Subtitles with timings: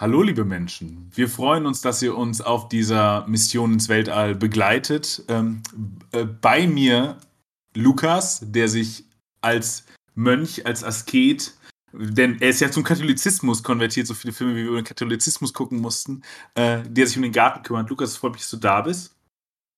[0.00, 1.10] Hallo, liebe Menschen.
[1.12, 5.24] Wir freuen uns, dass ihr uns auf dieser Mission ins Weltall begleitet.
[5.26, 5.60] Ähm,
[6.12, 7.18] äh, bei mir
[7.74, 9.06] Lukas, der sich
[9.40, 11.52] als Mönch, als Asket,
[11.92, 15.52] denn er ist ja zum Katholizismus konvertiert, so viele Filme, wie wir über den Katholizismus
[15.52, 16.22] gucken mussten,
[16.54, 17.90] äh, der sich um den Garten kümmert.
[17.90, 19.16] Lukas, freut mich, dass du da bist.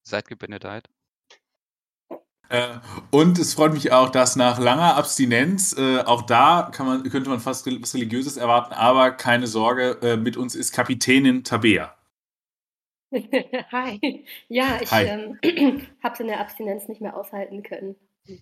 [0.06, 0.90] Seid gebenedeit.
[2.50, 2.78] Äh,
[3.12, 7.30] und es freut mich auch, dass nach langer Abstinenz, äh, auch da kann man, könnte
[7.30, 11.94] man fast was Religiöses erwarten, aber keine Sorge, äh, mit uns ist Kapitänin Tabea.
[13.72, 14.26] Hi.
[14.48, 15.38] Ja, ich ähm,
[16.02, 17.94] habe es in der Abstinenz nicht mehr aushalten können.
[18.26, 18.38] Äh,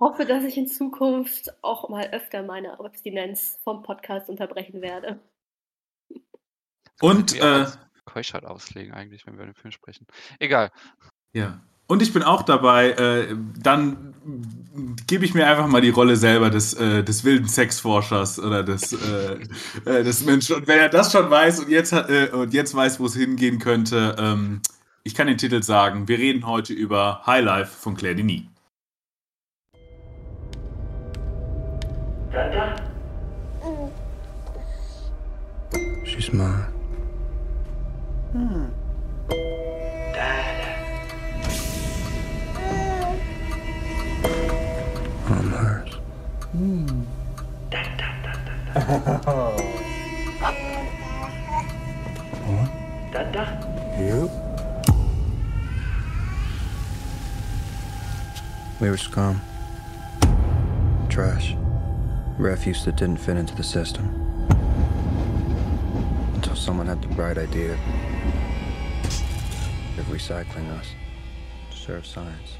[0.00, 5.20] hoffe, dass ich in Zukunft auch mal öfter meine Abstinenz vom Podcast unterbrechen werde.
[7.02, 7.66] Und äh,
[8.06, 10.06] Keuschheit auslegen eigentlich, wenn wir über den Film sprechen.
[10.38, 10.70] Egal.
[11.34, 11.60] Ja.
[11.86, 14.14] Und ich bin auch dabei, äh, dann
[15.06, 18.92] gebe ich mir einfach mal die Rolle selber des, äh, des wilden Sexforschers oder des,
[18.92, 19.38] äh,
[19.84, 20.56] äh des Menschen.
[20.56, 23.14] Und wenn er das schon weiß und jetzt, hat, äh, und jetzt weiß, wo es
[23.14, 24.60] hingehen könnte, ähm,
[25.04, 26.08] ich kann den Titel sagen.
[26.08, 28.42] Wir reden heute über High Life von Claire Denis.
[36.04, 36.66] She's mine.
[38.32, 38.85] Hmm.
[53.98, 54.30] Yep.
[58.78, 59.40] We were scum.
[61.08, 61.56] Trash.
[62.36, 64.04] Refuse that didn't fit into the system.
[66.34, 67.78] Until someone had the bright idea
[69.98, 70.88] of recycling us
[71.70, 72.58] to serve science.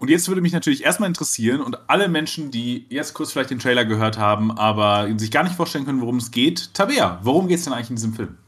[0.00, 3.58] Und jetzt würde mich natürlich erstmal interessieren und alle Menschen, die jetzt kurz vielleicht den
[3.58, 6.72] Trailer gehört haben, aber sich gar nicht vorstellen können, worum es geht.
[6.72, 8.38] Tabea, worum geht es denn eigentlich in diesem Film?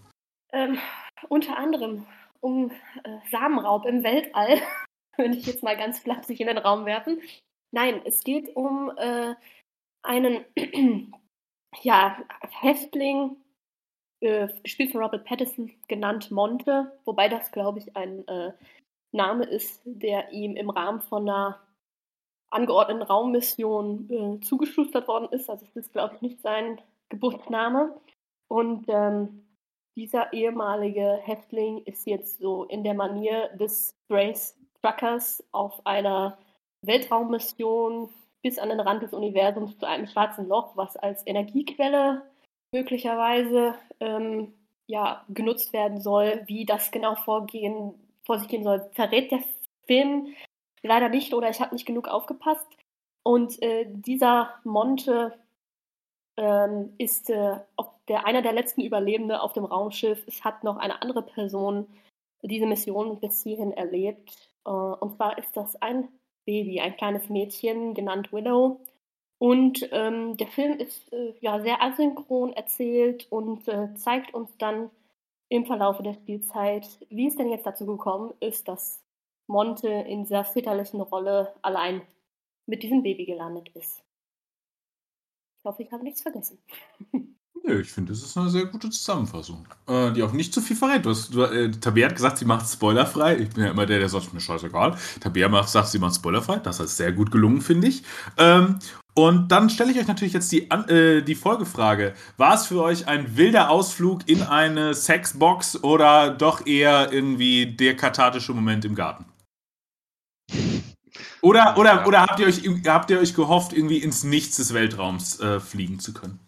[0.51, 0.79] Ähm,
[1.29, 2.07] unter anderem
[2.41, 2.71] um
[3.05, 4.63] äh, Samenraub im Weltall,
[5.19, 7.21] würde ich jetzt mal ganz flapsig in den Raum werfen.
[7.71, 9.35] Nein, es geht um äh,
[10.03, 10.47] einen
[11.83, 12.17] ja,
[12.63, 13.37] Häftling,
[14.21, 18.53] äh, gespielt von Robert Pattinson, genannt Monte, wobei das, glaube ich, ein äh,
[19.13, 21.61] Name ist, der ihm im Rahmen von einer
[22.51, 25.49] angeordneten Raummission äh, zugeschustert worden ist.
[25.49, 27.95] Also es ist, glaube ich, nicht sein Geburtsname.
[28.49, 29.47] Und ähm,
[29.97, 36.39] dieser ehemalige Häftling ist jetzt so in der Manier des Brace Truckers auf einer
[36.83, 38.09] Weltraummission
[38.43, 42.23] bis an den Rand des Universums zu einem schwarzen Loch, was als Energiequelle
[42.73, 44.53] möglicherweise ähm,
[44.87, 46.43] ja, genutzt werden soll.
[46.47, 49.43] Wie das genau vorgehen vor sich gehen soll, verrät der
[49.87, 50.35] Film
[50.83, 52.67] leider nicht oder ich habe nicht genug aufgepasst.
[53.23, 55.39] Und äh, dieser Monte
[56.37, 57.57] ähm, ist äh,
[58.09, 60.25] der, einer der letzten Überlebende auf dem Raumschiff.
[60.27, 61.87] Es hat noch eine andere Person
[62.43, 64.51] diese Mission bis hierhin erlebt.
[64.65, 66.09] Äh, und zwar ist das ein
[66.45, 68.81] Baby, ein kleines Mädchen, genannt Willow.
[69.39, 74.91] Und ähm, der Film ist äh, ja sehr asynchron erzählt und äh, zeigt uns dann
[75.53, 79.05] im Verlaufe der Spielzeit, wie es denn jetzt dazu gekommen ist, dass
[79.47, 82.01] Monte in dieser väterlichen Rolle allein
[82.65, 84.03] mit diesem Baby gelandet ist.
[85.59, 86.59] Ich hoffe, ich habe nichts vergessen.
[87.65, 90.75] Nö, ich finde, das ist eine sehr gute Zusammenfassung, äh, die auch nicht zu viel
[90.75, 91.05] verrät.
[91.05, 93.39] Du hast, du, äh, Tabea hat gesagt, sie macht spoilerfrei.
[93.39, 94.97] Ich bin ja immer der, der sagt, mir scheißegal.
[95.21, 96.57] Tabea macht, sagt, sie macht spoilerfrei.
[96.57, 98.03] Das ist sehr gut gelungen, finde ich.
[98.37, 98.79] Ähm,
[99.15, 102.15] und dann stelle ich euch natürlich jetzt die, äh, die Folgefrage.
[102.37, 107.97] War es für euch ein wilder Ausflug in eine Sexbox oder doch eher irgendwie der
[107.97, 109.27] kathartische Moment im Garten?
[111.43, 115.41] Oder, oder, oder habt, ihr euch, habt ihr euch gehofft, irgendwie ins Nichts des Weltraums
[115.41, 116.39] äh, fliegen zu können?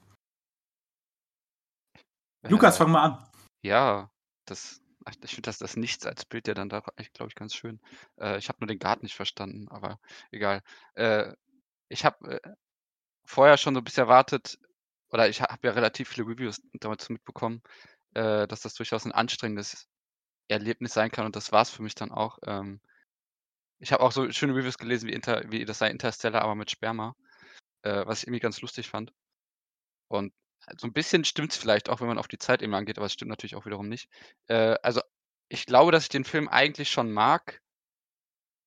[2.44, 3.27] Äh, Lukas, fang mal an.
[3.62, 4.10] Ja,
[4.44, 4.82] das,
[5.22, 7.81] ich finde das, das Nichts als Bild ja dann da, glaube ich, ganz schön.
[8.21, 9.99] Äh, ich habe nur den Garten nicht verstanden, aber
[10.31, 10.62] egal.
[10.94, 11.33] Äh,
[11.88, 12.50] ich habe äh,
[13.25, 14.59] vorher schon so ein bisschen erwartet,
[15.10, 17.63] oder ich habe ja relativ viele Reviews dazu mitbekommen,
[18.15, 19.89] äh, dass das durchaus ein anstrengendes
[20.48, 22.39] Erlebnis sein kann und das war es für mich dann auch.
[22.45, 22.80] Ähm,
[23.78, 26.71] ich habe auch so schöne Reviews gelesen, wie, Inter, wie das sei Interstellar, aber mit
[26.71, 27.15] Sperma,
[27.83, 29.13] äh, was ich irgendwie ganz lustig fand.
[30.09, 30.33] Und
[30.78, 33.07] so ein bisschen stimmt es vielleicht auch, wenn man auf die Zeit eben angeht, aber
[33.07, 34.09] es stimmt natürlich auch wiederum nicht.
[34.49, 35.01] Äh, also
[35.49, 37.61] ich glaube, dass ich den Film eigentlich schon mag,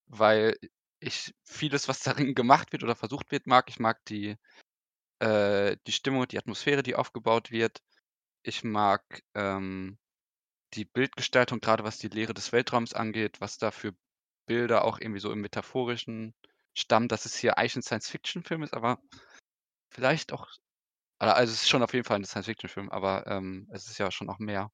[0.06, 0.56] weil
[1.00, 2.00] ich vieles, was
[2.30, 3.68] darin gemacht wird oder versucht wird, mag.
[3.68, 4.36] Ich mag die,
[5.20, 7.82] äh, die Stimmung, die Atmosphäre, die aufgebaut wird.
[8.42, 9.02] Ich mag
[9.34, 9.98] ähm,
[10.74, 13.94] die Bildgestaltung, gerade was die Lehre des Weltraums angeht, was da für
[14.46, 16.34] Bilder auch irgendwie so im Metaphorischen
[16.74, 19.00] stammen, dass es hier eigentlich ein Science-Fiction-Film ist, aber
[19.90, 20.48] vielleicht auch,
[21.26, 24.28] also es ist schon auf jeden Fall ein Science-Fiction-Film, aber ähm, es ist ja schon
[24.30, 24.70] auch mehr.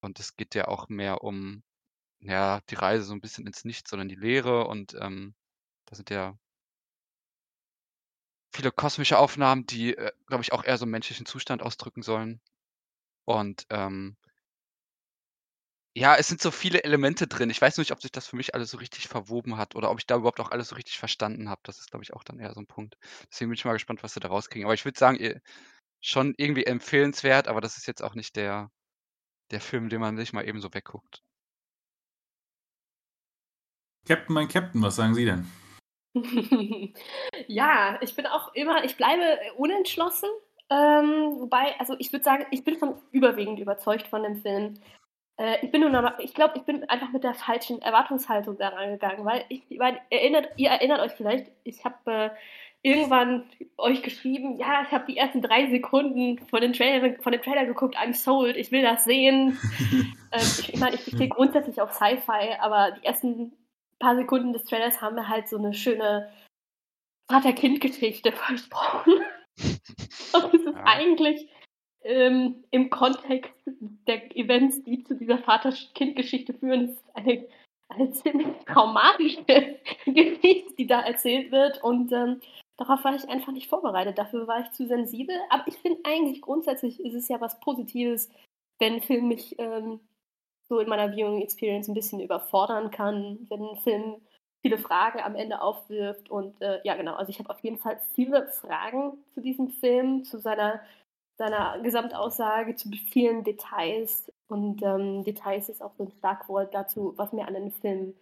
[0.00, 1.62] Und es geht ja auch mehr um,
[2.20, 5.34] ja, die Reise so ein bisschen ins Nichts, sondern die Leere und ähm,
[5.86, 6.36] da sind ja
[8.52, 12.40] viele kosmische Aufnahmen, die, äh, glaube ich, auch eher so 'n menschlichen Zustand ausdrücken sollen.
[13.26, 14.16] Und, ähm
[15.94, 17.48] ja, es sind so viele Elemente drin.
[17.50, 19.98] Ich weiß nicht, ob sich das für mich alles so richtig verwoben hat oder ob
[19.98, 21.60] ich da überhaupt auch alles so richtig verstanden habe.
[21.64, 22.96] Das ist, glaube ich, auch dann eher so 'n Punkt.
[23.32, 24.66] Deswegen bin ich mal gespannt, was sie da rauskriegen.
[24.66, 25.40] Aber ich würde sagen, äh,
[26.00, 28.70] schon irgendwie empfehlenswert, aber das ist jetzt auch nicht der
[29.50, 31.22] der Film, den man sich mal eben so wegguckt.
[34.06, 35.46] Captain, mein Captain, was sagen Sie denn?
[37.48, 40.28] Ja, ich bin auch immer ich bleibe, äh, unentschlossen.
[40.70, 44.74] Ähm, wobei also, ich würde sagen, ich bin schon überwiegend überzeugt von dem Film.
[45.38, 48.68] Äh, ich bin nun aber ich glaube, ich bin einfach mit der falschen Erwartungshaltung da
[48.68, 52.30] rangegangen, weil ich weil erinnert ihr erinnert euch vielleicht, ich habe, äh,
[52.86, 53.42] irgendwann
[53.76, 57.66] euch geschrieben: „Ja, ich habe die ersten 3 Sekunden von den Trailer von dem Trailer
[57.66, 59.58] geguckt, I'm sold, ich will das sehen.“
[60.32, 63.52] Ähm, ich meine, ich stehe grundsätzlich auf Sci-Fi, aber die ersten
[64.00, 66.28] paar Sekunden des Trailers haben mir halt so 'ne schöne
[67.30, 69.14] Vater-Kind-Geschichte versprochen.
[70.34, 70.84] Und es ist Ja.
[70.84, 71.48] eigentlich,
[72.02, 73.54] ähm, im Kontext
[74.08, 77.46] der Events, die zu dieser Vater-Kind-Geschichte führen, ist eine
[77.88, 79.44] eine ziemlich traumatische
[80.06, 82.40] Geschichte, die da erzählt wird und, ähm,
[82.78, 84.18] darauf war ich einfach nicht vorbereitet.
[84.18, 85.36] Dafür war ich zu sensibel.
[85.50, 88.30] Aber ich finde eigentlich grundsätzlich ist es ja was Positives,
[88.78, 90.00] wenn 'n Film mich, ähm,
[90.68, 94.16] so in meiner Viewing Experience 'n bisschen überfordern kann, wenn 'n Film
[94.62, 98.00] viele Fragen am Ende aufwirft und, äh, ja genau, also, ich habe auf jeden Fall
[98.14, 100.80] viele Fragen zu diesem Film, zu seiner
[101.38, 107.32] seiner Gesamtaussage, zu vielen Details und, ähm, Details ist auch so 'n Schlagwort dazu, was
[107.32, 108.14] mir an dem Film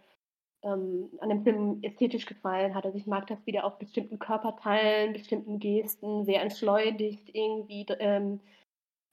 [0.65, 2.85] ähm, an dem Film ästhetisch gefallen hat.
[2.87, 8.41] Also, ich mag das, wie der auf bestimmten Körperteilen, bestimmten Gesten sehr entschleunigt irgendwie ähm,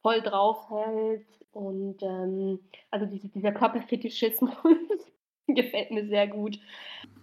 [0.02, 2.60] voll draufhält und, ähm,
[2.92, 4.54] also, diese dieser Körperfetischismus
[5.48, 6.60] gefällt mir sehr gut.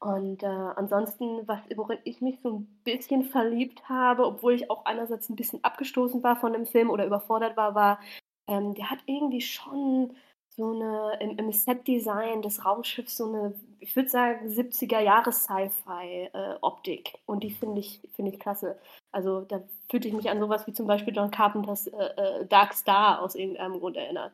[0.00, 4.84] Und, äh, ansonsten, was worin ich mich so 'n bisschen verliebt habe, obwohl ich auch
[4.86, 8.00] einerseits 'n bisschen abgestoßen war von dem Film oder überfordert war, war,
[8.48, 10.14] ähm, der hat irgendwie schon
[10.58, 16.30] so 'ne im im Set-Design des Raumschiffs so 'ne, ich würde sagen, 70er Jahre Sci-Fi,
[16.34, 18.78] äh, Optik und die finde ich finde ich klasse.
[19.12, 21.96] Also, da fühlte ich mich an so was wie zum Beispiel John Carpenters, äh,
[22.42, 24.32] äh, Dark Star aus irgendeinem Grund erinnert.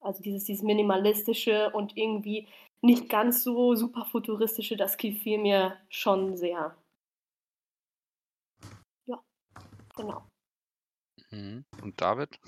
[0.00, 2.48] Also, dieses dieses Minimalistische und irgendwie
[2.82, 6.76] nicht ganz so super futuristische, das gefiel mir schon sehr.
[9.06, 9.22] Ja,
[9.96, 10.24] genau.
[11.30, 11.64] Mhm.
[11.82, 12.38] Und David?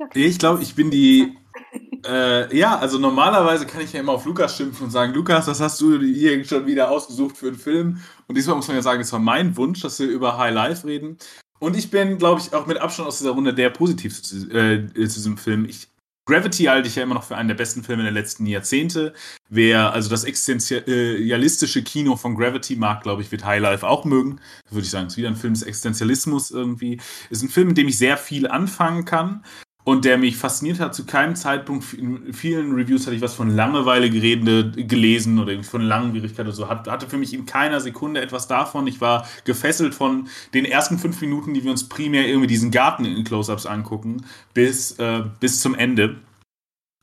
[0.00, 0.08] Ja.
[0.14, 1.38] Ich glaube, ich bin die
[2.06, 5.60] äh, ja, also, normalerweise kann ich ja immer auf Lukas schimpfen und sagen: „Lukas, was
[5.60, 9.00] hast du hier schon wieder ausgesucht für 'n Film?“ Und diesmal muss man ja sagen,
[9.00, 11.16] es war mein Wunsch, dass wir über High Life reden.
[11.60, 14.86] Und ich bin, glaube ich, auch mit Abstand aus dieser Runde der Positivste zu äh,
[15.08, 15.64] zu diesem Film.
[15.66, 15.88] Ich
[16.26, 19.12] Gravity halte ich ja immer noch für einen der besten Filme der letzten Jahrzehnte.
[19.50, 24.40] Wer also das existenzialistische Kino von Gravity mag, glaube ich, wird High Life auch mögen.
[24.70, 27.00] Würde ich sagen, ist wieder 'n Film des Existenzialismus irgendwie.
[27.30, 29.44] Ist 'n Film, mit dem ich sehr viel anfangen kann
[29.84, 30.94] und der mich fasziniert hat.
[30.94, 35.82] Zu keinem Zeitpunkt in vielen Reviews hatte ich was von Langeweile geredet gelesen oder von
[35.82, 36.68] Langwierigkeit oder so.
[36.68, 38.86] Hat hatte für mich in keiner Sekunde etwas davon.
[38.86, 43.04] Ich war gefesselt von den ersten 5 Minuten, die wir uns primär irgendwie diesen Garten
[43.04, 46.16] in Close-ups angucken, bis äh, bis zum Ende.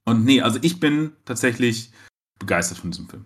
[0.05, 1.91] Und ne, also, ich bin tatsächlich
[2.39, 3.25] begeistert von diesem Film.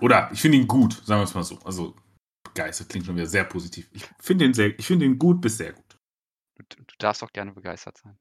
[0.00, 1.58] Oder ich finde ihn gut, sagen wir's mal so.
[1.64, 1.94] Also,
[2.42, 3.88] begeistert klingt schon wieder sehr positiv.
[3.92, 5.96] Ich finde ihn finde ihn gut bis sehr gut.
[6.58, 8.18] Du du darfst auch gerne begeistert sein.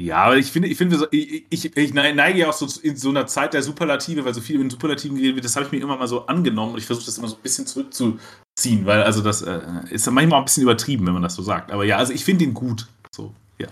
[0.00, 3.10] Ja, aber ich finde ich finde ich ich nei neige ja auch so in so
[3.10, 5.80] 'ner Zeit der Superlative, weil so viel in Superlativen geredet wird, das habe ich mir
[5.82, 9.22] immer mal so angenommen und ich versuche das immer so 'n bisschen zurückzuziehen, weil also,
[9.22, 11.72] das, äh, ist manchmal auch 'n bisschen übertrieben, wenn man das so sagt.
[11.72, 13.66] Aber ja, also, ich finde ihn gut, so, ja.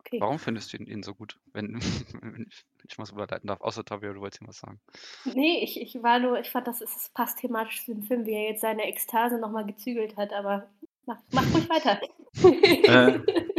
[0.00, 0.18] Okay.
[0.18, 1.74] Warum findest du ihn ihn so gut, wenn
[2.22, 3.60] wenn ich wenn ich mal so überleiten darf?
[3.60, 4.80] Außer Tabea, du wolltest hier was sagen.
[5.26, 8.32] Ne, ich ich war nur ich fand, das ist passt thematisch zu dem Film, wie
[8.32, 10.70] er jetzt seine Ekstase noch mal gezügelt hat, aber
[11.04, 12.00] mach mach ruhig weiter.
[12.34, 13.20] Äh,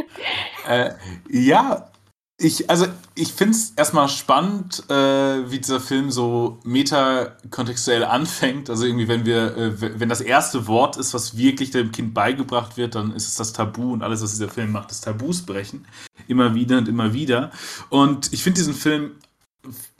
[0.68, 0.94] äh,
[1.28, 1.90] ja,
[2.36, 8.68] ich also, ich finde es erst mal spannend, äh, wie dieser Film so metakontextuell anfängt.
[8.70, 12.12] Also, irgendwie, wenn wir äh, we wenn das erste Wort ist, was wirklich dem Kind
[12.12, 15.42] beigebracht wird, dann ist es das Tabu und alles, was dieser Film macht, ist Tabus
[15.42, 15.86] brechen.
[16.26, 17.52] Immer wieder und immer wieder.
[17.88, 19.12] Und ich finde diesen Film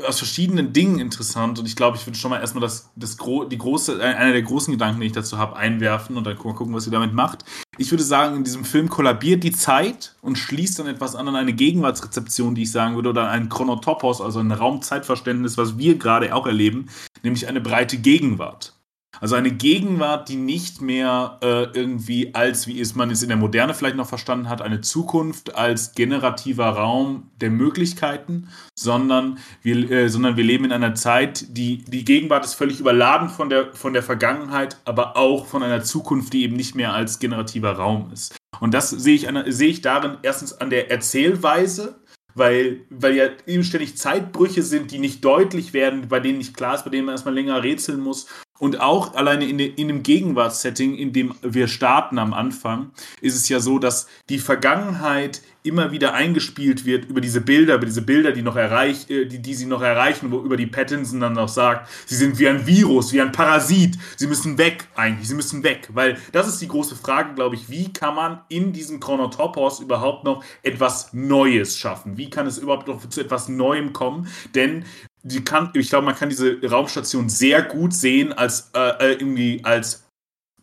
[0.07, 3.17] aus verschiedenen Dingen interessant und ich glaube, ich würde schon mal erst mal das das
[3.17, 6.37] gro die große äh, einer der großen Gedanken, die ich dazu habe, einwerfen und dann
[6.37, 7.45] mal gucken, was ihr damit macht.
[7.79, 11.37] Ich würde sagen, in diesem Film kollabiert die Zeit und schließt dann etwas an an
[11.37, 16.35] eine Gegenwartsrezeption, die ich sagen würde, oder ein Chronotopos, also ein Raum-Zeitverständnis, was wir gerade
[16.35, 16.89] auch erleben,
[17.23, 18.74] nämlich eine breite Gegenwart.
[19.21, 23.37] Also eine Gegenwart, die nicht mehr äh, irgendwie als, wie es man es in der
[23.37, 30.09] Moderne vielleicht noch verstanden hat, eine Zukunft als generativer Raum der Möglichkeiten, sondern wir, äh,
[30.09, 33.93] sondern wir leben in einer Zeit, die, die Gegenwart ist völlig überladen von der, von
[33.93, 38.37] der Vergangenheit, aber auch von einer Zukunft, die eben nicht mehr als generativer Raum ist.
[38.61, 42.01] Und das sehe ich, an, sehe ich darin erstens an der Erzählweise,
[42.35, 46.75] weil, weil ja eben ständig Zeitbrüche sind, die nicht deutlich werden, bei denen nicht klar
[46.75, 48.27] ist, bei denen man erstmal länger rätseln muss.
[48.61, 53.49] Und auch alleine in, in dem Gegenwartssetting, in dem wir starten am Anfang, ist es
[53.49, 58.33] ja so, dass die Vergangenheit immer wieder eingespielt wird über diese Bilder, über diese Bilder,
[58.33, 61.49] die noch erreich, äh, die, die sie noch erreichen, wo über die Pattinson dann noch
[61.49, 65.65] sagt, sie sind wie ein Virus, wie ein Parasit, sie müssen weg eigentlich, sie müssen
[65.65, 69.81] weg, weil das ist die große Frage, glaube ich, wie kann man in diesem Chronotopos
[69.81, 72.19] überhaupt noch etwas Neues schaffen?
[72.19, 74.29] Wie kann es überhaupt noch zu etwas Neuem kommen?
[74.55, 74.85] Denn
[75.25, 79.61] die kann, ich glaube, man kann diese Raumstation sehr gut sehen als äh, äh irgendwie
[79.65, 80.05] als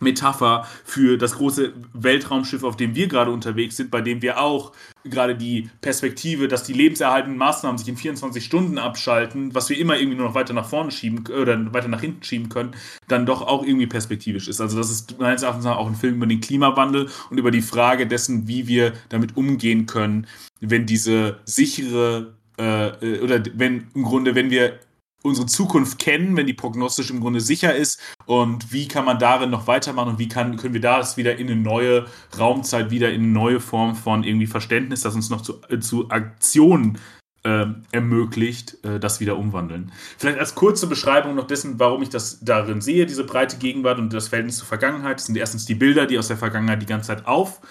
[0.01, 4.71] Metapher für das große Weltraumschiff, auf dem wir gerade unterwegs sind, bei dem wir auch
[5.03, 9.97] gerade die Perspektive, dass die lebenserhaltenden Maßnahmen sich in 24 Stunden abschalten, was wir immer
[9.97, 12.75] irgendwie nur noch weiter nach vorne schieben oder weiter nach hinten schieben können,
[13.07, 14.61] dann doch auch irgendwie perspektivisch ist.
[14.61, 18.07] Also das ist meines Erachtens auch ein Film über den Klimawandel und über die Frage
[18.07, 20.27] dessen, wie wir damit umgehen können,
[20.59, 24.79] wenn diese sichere äh, oder wenn im Grunde, wenn wir
[25.23, 29.49] unsere Zukunft kennen, wenn die prognostisch im Grunde sicher ist und wie kann man darin
[29.49, 32.05] noch weitermachen und wie kann, können wir das wieder in eine neue
[32.37, 36.09] Raumzeit, wieder in eine neue Form von irgendwie Verständnis, das uns noch zu, äh, zu
[36.09, 36.97] Aktionen
[37.43, 39.91] äh, ermöglicht, äh, das wieder umwandeln.
[40.17, 44.13] Vielleicht als kurze Beschreibung noch dessen, warum ich das darin sehe, diese breite Gegenwart und
[44.13, 45.17] das Verhältnis zur Vergangenheit.
[45.17, 47.61] Das sind erstens die Bilder, die aus der Vergangenheit die ganze Zeit auf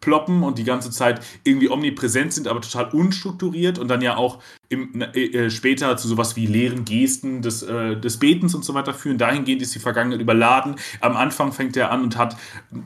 [0.00, 4.42] ploppen und die ganze Zeit irgendwie omnipräsent sind, aber total unstrukturiert und dann ja auch
[4.68, 8.74] im, äh, äh, später zu sowas wie leeren Gesten des, äh, des Betens und so
[8.74, 9.16] weiter führen.
[9.16, 10.76] Dahingehend ist die Vergangenheit überladen.
[11.00, 12.36] Am Anfang fängt er an und hat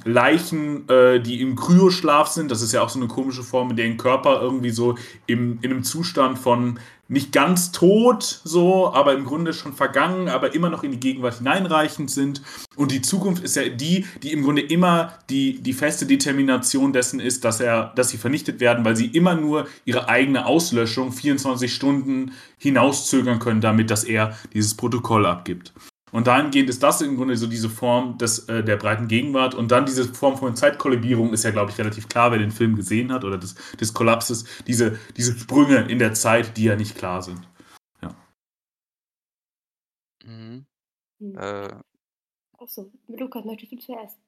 [0.05, 2.51] Leichen, äh, die im Kryoschlaf sind.
[2.51, 4.97] Das ist ja auch so eine komische Form, in der ein Körper irgendwie so
[5.27, 6.79] im, in einem Zustand von
[7.13, 11.37] nicht ganz tot, so, aber im Grunde schon vergangen, aber immer noch in die Gegenwart
[11.39, 12.41] hineinreichend sind.
[12.75, 17.21] Und die Zukunft ist ja die, die im Grunde immer die, die feste Determination dessen
[17.21, 21.72] ist, dass, er, dass sie vernichtet werden, weil sie immer nur ihre eigene Auslöschung 24
[21.73, 25.73] Stunden hinauszögern können, damit dass er dieses Protokoll abgibt.
[26.13, 29.55] Und dahingehend ist das im Grunde so diese Form des, äh, der breiten Gegenwart.
[29.55, 32.77] Und dann diese Form von Zeitkollibierung ist ja, glaube ich, relativ klar, wer den Film
[32.77, 34.45] gesehen hat oder des, des Kollapses.
[34.67, 37.41] Diese, diese Sprünge in der Zeit, die ja nicht klar sind.
[38.03, 38.15] Ja.
[40.25, 40.67] Mhm.
[41.19, 41.39] Hm.
[41.39, 41.69] Äh,
[42.63, 44.21] Achso, Lukas, möchtest du zuerst?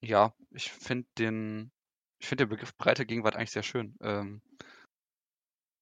[0.00, 1.70] Ja, ich finde den,
[2.18, 3.96] ich finde den Begriff breite Gegenwart eigentlich sehr schön.
[4.00, 4.42] Ähm,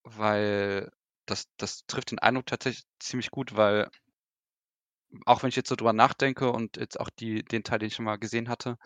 [0.05, 0.91] weil
[1.27, 3.89] das, das trifft den Eindruck tatsächlich ziemlich gut, weil
[5.27, 7.95] auch wenn ich jetzt so drüber nachdenke und jetzt auch die, den Teil, den ich
[7.95, 8.77] schon mal gesehen hatte,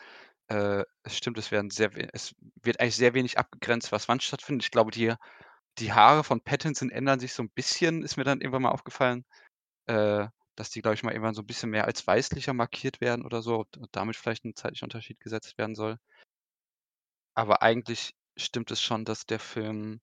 [0.48, 4.64] äh, es stimmt, es werden sehr, es wird eigentlich sehr wenig abgegrenzt, was wann stattfindet.
[4.64, 5.14] Ich glaube, die,
[5.78, 9.24] die Haare von Pattinson ändern sich so ein bisschen, ist mir dann irgendwann mal aufgefallen,
[9.86, 13.24] äh, dass die, glaube ich, mal irgendwann so ein bisschen mehr als weißlicher markiert werden
[13.24, 15.98] oder so und damit vielleicht ein zeitlicher Unterschied gesetzt werden soll.
[17.34, 20.00] Aber eigentlich stimmt es schon, dass der Film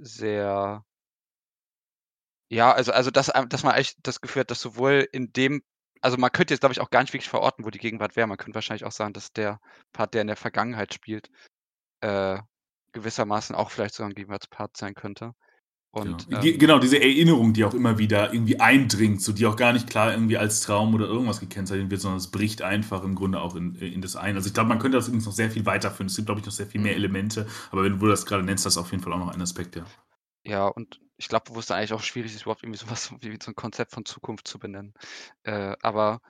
[0.00, 0.84] sehr
[2.52, 5.62] ja, also also, dass dass man echt das Gefühl hat, dass sowohl in dem
[6.02, 8.26] also, man könnte jetzt, glaube ich, auch gar nicht wirklich verorten, wo die Gegenwart wäre.
[8.26, 9.60] Man könnte wahrscheinlich auch sagen, dass der
[9.92, 11.28] Part, der in der Vergangenheit spielt,
[12.02, 12.38] äh,
[12.92, 15.34] gewissermaßen auch vielleicht sogar ein Gegenwartspart sein könnte.
[15.92, 16.42] Und, genau.
[16.42, 19.90] Ähm, genau, diese Erinnerung, die auch immer wieder irgendwie eindringt, so die auch gar nicht
[19.90, 23.56] klar irgendwie als Traum oder irgendwas gekennzeichnet wird, sondern es bricht einfach im Grunde auch
[23.56, 24.36] in, in das ein.
[24.36, 26.06] Also ich glaube, man könnte das übrigens noch sehr viel weiterführen.
[26.06, 26.98] Es gibt, glaube ich, noch sehr viel mehr mhm.
[26.98, 29.42] Elemente, aber wenn du das gerade nennst, das ist auf jeden Fall auch noch ein
[29.42, 29.84] Aspekt, ja.
[30.44, 33.38] Ja, und ich glaube, wo es dann eigentlich auch schwierig ist, überhaupt irgendwie sowas wie
[33.42, 34.94] so ein Konzept von Zukunft zu benennen.
[35.42, 36.20] Äh, aber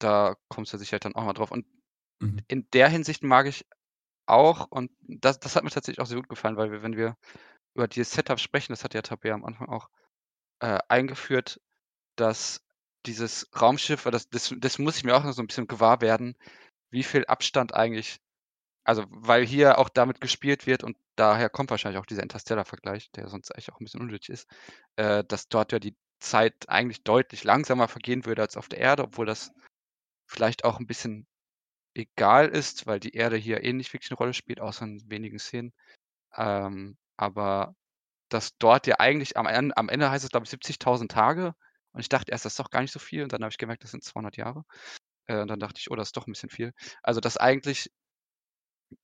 [0.00, 1.50] da kommst du sicher dann auch mal drauf.
[1.50, 1.66] Und
[2.20, 2.38] Mhm.
[2.48, 3.66] in der Hinsicht mag ich
[4.26, 7.16] auch, und das, das hat mir tatsächlich auch sehr gut gefallen, weil wir, wenn wir
[7.76, 9.88] über dieses Setup sprechen, das hat ja Tabea am Anfang auch
[10.60, 11.60] äh, eingeführt,
[12.16, 12.64] dass
[13.06, 16.36] dieses Raumschiff, das, das, das muss ich mir auch noch so ein bisschen gewahr werden,
[16.90, 18.20] wie viel Abstand eigentlich
[18.86, 23.28] also, weil hier auch damit gespielt wird und daher kommt wahrscheinlich auch dieser Interstellar-Vergleich, der
[23.28, 24.48] sonst eigentlich auch ein bisschen unnötig ist,
[24.94, 29.02] äh, dass dort ja die Zeit eigentlich deutlich langsamer vergehen würde als auf der Erde,
[29.02, 29.50] obwohl das
[30.26, 31.26] vielleicht auch ein bisschen
[31.94, 35.40] egal ist, weil die Erde hier eh nicht wirklich eine Rolle spielt, außer in wenigen
[35.40, 35.72] Szenen.
[36.36, 37.74] Ähm, aber
[38.28, 41.54] dass dort ja eigentlich am Ende, am Ende heißt es, glaube ich, 70.000 Tage.
[41.92, 43.22] Und ich dachte erst, das ist doch gar nicht so viel.
[43.22, 44.64] Und dann habe ich gemerkt, das sind 200 Jahre.
[45.26, 46.72] Äh, und dann dachte ich, oh, das ist doch ein bisschen viel.
[47.02, 47.90] Also, dass eigentlich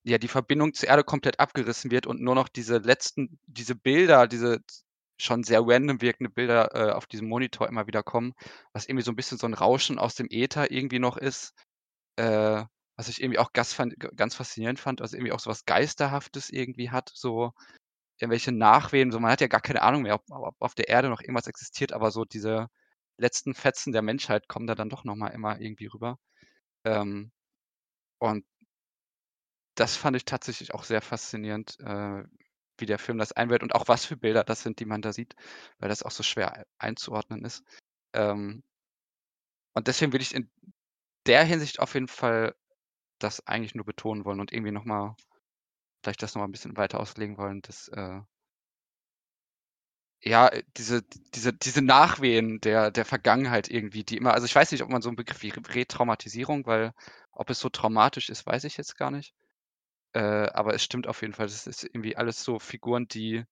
[0.04, 4.26] ja, die Verbindung zur Erde komplett abgerissen wird und nur noch diese letzten diese Bilder,
[4.28, 4.61] diese
[5.19, 8.35] schon sehr random wirkende Bilder äh, auf diesem Monitor immer wieder kommen,
[8.73, 11.54] was irgendwie so ein bisschen so ein Rauschen aus dem Äther irgendwie noch ist,
[12.16, 12.64] äh,
[12.97, 13.76] was ich irgendwie auch ganz,
[14.16, 17.52] ganz faszinierend fand, was irgendwie auch so was Geisterhaftes irgendwie hat, so
[18.23, 21.09] irgendwelche Nachwehen, so man hat ja gar keine Ahnung mehr, ob, ob auf der Erde
[21.11, 22.69] noch irgendwas existiert, aber so diese
[23.19, 26.19] letzten Fetzen der Menschheit kommen da dann doch nochmal immer irgendwie rüber.
[26.85, 27.33] Ähm,
[28.21, 28.45] und
[29.75, 32.25] das fand ich tatsächlich auch sehr faszinierend, äh,
[32.79, 35.12] wie der Film das einwählt und auch was für Bilder das sind, die man da
[35.12, 35.35] sieht,
[35.79, 37.64] weil das auch so schwer einzuordnen ist.
[38.14, 38.62] Ähm,
[39.75, 40.50] und deswegen will ich in
[41.26, 42.55] der Hinsicht auf jeden Fall
[43.19, 45.14] das eigentlich nur betonen wollen und irgendwie nochmal,
[46.02, 48.21] vielleicht das nochmal ein bisschen weiter auslegen wollen, dass äh,
[50.25, 51.02] ja, diese,
[51.35, 55.02] diese, diese Nachwehen der, der Vergangenheit irgendwie, die immer, also ich weiß nicht, ob man
[55.02, 56.92] so einen Begriff wie Retraumatisierung, weil
[57.32, 59.35] ob es so traumatisch ist, weiß ich jetzt gar nicht.
[60.14, 61.47] Äh, aber es stimmt auf jeden Fall.
[61.47, 63.44] Das ist irgendwie alles so Figuren, die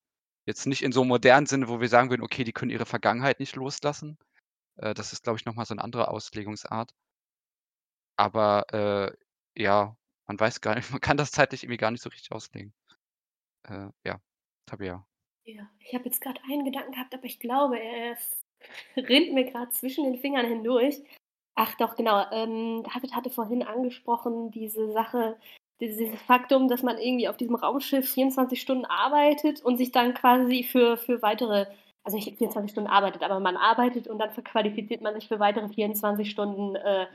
[0.47, 3.41] jetzt nicht in so modernen Sinne, wo wir sagen würden, okay, die können ihre Vergangenheit
[3.41, 4.19] nicht loslassen.
[4.79, 6.93] Äh, das ist, glaube ich, nochmal so eine andere Auslegungsart.
[8.17, 9.13] Aber äh,
[9.61, 9.97] ja,
[10.31, 12.73] man weiß gar nicht, man kann das zeitlich irgendwie gar nicht so richtig auslegen.
[13.69, 14.21] Äh, ja,
[14.67, 15.05] Tabea.
[15.45, 18.17] Ja, ich habe jetzt gerade einen Gedanken gehabt, aber ich glaube, er
[18.97, 21.03] rinnt mir gerade zwischen den Fingern hindurch.
[21.57, 22.25] Ach doch, genau.
[22.31, 25.37] Ähm, David hatte vorhin angesprochen, diese Sache,
[25.81, 30.63] dieses Faktum, dass man irgendwie auf diesem Raumschiff 24 Stunden arbeitet und sich dann quasi
[30.63, 31.67] für, für weitere,
[32.05, 35.69] also nicht 24 Stunden arbeitet, aber man arbeitet und dann verqualifiziert man sich für weitere
[35.69, 37.07] 24 Stunden äh,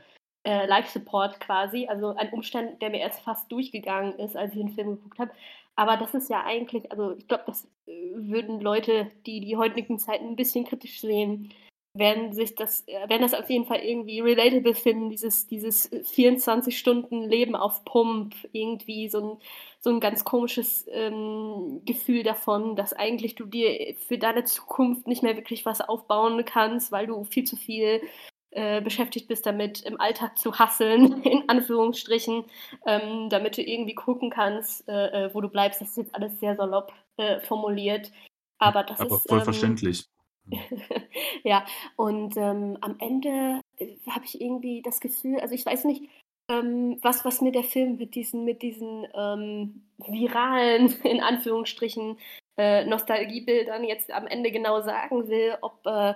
[0.46, 1.86] äh, Live-Support quasi.
[1.88, 5.32] Also ein Umstand, der mir erst fast durchgegangen ist, als ich den Film geguckt habe.
[5.74, 9.98] Aber das ist ja eigentlich, also ich glaube, das äh, würden Leute, die die heutigen
[9.98, 11.52] Zeiten ein bisschen kritisch sehen,
[11.94, 17.56] werden sich das, äh, werden das auf jeden Fall irgendwie relatable finden, dieses, dieses 24-Stunden-Leben
[17.56, 19.38] auf Pump, irgendwie so ein,
[19.80, 25.22] so ein ganz komisches ähm, Gefühl davon, dass eigentlich du dir für deine Zukunft nicht
[25.22, 28.00] mehr wirklich was aufbauen kannst, weil du viel zu viel
[28.56, 32.44] äh, beschäftigt bist damit, im Alltag zu hasseln, in Anführungsstrichen,
[32.86, 35.82] ähm, damit du irgendwie gucken kannst, äh, äh wo du bleibst.
[35.82, 38.10] Das ist jetzt alles sehr salopp äh, formuliert.
[38.58, 39.28] Aber das Aber ist.
[39.28, 40.06] voll ähm, verständlich.
[41.44, 41.66] ja,
[41.96, 46.08] und ähm, am Ende äh, habe ich irgendwie das Gefühl, also ich weiß nicht,
[46.48, 52.18] ähm, was, was mir der Film mit diesen, mit diesen ähm, viralen, in Anführungsstrichen,
[52.56, 56.14] äh, Nostalgiebildern jetzt am Ende genau sagen will, ob, äh,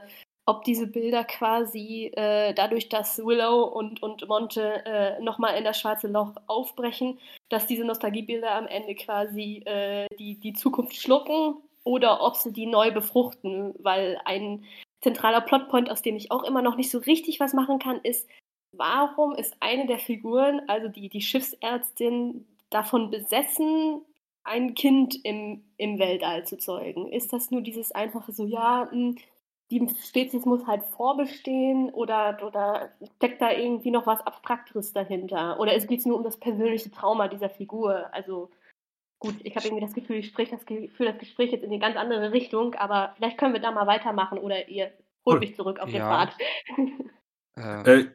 [0.50, 5.78] ob diese Bilder quasi äh, dadurch, dass Willow und, und Monte äh, nochmal in das
[5.78, 12.20] schwarze Loch aufbrechen, dass diese Nostalgiebilder am Ende quasi äh, die, die Zukunft schlucken oder
[12.20, 14.64] ob sie die neu befruchten, weil ein
[15.02, 18.28] zentraler Plotpoint, aus dem ich auch immer noch nicht so richtig was machen kann, ist,
[18.72, 24.02] warum ist eine der Figuren, also die, die Schiffsärztin, davon besessen,
[24.42, 27.12] ein Kind im, im Weltall zu zeugen?
[27.12, 29.16] Ist das nur dieses einfache so, ja, hm,
[29.70, 35.58] die Spezies muss halt vorbestehen oder, oder steckt da irgendwie noch was Abstrakteres dahinter?
[35.60, 38.12] Oder es geht nur um das persönliche Trauma dieser Figur?
[38.12, 38.50] Also
[39.20, 41.78] Gut, ich habe irgendwie das Gefühl, ich spreche das Gefühl, das Gespräch jetzt in eine
[41.78, 44.90] ganz andere Richtung, aber vielleicht können wir da mal weitermachen oder ihr
[45.26, 45.98] holt mich zurück auf ja.
[45.98, 46.30] den
[46.76, 47.86] Pfad.
[47.86, 48.06] Äh,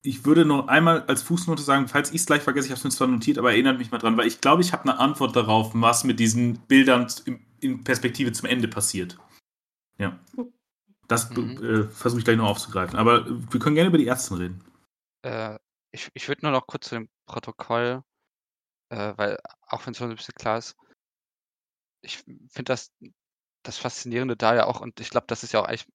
[0.00, 2.84] ich würde noch einmal als Fußnote sagen, falls ich es gleich vergesse, ich habe es
[2.84, 5.36] mir zwar notiert, aber erinnert mich mal dran, weil ich glaube, ich habe eine Antwort
[5.36, 7.06] darauf, was mit diesen Bildern
[7.60, 9.18] in Perspektive zum Ende passiert.
[9.98, 10.18] Ja.
[11.08, 11.62] Das mhm.
[11.62, 12.98] äh, versuche ich gleich noch aufzugreifen.
[12.98, 14.64] Aber wir können gerne über die Ärzte reden.
[15.22, 15.58] Äh,
[15.92, 18.02] ich ich würde nur noch kurz zu dem Protokoll
[18.90, 20.76] äh, weil auch wenn es schon ein bisschen klar ist,
[22.02, 22.92] ich finde das
[23.62, 25.86] das Faszinierende da ja auch und ich glaube, das ist ja auch eigentlich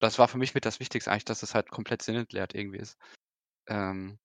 [0.00, 2.98] das war für mich mit das Wichtigste eigentlich, dass es halt komplett sinnentleert irgendwie ist.
[3.68, 4.18] Ähm,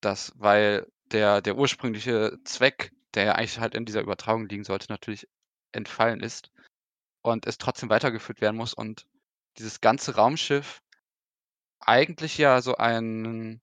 [0.00, 4.86] das weil der der ursprüngliche Zweck, der ja eigentlich halt in dieser Übertragung liegen sollte,
[4.90, 5.28] natürlich
[5.72, 6.50] entfallen ist
[7.22, 9.06] und es trotzdem weitergeführt werden muss und
[9.58, 10.80] dieses ganze Raumschiff
[11.80, 13.60] eigentlich ja so ein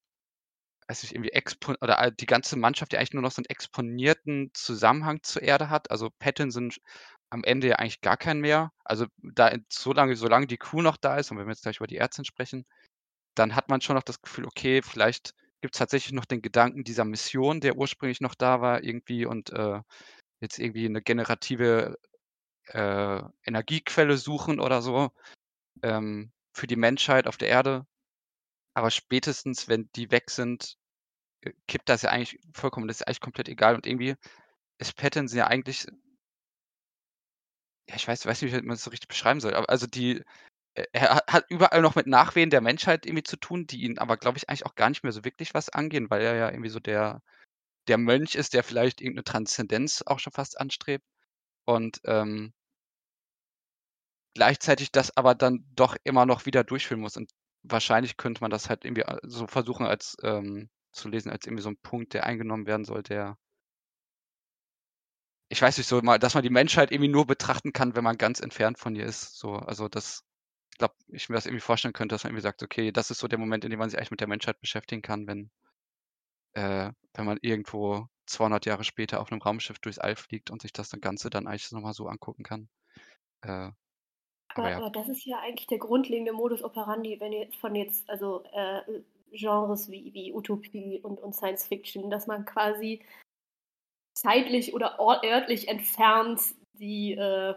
[0.92, 4.52] weiß nicht, irgendwie expo oder die ganze Mannschaft, die eigentlich nur noch so einen exponierten
[4.54, 5.90] Zusammenhang zur Erde hat.
[5.90, 6.72] Also Pattinson
[7.30, 8.72] am Ende ja eigentlich gar keinen mehr.
[8.84, 11.78] Also da so lange, solange die Crew noch da ist, und wenn wir jetzt gleich
[11.78, 12.66] über die Ärztin sprechen,
[13.36, 16.84] dann hat man schon noch das Gefühl, okay, vielleicht gibt es tatsächlich noch den Gedanken
[16.84, 19.80] dieser Mission, der ursprünglich noch da war, irgendwie und äh,
[20.42, 21.98] jetzt irgendwie eine generative
[22.68, 25.12] äh, Energiequelle suchen oder so
[25.84, 27.86] ähm, für die Menschheit auf der Erde.
[28.74, 30.78] Aber spätestens, wenn die weg sind,
[31.42, 33.76] äh, kippt das ja eigentlich vollkommen, das ist eigentlich komplett egal.
[33.76, 34.16] Und irgendwie
[34.80, 35.88] ist Pattinson ja eigentlich
[37.90, 40.24] ja, ich weiß weiß nicht, wie man das so richtig beschreiben soll, aber also die
[40.76, 44.18] äh, er hat überall noch mit Nachwehen der Menschheit irgendwie zu tun, die ihn aber,
[44.18, 46.70] glaube ich, eigentlich auch gar nicht mehr so wirklich was angehen, weil er ja irgendwie
[46.70, 47.22] so der
[47.88, 51.06] der Mönch ist, der vielleicht irgendeine Transzendenz auch schon fast anstrebt.
[51.66, 52.54] Und, ähm
[54.36, 57.18] gleichzeitig das aber dann doch immer noch wieder durchführen muss.
[57.18, 57.32] Und
[57.64, 61.64] wahrscheinlich könnte man das halt irgendwie a so versuchen als, ähm zu lesen als irgendwie
[61.64, 63.38] so 'n Punkt, der eingenommen werden soll, der
[65.54, 68.18] ich weiß nicht, so mal dass man die Menschheit irgendwie nur betrachten kann, wenn man
[68.18, 69.56] ganz entfernt von ihr ist, so.
[69.56, 70.24] Also, das
[70.72, 73.20] ich glaube, ich mir das irgendwie vorstellen könnte, dass man irgendwie sagt: „Okay, das ist
[73.20, 75.50] so der Moment, in dem man sich eigentlich mit der Menschheit beschäftigen kann, wenn
[76.56, 80.74] äh, wenn man irgendwo 200 Jahre später auf 'nem Raumschiff durchs All fliegt und sich
[80.74, 82.70] das Ganze dann eigentlich noch mal so angucken kann.“
[83.44, 83.72] Äh,
[84.56, 84.82] aber Aber ja.
[84.82, 88.82] aber das ist ja eigentlich der grundlegende Modus operandi, wenn ihr von jetzt also, äh,
[89.32, 93.02] Genres wie wie Utopie und und Science Fiction, dass man quasi
[94.18, 96.42] zeitlich oder or örtlich entfernt
[96.74, 97.56] die, äh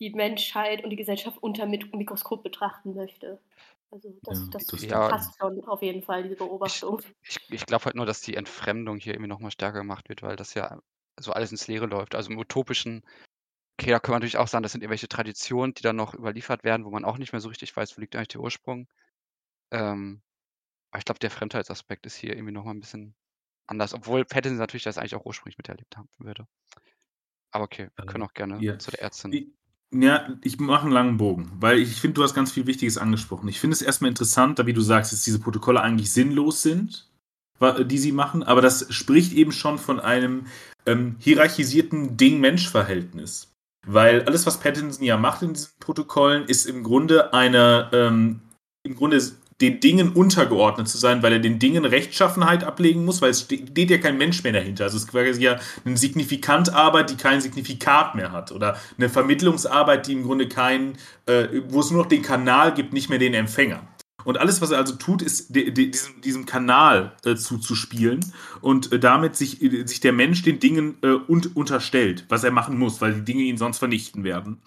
[0.00, 3.40] die Menschheit und die Gesellschaft unter Mit Mikroskop betrachten möchte.
[3.92, 5.08] Also, das Ja, das das Ja.
[5.08, 7.02] passt schon auf jeden Fall, diese Ich Beobachtung.
[7.22, 10.22] ich ich glaube halt nur, dass die Entfremdung hier irgendwie noch mal stärker gemacht wird,
[10.22, 10.80] weil das ja
[11.18, 12.14] so alles ins Leere läuft.
[12.14, 13.02] Also, im Utopischen
[13.78, 16.64] okay, da kann man natürlich auch sagen, das sind irgendwelche Traditionen, die dann noch überliefert
[16.64, 18.88] werden, wo man auch nicht mehr so richtig weiß, wo liegt eigentlich der Ursprung.
[19.72, 20.22] Ähm,
[20.92, 23.16] aber ich glaube, der Fremdheitsaspekt ist hier irgendwie noch mal 'n bisschen
[23.68, 26.46] anders, obwohl Pattinson natürlich das eigentlich auch ursprünglich miterlebt haben würde.
[27.52, 28.78] Aber okay, wir können Ähm, auch gerne ja.
[28.78, 29.40] zu der Ärztin
[29.92, 33.48] ja, ich mache 'n langen Bogen, weil ich finde, du hast ganz viel Wichtiges angesprochen.
[33.48, 36.62] Ich finde es erst mal interessant, da wie du sagst, dass diese Protokolle eigentlich sinnlos
[36.62, 37.10] sind,
[37.88, 40.46] die sie machen, aber das spricht eben schon von einem,
[40.86, 43.53] ähm, hierarchisierten Ding-Mensch-Verhältnis.
[43.86, 48.40] Weil alles, was Pattinson ja macht in diesen Protokollen, ist im Grunde eine, ähm
[48.86, 49.18] im Grunde
[49.60, 53.58] den Dingen untergeordnet zu sein, weil er den Dingen Rechtschaffenheit ablegen muss, weil es ste
[53.58, 54.84] steht ja kein Mensch mehr dahinter.
[54.84, 60.06] Also, es ist quasi ja 'n Signifikantarbeit, die kein Signifikat mehr hat oder 'ne Vermittlungsarbeit,
[60.06, 63.32] die im Grunde kein äh, wo es nur noch den Kanal gibt, nicht mehr den
[63.34, 63.80] Empfänger.
[64.24, 68.20] Und alles, was er also tut, ist de de diesem diesem Kanal, äh, zuzuspielen
[68.60, 72.50] und, äh, damit sich äh, sich der Mensch den Dingen, äh, und unterstellt, was er
[72.50, 74.58] machen muss, weil die Dinge ihn sonst vernichten werden.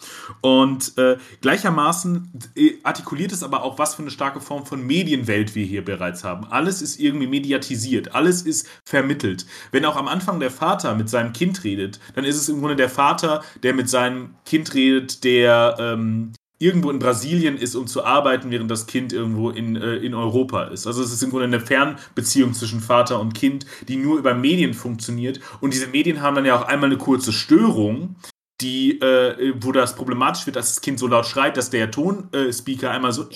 [0.42, 5.56] Und, äh, gleichermaßen äh, artikuliert es aber auch, was für 'ne starke Form von Medienwelt
[5.56, 6.46] wir hier bereits haben.
[6.46, 9.46] Alles ist irgendwie mediatisiert, alles ist vermittelt.
[9.72, 12.76] Wenn auch am Anfang der Vater mit seinem Kind redet, dann ist es im Grunde
[12.76, 18.04] der Vater, der mit seinem Kind redet, der, ähm, irgendwo in Brasilien ist, um zu
[18.06, 20.88] arbeiten, während das Kind irgendwo in, äh, in Europa ist.
[20.88, 24.74] Also, es ist im Grunde 'ne Fernbeziehung zwischen Vater und Kind, die nur über Medien
[24.74, 25.40] funktioniert.
[25.62, 28.16] Und diese Medien haben dann ja auch einmal 'ne kurze Störung,
[28.62, 32.30] die, äh wo das problematisch wird, dass das Kind so laut schreit, dass der Ton
[32.34, 33.30] äh, Speaker einmal so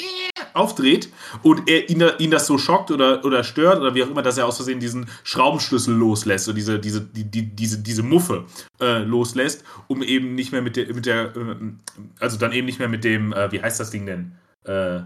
[0.53, 1.09] aufdreht
[1.43, 4.37] und er ihn ihn das so schockt oder oder stört oder wie auch immer, dass
[4.37, 8.45] er aus Versehen diesen Schraubenschlüssel loslässt, so diese diese die die diese diese Muffe,
[8.79, 11.79] äh, loslässt, um eben nicht mehr mit der mit der, ähm
[12.19, 14.33] also, dann eben nicht mehr mit dem, äh wie heißt das Ding denn?
[14.65, 15.01] Äh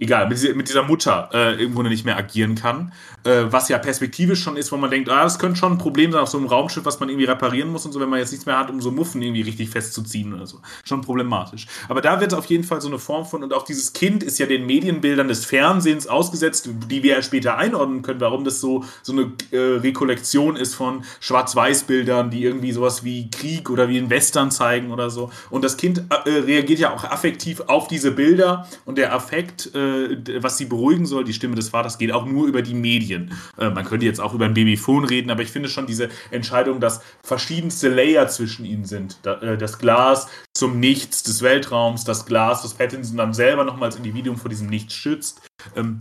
[0.00, 2.92] egal, mit dieser mit dieser Mutter, äh, im Grunde nicht mehr agieren kann.
[3.24, 6.10] Äh, was ja perspektivisch schon ist, wo man denkt: „Ah, das könnte schon 'n Problem
[6.12, 8.32] sein auf so 'nem Raumschiff, was man irgendwie reparieren muss und so, wenn man jetzt
[8.32, 11.66] nichts mehr hat, um so Muffen irgendwie richtig festzuziehen oder so.“ Schon problematisch.
[11.88, 14.38] Aber da wird auf jeden Fall so 'ne Form von und auch dieses Kind ist
[14.38, 18.84] ja den Medienbildern des Fernsehens ausgesetzt, die wir ja später einordnen können, warum das so
[19.02, 23.98] so 'ne, äh, Rekollektion ist von Schwarz-Weiß-Bildern, die irgendwie so was wie Krieg oder wie
[23.98, 25.30] 'n Western zeigen oder so.
[25.50, 29.89] Und das Kind, äh, reagiert ja auch affektiv auf diese Bilder und der Affekt, äh,
[30.16, 33.32] d was sie beruhigen soll, die Stimme des Vaters, geht auch nur über die Medien.
[33.58, 36.80] Äh, man könnte jetzt auch über 'n Babyphon reden, aber ich finde schon diese Entscheidung,
[36.80, 39.18] dass verschiedenste Layer zwischen ihnen sind.
[39.22, 43.76] Da äh, das Glas zum Nichts des Weltraums, das Glas, das Pattinson dann selber noch
[43.76, 45.40] mal als Individuum vor diesem Nichts schützt.
[45.76, 46.00] Ähm,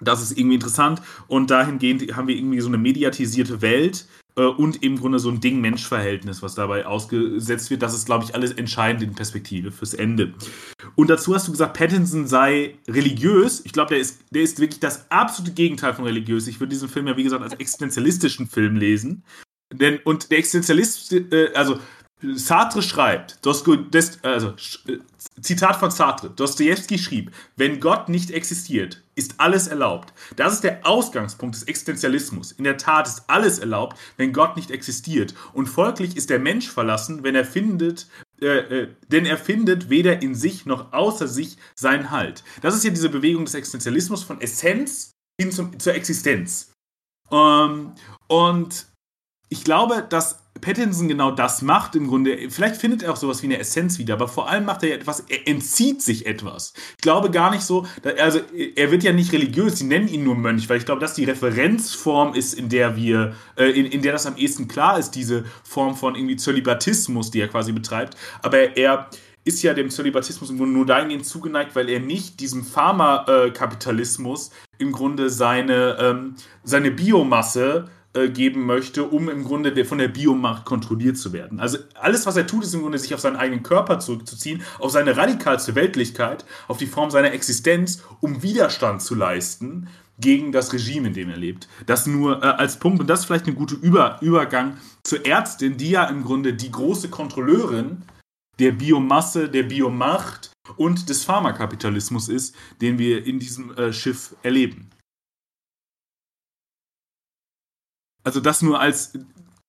[0.00, 4.82] das ist irgendwie interessant und dahingehend haben wir irgendwie so 'ne mediatisierte Welt, äh, und
[4.82, 7.82] im Grunde so 'n Ding-Mensch-Verhältnis, was dabei ausgesetzt wird.
[7.82, 10.34] Das ist, glaube ich, alles entscheidend in Perspektive fürs Ende.
[10.94, 13.62] Und dazu hast du gesagt, Pattinson sei religiös.
[13.64, 16.46] Ich glaube, der ist der ist wirklich das absolute Gegenteil von religiös.
[16.46, 19.24] Ich würde diesen Film ja, wie gesagt, als existenzialistischen Film lesen.
[19.72, 21.78] Denn und der Existenzialist, äh, also
[22.22, 23.38] Sartre schreibt,
[24.22, 24.54] also,
[24.86, 24.98] äh,
[25.40, 30.86] Zitat von Sartre: „Dostojewski schrieb: ‚Wenn Gott nicht existiert, ist alles erlaubt.‘ Das ist der
[30.86, 32.52] Ausgangspunkt des Existenzialismus.
[32.52, 35.34] In der Tat ist alles erlaubt, wenn Gott nicht existiert.
[35.52, 38.06] Und folglich ist der Mensch verlassen, wenn er findet
[38.40, 42.84] äh, äh, denn er findet weder in sich noch außer sich seinen Halt.“ Das ist
[42.84, 46.72] ja diese Bewegung des Existenzialismus von Essenz hin zum zur Existenz.
[47.30, 47.92] Ähm,
[48.28, 48.86] und
[49.48, 52.50] ich glaube, dass Pattinson genau das macht im Grunde.
[52.50, 54.90] Vielleicht findet er auch so was wie 'ne Essenz wieder, aber vor allem macht er
[54.90, 56.72] ja etwas er entzieht sich etwas.
[56.96, 57.86] Ich glaube gar nicht so
[58.18, 58.40] also,
[58.74, 61.24] er wird ja nicht religiös, sie nennen ihn nur Mönch, weil ich glaube, dass die
[61.24, 65.44] Referenzform ist, in der wir äh, in in der das am ehesten klar ist, diese
[65.64, 68.16] Form von irgendwie Zölibatismus, die er quasi betreibt.
[68.42, 69.08] Aber er
[69.46, 73.50] ist ja dem Zölibatismus im Grunde nur dahingehend zugeneigt, weil er nicht diesem Pharma äh,
[73.50, 80.08] Kapitalismus im Grunde seine, ähm seine Biomasse, äh, geben möchte, um im Grunde von der
[80.08, 81.60] Biomacht kontrolliert zu werden.
[81.60, 84.90] Also alles, was er tut, ist im Grunde sich auf seinen eigenen Körper zurückzuziehen, auf
[84.90, 91.08] seine radikalste Weltlichkeit, auf die Form seiner Existenz, um Widerstand zu leisten gegen das Regime,
[91.08, 91.68] in dem er lebt.
[91.84, 95.76] Das nur äh, als Punkt und das ist vielleicht ein guter Über Übergang zur Ärztin,
[95.76, 98.02] die ja im Grunde die große Kontrolleurin
[98.58, 104.90] der Biomasse, der Biomacht und des Pharmakapitalismus ist, den wir in diesem äh, Schiff erleben.
[108.26, 109.12] Also das nur als,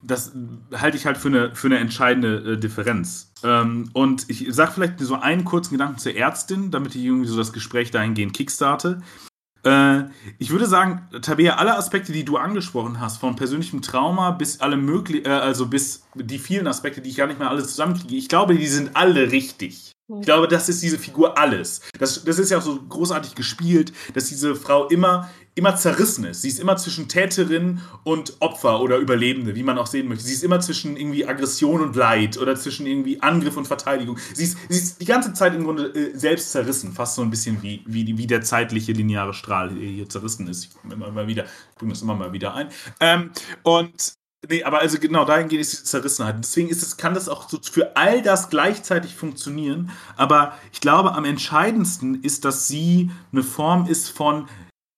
[0.01, 0.31] das
[0.73, 3.31] halte ich halt für eine, für eine entscheidende äh, Differenz.
[3.43, 7.37] Ähm, und ich sage vielleicht so einen kurzen Gedanken zur Ärztin, damit ich irgendwie so
[7.37, 9.03] das Gespräch dahingehend kickstarte.
[9.63, 10.05] Äh,
[10.39, 14.77] ich würde sagen, Tabea, alle Aspekte, die du angesprochen hast, von persönlichem Trauma bis alle
[14.77, 18.27] möglichen, äh, also bis die vielen Aspekte, die ich gar nicht mehr alle zusammenkriege, ich
[18.27, 19.91] glaube, die sind alle richtig.
[20.09, 21.81] Ich glaube, das ist diese Figur alles.
[21.99, 26.43] Das, das ist ja auch so großartig gespielt, dass diese Frau immer, immer zerrissen ist.
[26.43, 30.23] Sie ist immer zwischen Täterin und Opfer oder Überlebende, wie man auch sehen möchte.
[30.23, 34.17] Sie ist immer zwischen irgendwie Aggression und Leid oder zwischen irgendwie Angriff und Verteidigung.
[34.33, 37.29] Sie ist, sie ist die ganze Zeit im Grunde äh, selbst zerrissen, fast so ein
[37.29, 40.63] bisschen wie, wie, wie der zeitliche lineare Strahl hier zerrissen ist.
[40.63, 42.69] Ich ich bringe das immer mal wieder ein.
[43.01, 43.31] Ähm,
[43.63, 44.17] und
[44.49, 46.35] Nee, aber also genau dahingehend ist diese Zerrissenheit.
[46.39, 49.91] Deswegen ist es, kann das auch so für all das gleichzeitig funktionieren.
[50.15, 54.47] Aber ich glaube, am entscheidendsten ist, dass sie eine Form ist von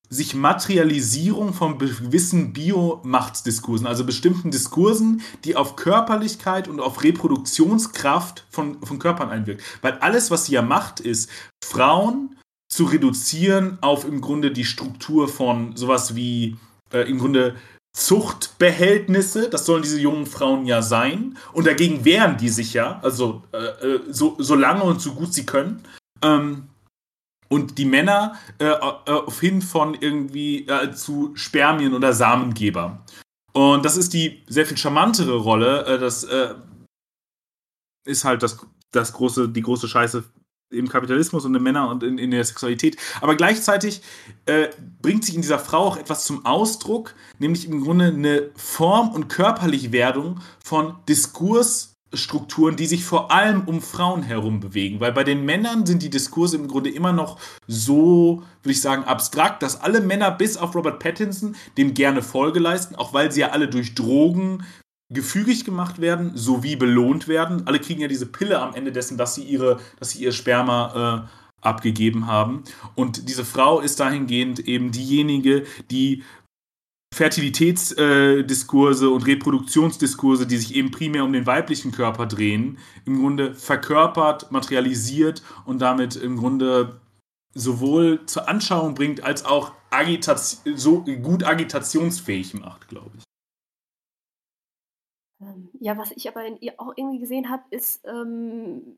[0.10, 8.82] sich Materialisierung von gewissen Biomachtsdiskursen, also bestimmten Diskursen, die auf Körperlichkeit und auf Reproduktionskraft von,
[8.82, 9.62] von Körpern einwirkt.
[9.82, 11.30] Weil alles, was sie ja macht, ist,
[11.64, 12.36] Frauen
[12.72, 16.58] zu reduzieren auf im Grunde die Struktur von sowas wie
[16.92, 17.56] äh, im Grunde
[17.94, 21.38] Zuchtbehältnisse, das sollen diese jungen Frauen ja sein.
[21.54, 25.34] Und dagegen wehren die sich ja, also äh, äh so, so lange und so gut
[25.34, 25.84] sie können.
[26.22, 26.70] Ähm,
[27.48, 33.04] und die Männer äh, äh, hin von irgendwie äh, zu Spermien oder Samengeber.
[33.54, 35.86] Und das ist die sehr viel charmantere Rolle.
[35.86, 36.28] Äh, das
[38.06, 40.24] ist halt das, das große, die große Scheiße
[40.72, 42.98] im Kapitalismus und in Männer und in, in der Sexualität.
[43.22, 44.02] Aber gleichzeitig
[44.46, 44.70] äh,
[45.02, 49.30] bringt sich in dieser Frau auch etwas zum Ausdruck, nämlich im Grunde eine Form- und
[49.30, 55.00] Körperlichwerdung von Diskursstrukturen, die sich vor allem um Frauen herum bewegen.
[55.00, 59.06] Weil bei den Männern sind die Diskurse im Grunde immer noch so, würde ich sagen,
[59.06, 63.42] abstrakt, dass alle Männer bis auf Robert Pattinson dem gerne Folge leisten, auch weil sie
[63.42, 64.64] ja alle durch Drogen
[65.12, 67.66] gefügig gemacht werden sowie belohnt werden.
[67.66, 71.28] Alle kriegen ja diese Pille am Ende dessen, dass sie ihre, dass sie ihr Sperma
[71.28, 72.64] äh, abgegeben haben.
[72.96, 76.24] Und diese Frau ist dahingehend eben diejenige, die
[77.14, 83.56] Fertilitätsdiskurse äh, und Reproduktionsdiskurse, die sich eben primär um den weiblichen Körper drehen, im Grunde
[83.56, 87.02] verkörpert, materialisiert und damit im Grunde
[87.56, 93.24] sowohl zur Anschauung bringt, als auch Agitation, so gut agitationsfähig macht, glaube ich.
[95.42, 98.96] Ähm, ja, was ich aber in ihr auch irgendwie gesehen habe, ist, ähm,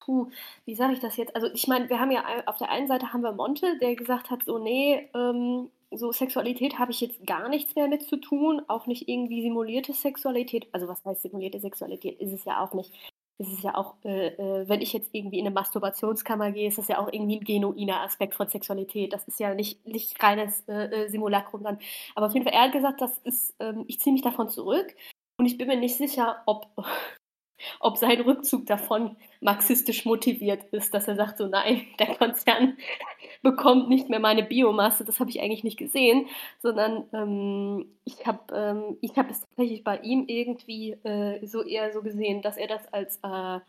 [0.00, 0.28] puh,
[0.64, 1.34] wie sage ich das jetzt?
[1.34, 4.30] Also ich meine, wir haben ja auf der einen Seite haben wir Monte, der gesagt
[4.30, 8.62] hat, so nee, ähm, so Sexualität habe ich jetzt gar nichts mehr mit zu tun,
[8.68, 10.68] auch nicht irgendwie simulierte Sexualität.
[10.72, 12.20] Also was heißt simulierte Sexualität?
[12.20, 12.92] Ist es ja auch nicht.
[13.38, 16.78] Es ist ja auch, äh, äh, wenn ich jetzt irgendwie in eine Masturbationskammer gehe, ist
[16.78, 19.12] das ja auch irgendwie ein genuiner Aspekt von Sexualität.
[19.12, 21.78] Das ist ja nicht, nicht reines äh, äh Simulacrum dann.
[22.14, 24.94] Aber auf jeden Fall, er hat gesagt, das ist, ähm, ich ziehe mich davon zurück.
[25.36, 26.68] Und ich bin mir nicht sicher, ob,
[27.80, 32.76] ob sein Rückzug davon marxistisch motiviert ist, dass er sagt, so nein, der Konzern
[33.42, 36.26] bekommt nicht mehr meine Biomasse, das habe ich eigentlich nicht gesehen,
[36.60, 42.02] sondern ähm, ich habe ähm, hab es tatsächlich bei ihm irgendwie äh, so eher so
[42.02, 43.60] gesehen, dass er das als äh,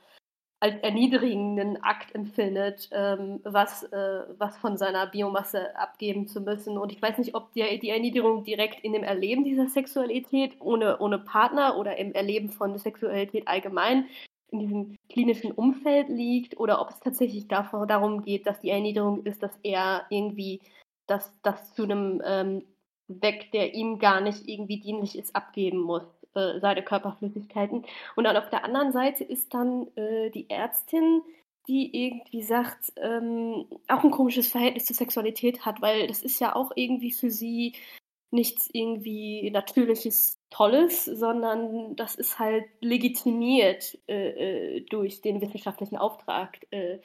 [0.65, 6.79] als erniedrigenden Akt empfindet, ähm, was, äh, was von seiner Biomasse abgeben zu müssen.
[6.79, 10.97] Und ich weiß nicht, ob die, die Erniedrigung direkt in dem Erleben dieser Sexualität ohne,
[10.97, 14.07] ohne Partner oder im Erleben von Sexualität allgemein
[14.49, 19.23] in diesem klinischen Umfeld liegt oder ob es tatsächlich davor, darum geht, dass die Erniedrigung
[19.23, 20.61] ist, dass er irgendwie
[21.05, 22.63] das, das zu einem ähm,
[23.07, 27.85] Weg, der ihm gar nicht irgendwie dienlich ist, abgeben muss äh, seine Körperflüssigkeiten.
[28.15, 31.21] Und dann auf der anderen Seite ist dann äh, die Ärztin,
[31.67, 36.55] die irgendwie sagt, ähm, auch ein komisches Verhältnis zur Sexualität hat, weil das ist ja
[36.55, 37.73] auch irgendwie für sie
[38.31, 46.59] nichts irgendwie natürliches Tolles, sondern das ist halt legitimiert äh, äh durch den wissenschaftlichen Auftrag,
[46.71, 46.99] äh,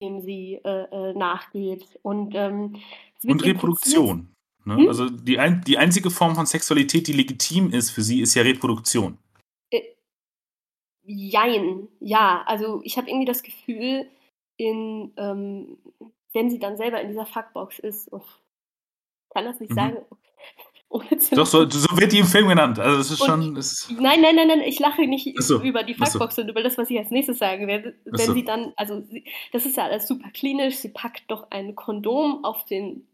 [0.00, 1.98] dem sie äh, nachgeht.
[2.02, 2.80] Und, ähm,
[3.24, 4.35] und Reproduktion.
[4.66, 4.76] Ne?
[4.76, 4.88] Hm?
[4.88, 8.42] Also die, ein, die einzige Form von Sexualität, die legitim ist für sie, ist ja
[8.42, 9.16] Reproduktion.
[9.70, 9.82] Äh,
[11.04, 12.42] jein, ja.
[12.46, 14.06] Also ich habe irgendwie das Gefühl,
[14.56, 15.78] in, ähm,
[16.32, 18.24] wenn sie dann selber in dieser Fuckbox ist, oh,
[19.32, 19.76] kann das nicht mhm.
[19.76, 19.96] sagen,
[21.32, 22.78] Doch, so, so wird die im Film genannt.
[22.78, 23.56] Also es ist Und- schon.
[23.56, 26.18] Es, Nein, nein, nein, nein, ich lache nicht so, über die ach so.
[26.18, 27.94] Fuckbox und über das, was ich als nächstes sagen werde.
[28.04, 29.02] Wenn sie dann, also
[29.52, 33.06] das ist ja alles super klinisch, sie packt doch ein Kondom auf den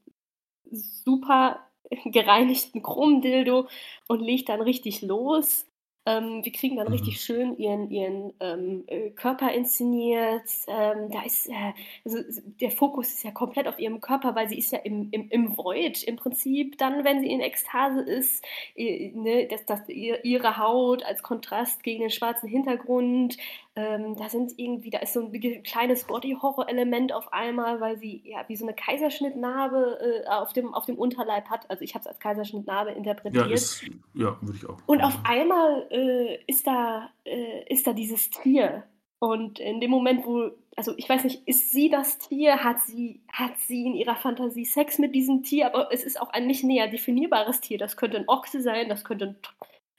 [0.73, 1.61] super
[2.05, 3.69] gereinigten Chromdildo
[4.09, 5.67] und legt dann richtig los.
[6.05, 6.93] Ähm, wir kriegen dann Mhm.
[6.93, 10.43] richtig schön ihren, ihren ähm, äh, Körper inszeniert.
[10.67, 11.73] Ähm, da ist, äh,
[12.05, 12.19] also
[12.61, 15.57] der Fokus ist ja komplett auf ihrem Körper, weil sie ist ja im, im, im
[15.57, 20.57] Void im Prinzip dann, wenn sie in Ekstase ist äh, ne, dass, dass ihr, ihre
[20.57, 23.37] Haut als Kontrast gegen den schwarzen Hintergrund,
[23.75, 28.45] ähm, da sind irgendwie, da ist so ein kleines Body-Horror-Element auf einmal, weil sie ja
[28.49, 31.71] wie so eine Kaiserschnittnarbe äh, auf, dem, auf dem Unterleib hat.
[31.71, 33.51] Also ich habe es als Kaiserschnittnarbe ja, interpretiert.
[33.51, 33.83] ist,
[34.13, 34.77] ja, würde ich auch.
[34.85, 38.85] Und auf einmal äh, ist, da, äh, ist da dieses Tier.
[39.19, 42.65] Und in dem Moment, wo, also ich weiß nicht, ist sie das Tier?
[42.65, 45.67] Hat sie, hat sie in ihrer Fantasie Sex mit diesem Tier?
[45.67, 47.79] Aber es ist auch ein nicht näher definierbares Tier.
[47.79, 49.37] Das könnte ein Ochse sein, das könnte ein,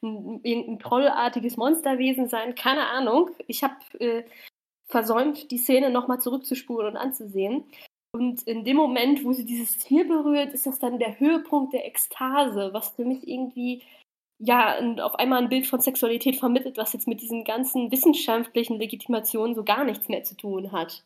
[0.03, 3.31] ein, irgendein trollartiges Monsterwesen sein, keine Ahnung.
[3.47, 4.23] Ich habe äh,
[4.87, 7.63] versäumt, die Szene nochmal zurückzuspulen und anzusehen.
[8.15, 11.87] Und in dem Moment, wo sie dieses Tier berührt, ist das dann der Höhepunkt der
[11.87, 13.81] Ekstase, was für mich irgendwie
[14.39, 18.77] ja ein- auf einmal ein Bild von Sexualität vermittelt, was jetzt mit diesen ganzen wissenschaftlichen
[18.77, 21.03] Legitimationen so gar nichts mehr zu tun hat.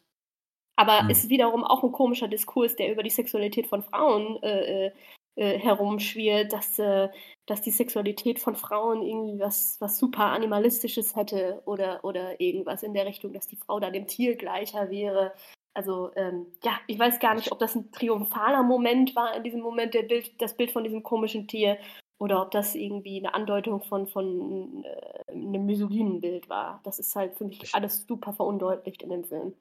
[0.75, 1.09] Aber Hm.
[1.09, 4.91] ist wiederum auch ein komischer Diskurs, der über die Sexualität von Frauen äh,
[5.37, 7.09] äh, herumschwirrt, dass, äh,
[7.45, 12.93] dass die Sexualität von Frauen irgendwie was, was super Animalistisches hätte oder, oder irgendwas in
[12.93, 15.33] der Richtung, dass die Frau da dem Tier gleicher wäre.
[15.73, 19.61] Also ähm, ja, ich weiß gar nicht, ob das ein triumphaler Moment war in diesem
[19.61, 21.77] Moment, der Bild, das Bild von diesem komischen Tier,
[22.19, 26.81] oder ob das irgendwie eine Andeutung von, von äh, einem misogynen Bild war.
[26.83, 29.53] Das ist halt für mich Ich- alles super verundeutlicht in dem Film.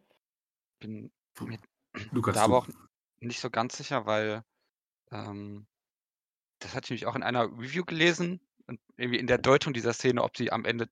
[0.80, 1.10] bin
[1.40, 1.58] mir
[2.12, 2.68] Lukas, da aber auch
[3.20, 4.42] nicht so ganz sicher, weil
[5.12, 5.66] ähm,
[6.60, 9.92] das hatte ich nämlich auch in einer Review gelesen und irgendwie in der Deutung dieser
[9.92, 10.88] Szene, ob sie am Ende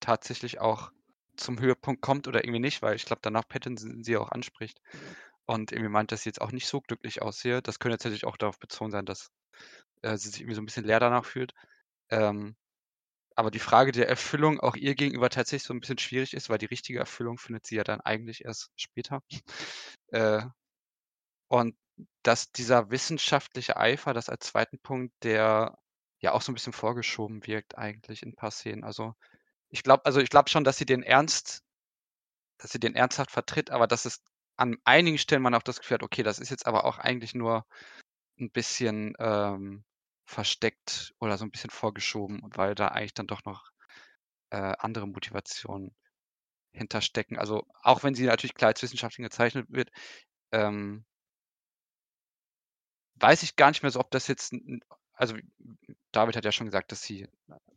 [0.00, 0.92] tatsächlich auch
[1.36, 4.80] zum Höhepunkt kommt oder irgendwie nicht, weil ich glaube, danach Pattinson sie auch anspricht
[5.46, 7.62] und irgendwie meint, dass sie jetzt auch nicht so glücklich aussehe.
[7.62, 9.30] Das könnte tatsächlich auch darauf bezogen sein, dass
[10.02, 11.52] äh, sie sich irgendwie so ein bisschen leer danach fühlt.
[12.10, 12.56] Ähm,
[13.36, 16.58] aber die Frage der Erfüllung auch ihr gegenüber tatsächlich so ein bisschen schwierig ist, weil
[16.58, 19.22] die richtige Erfüllung findet sie ja dann eigentlich erst später.
[20.12, 20.42] Äh,
[21.48, 21.76] und
[22.22, 25.78] dass dieser wissenschaftliche Eifer, das als zweiten Punkt, der
[26.20, 28.84] ja auch so ein bisschen vorgeschoben wirkt eigentlich in ein paar Szenen.
[28.84, 29.14] Also
[29.68, 31.62] ich glaube, also ich glaube schon, dass sie den Ernst,
[32.58, 34.22] dass sie den ernsthaft vertritt, aber dass es
[34.56, 37.34] an einigen Stellen man auch das Gefühl hat, okay, das ist jetzt aber auch eigentlich
[37.34, 37.66] nur
[38.38, 39.84] ein bisschen ähm,
[40.26, 43.70] versteckt oder so ein bisschen vorgeschoben, weil da eigentlich dann doch noch
[44.50, 45.94] äh, andere Motivationen
[46.72, 47.38] hinterstecken.
[47.38, 49.90] Also auch wenn sie natürlich klar als Wissenschaftlerin gezeichnet wird,
[50.52, 51.04] ähm,
[53.20, 54.54] weiß ich gar nicht mehr so, ob das jetzt,
[55.14, 55.36] also
[56.12, 57.28] David hat ja schon gesagt, dass sie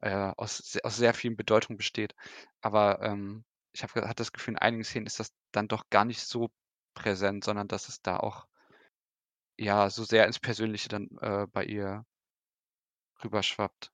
[0.01, 2.15] äh, aus, aus sehr vielen Bedeutungen besteht,
[2.61, 6.05] aber ähm, ich habe hatte das Gefühl, in einigen Szenen ist das dann doch gar
[6.05, 6.49] nicht so
[6.93, 8.47] präsent, sondern dass es da auch
[9.57, 12.05] ja so sehr ins Persönliche dann äh, bei ihr
[13.23, 13.91] rüberschwappt.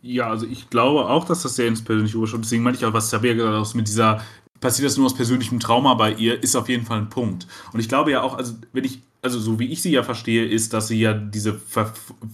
[0.00, 2.40] Ja, also ich glaube auch, dass das sehr ins Persönliche überschaut.
[2.42, 4.24] Deswegen meinte ich auch, was Tabea gesagt hat, mit dieser,
[4.60, 7.46] passiert das nur aus persönlichem Trauma bei ihr, ist auf jeden Fall ein Punkt.
[7.72, 10.44] Und ich glaube ja auch, also wenn ich, also so wie ich sie ja verstehe,
[10.44, 11.92] ist, dass sie ja diese Ver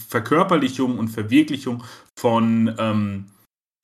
[0.09, 1.85] Verkörperlichung und Verwirklichung
[2.19, 3.27] von, ähm,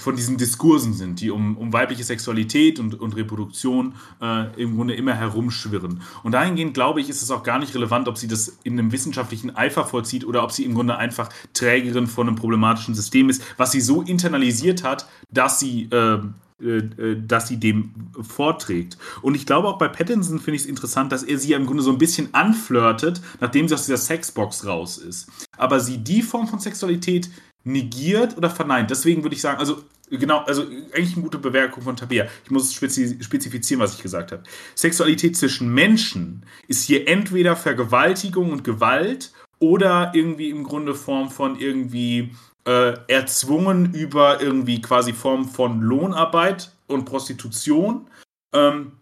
[0.00, 4.94] von diesen Diskursen sind, die um, um weibliche Sexualität und, und Reproduktion äh, im Grunde
[4.94, 6.00] immer herumschwirren.
[6.22, 8.90] Und dahingehend glaube ich, ist es auch gar nicht relevant, ob sie das in einem
[8.90, 13.42] wissenschaftlichen Eifer vollzieht oder ob sie im Grunde einfach Trägerin von einem problematischen System ist,
[13.58, 16.20] was sie so internalisiert hat, dass sie, äh,
[16.58, 18.96] dass sie dem vorträgt.
[19.22, 21.66] Und ich glaube auch bei Pattinson finde ich es interessant, dass er sie ja im
[21.66, 25.28] Grunde so ein bisschen anflirtet, nachdem sie aus dieser Sexbox raus ist.
[25.56, 27.28] Aber sie die Form von Sexualität
[27.64, 28.90] negiert oder verneint.
[28.90, 32.26] Deswegen würde ich sagen, also genau, also eigentlich eine gute Bewertung von Tabea.
[32.44, 34.44] Ich muss spezifizieren, was ich gesagt habe.
[34.76, 41.58] Sexualität zwischen Menschen ist hier entweder Vergewaltigung und Gewalt oder irgendwie im Grunde Form von
[41.58, 42.30] irgendwie
[42.66, 48.06] äh, erzwungen über irgendwie quasi Form von Lohnarbeit und Prostitution.
[48.54, 48.92] Ähm,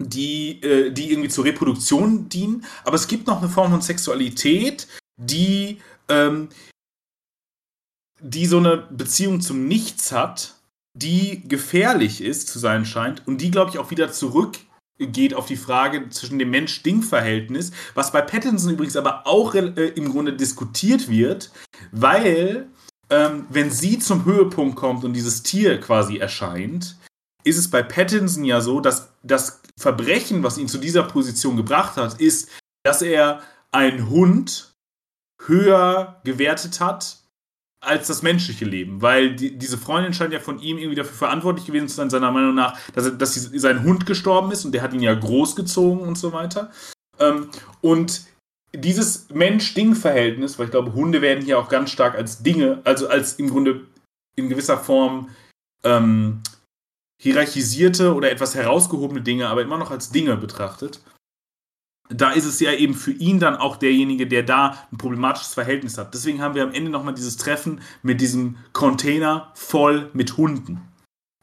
[0.00, 2.64] die, äh, die irgendwie zur Reproduktion dienen.
[2.84, 5.78] Aber es gibt noch eine Form von Sexualität, die
[6.08, 6.48] ähm,
[8.24, 10.54] die so eine Beziehung zum Nichts hat,
[10.94, 15.56] die gefährlich ist, zu sein scheint, und die, glaube ich, auch wieder zurückgeht auf die
[15.56, 21.50] Frage zwischen dem Mensch-Ding-Verhältnis, was bei Pattinson übrigens aber auch äh, im Grunde diskutiert wird,
[21.92, 22.68] weil,
[23.10, 26.96] ähm, wenn sie zum Höhepunkt kommt und dieses Tier quasi erscheint,
[27.44, 31.96] ist es bei Pattinson ja so, dass das Verbrechen, was ihn zu dieser Position gebracht
[31.96, 32.48] hat, ist,
[32.84, 34.72] dass er einen Hund
[35.46, 37.18] höher gewertet hat
[37.80, 41.66] als das menschliche Leben, weil die, diese Freundin scheint ja von ihm irgendwie dafür verantwortlich
[41.66, 44.80] gewesen zu sein, seiner Meinung nach, dass, er, dass sein Hund gestorben ist und der
[44.80, 46.70] hat ihn ja großgezogen und so weiter.
[47.18, 47.50] Ähm,
[47.82, 48.22] und
[48.74, 53.34] dieses Mensch-Ding-Verhältnis, weil ich glaube, Hunde werden hier auch ganz stark als Dinge, also als
[53.34, 53.86] im Grunde
[54.36, 55.30] in gewisser Form
[55.84, 56.42] ähm,
[57.20, 61.00] hierarchisierte oder etwas herausgehobene Dinge, aber immer noch als Dinge betrachtet.
[62.10, 65.96] Da ist es ja eben für ihn dann auch derjenige, der da ein problematisches Verhältnis
[65.96, 66.12] hat.
[66.12, 70.82] Deswegen haben wir am Ende nochmal dieses Treffen mit diesem Container voll mit Hunden.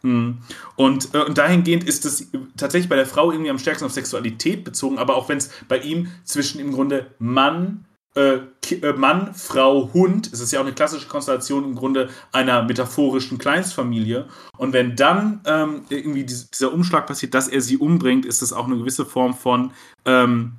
[0.03, 0.39] Hm.
[0.75, 4.63] Und, äh, und dahingehend ist es tatsächlich bei der Frau irgendwie am stärksten auf Sexualität
[4.63, 7.85] bezogen, aber auch wenn es bei ihm zwischen im Grunde Mann,
[8.15, 8.39] äh,
[8.69, 13.37] äh, Mann, Frau, Hund, es ist ja auch eine klassische Konstellation im Grunde einer metaphorischen
[13.37, 14.27] Kleinstfamilie.
[14.57, 18.65] Und wenn dann ähm, irgendwie dieser Umschlag passiert, dass er sie umbringt, ist das auch
[18.65, 19.71] eine gewisse Form von,
[20.05, 20.53] ähm,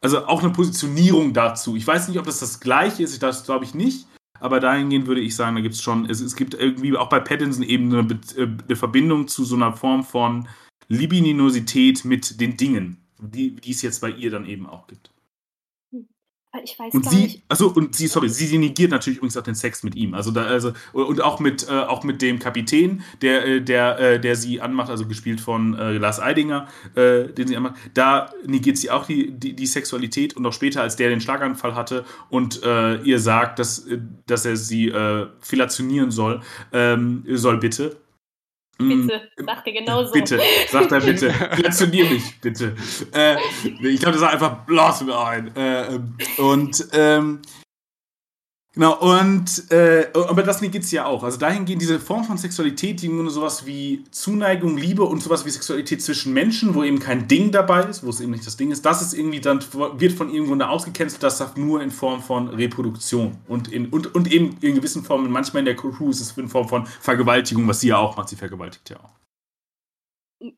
[0.00, 1.76] also auch eine Positionierung dazu.
[1.76, 4.06] Ich weiß nicht, ob das das gleiche ist, das glaube ich nicht.
[4.38, 7.62] Aber dahingehend würde ich sagen, da gibt es schon, es, gibt irgendwie auch bei Pattinson
[7.62, 10.48] eben eine, äh, eine Verbindung zu so einer Form von
[10.88, 15.10] Libidinosität mit den Dingen, die, die es jetzt bei ihr dann eben auch gibt.
[16.64, 17.42] Ich weiß und gar sie, nicht.
[17.48, 20.14] also und sie, sorry, sie negiert natürlich übrigens auch den Sex mit ihm.
[20.14, 24.20] Also da, also und auch mit äh, auch mit dem Kapitän, der äh, der äh,
[24.20, 27.76] der sie anmacht, also gespielt von äh, Lars Eidinger, äh, den sie anmacht.
[27.94, 31.74] Da negiert sie auch die, die, die Sexualität und auch später, als der den Schlaganfall
[31.74, 32.60] hatte und
[33.04, 33.86] ihr sagt, dass
[34.26, 36.40] dass er sie äh, filationieren soll,
[36.72, 37.96] ähm, soll bitte.
[38.88, 40.12] Bitte, sagt er genauso.
[40.12, 41.28] Bitte, sagt er bitte.
[41.58, 42.74] Relationier mich, bitte.
[43.12, 44.66] Äh, ich glaube, das sagt einfach,
[45.04, 45.56] mir ein.
[45.56, 45.98] Äh,
[46.40, 47.40] und, ähm,
[48.72, 51.22] genau, und, äh, aber das geht es ja auch.
[51.22, 55.50] Also dahingehend diese Form von Sexualität, die nur sowas wie Zuneigung, Liebe und sowas wie
[55.50, 58.70] Sexualität zwischen Menschen, wo eben kein Ding dabei ist, wo es eben nicht das Ding
[58.70, 59.60] ist, das ist irgendwie dann,
[59.98, 63.38] wird von irgendwo ausgecancelt, das sagt nur in Form von Reproduktion.
[63.48, 66.48] Und, in, und, und eben in gewissen Formen, manchmal in der Crew ist es in
[66.48, 69.20] Form von Vergewaltigung, was sie ja auch macht, sie vergewaltigt ja auch.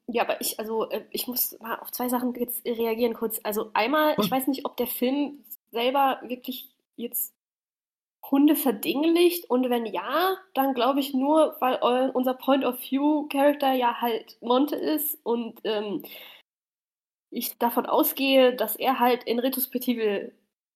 [0.06, 3.40] Ja, aber ich, also, äh, ich muss mal auf zwei Sachen jetzt reagieren kurz.
[3.42, 7.32] Also einmal, ich weiß nicht, ob der Film selber wirklich jetzt
[8.30, 13.26] Hunde verdinglicht und wenn ja, dann glaube ich nur, weil eu- unser Point of View
[13.28, 16.02] Character ja halt Monte ist und ähm,
[17.30, 20.32] ich davon ausgehe, dass er halt in Retrospektive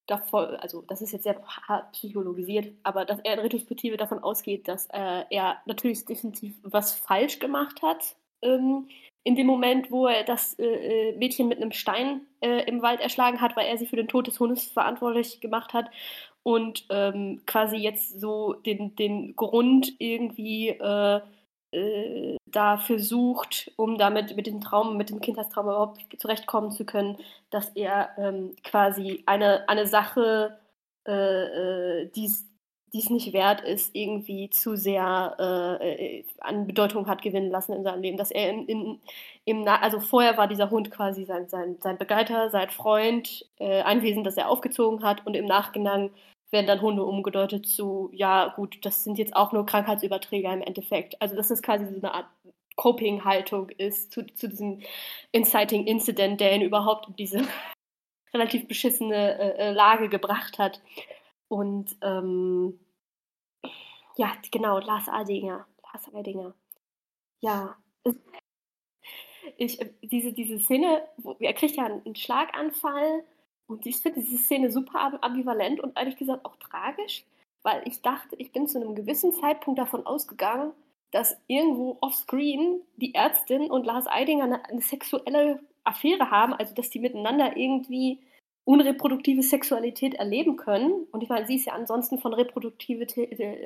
[0.07, 4.69] davon, also das ist jetzt sehr hart psychologisiert, aber dass er in Retrospektive davon ausgeht,
[4.69, 8.17] dass äh, er natürlich definitiv was falsch gemacht hat.
[8.43, 8.89] Ähm,
[9.25, 13.01] in dem Moment, wo er das äh, äh, Mädchen mit einem Stein äh, im Wald
[13.01, 15.91] erschlagen hat, weil er sie für den Tod des Hundes verantwortlich gemacht hat
[16.47, 21.21] und ähm, quasi jetzt so den, den Grund irgendwie äh,
[21.73, 27.17] äh, dafür sucht, um damit mit dem Traum, mit dem Kindheitstraum überhaupt zurechtkommen zu können,
[27.51, 30.57] dass er ähm, quasi eine, eine Sache,
[31.09, 35.37] äh, äh, die es nicht wert ist, irgendwie zu sehr
[35.81, 38.17] äh, äh, an Bedeutung hat gewinnen lassen in seinem Leben.
[38.19, 39.01] Dass er in, in,
[39.45, 44.03] im also vorher war dieser Hund quasi sein, sein, sein Begleiter, sein Freund, äh, ein
[44.03, 46.13] Wesen, das er aufgezogen hat und im Nachgang
[46.51, 51.21] werden dann Hunde umgedeutet zu, ja gut, das sind jetzt auch nur Krankheitsüberträger im Endeffekt.
[51.21, 52.27] Also dass es quasi so eine Art
[52.77, 54.81] Coping-Haltung ist zu, zu diesem
[55.33, 57.41] Inciting Incident, der ihn überhaupt in diese
[58.35, 60.81] relativ beschissene äh, Lage gebracht hat.
[61.49, 62.79] Und ähm,
[64.17, 65.67] ja, genau, Lars Adinger.
[65.83, 66.55] Lars Adinger.
[67.41, 67.77] Ja.
[69.59, 73.23] Ich, diese, diese Szene, wo, er kriegt ja einen Schlaganfall
[73.69, 77.25] und ich finde diese Szene super ambivalent und ehrlich gesagt auch tragisch,
[77.63, 80.73] weil ich dachte, ich bin zu einem gewissen Zeitpunkt davon ausgegangen,
[81.11, 86.91] dass irgendwo offscreen die Ärztin und Lars Eidinger eine, eine sexuelle Affäre haben, also dass
[86.91, 88.21] die miteinander irgendwie
[88.65, 91.07] unreproduktive Sexualität erleben können.
[91.13, 93.07] Und ich meine, sie ist ja ansonsten von reproduktive,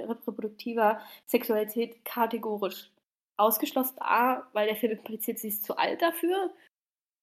[0.08, 2.90] reproduktiver Sexualität kategorisch
[3.38, 3.96] ausgeschlossen.
[4.00, 6.50] A, weil der Film impliziert, sie ist zu alt dafür.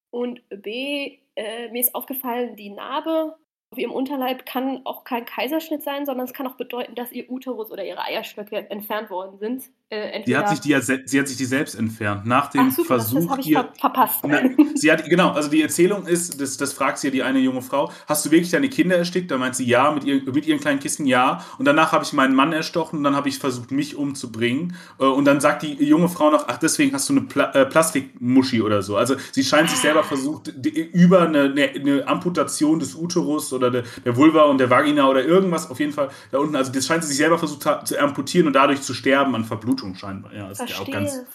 [0.10, 3.36] Und B, äh, mir ist aufgefallen, die Narbe
[3.70, 7.30] auf ihrem Unterleib kann auch kein Kaiserschnitt sein, sondern es kann auch bedeuten, dass ihr
[7.30, 9.70] Uterus oder ihre Eierstöcke entfernt worden sind.
[9.89, 12.25] Äh, sie, hat sich die, sie hat sich die selbst entfernt.
[12.25, 13.19] Nach dem Ach, super, Versuch.
[13.19, 14.19] Das, das ich ihr, verpasst.
[14.27, 14.41] Na,
[14.75, 17.61] sie hat, genau, also die Erzählung ist, das, das fragt sie ja die eine junge
[17.61, 19.31] Frau: Hast du wirklich deine Kinder erstickt?
[19.31, 21.41] Da meint sie ja, mit, ihr, mit ihren kleinen Kisten ja.
[21.57, 24.75] Und danach habe ich meinen Mann erstochen und dann habe ich versucht, mich umzubringen.
[24.99, 27.65] Äh, und dann sagt die junge Frau noch: Ach, deswegen hast du eine Pla äh,
[27.65, 28.97] Plastikmuschi oder so.
[28.97, 33.71] Also sie scheint sich selber versucht, die, über eine, eine, eine, Amputation des Uterus oder
[33.71, 36.57] der, der Vulva und der Vagina oder irgendwas auf jeden Fall da unten.
[36.57, 39.76] Also das scheint sie sich selber versucht zu amputieren und dadurch zu sterben an Verblutung
[39.95, 40.34] scheinbar.
[40.34, 40.78] Ja, ist Verstehe.
[40.78, 41.25] ja auch ganz.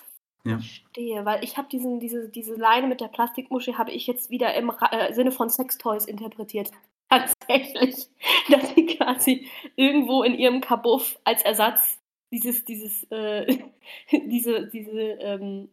[0.45, 0.59] Ja.
[0.59, 4.73] Verstehe, weil ich habe diese, diese Leine mit der Plastikmuschel habe ich jetzt wieder im
[4.91, 6.71] äh, Sinne von Sextoys interpretiert.
[7.13, 8.09] tatsächlich,
[8.51, 11.99] dass sie quasi irgendwo in ihrem Kabuff als Ersatz
[12.31, 13.59] dieses, dieses, äh,
[14.11, 15.69] diese, diese, ähm,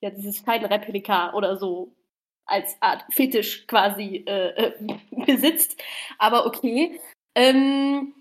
[0.00, 1.94] ja, dieses Scheidenreplika oder so
[2.46, 5.82] als Art Fetisch quasi äh, äh, besitzt.
[6.18, 7.00] Aber okay.
[7.34, 8.14] Ähm,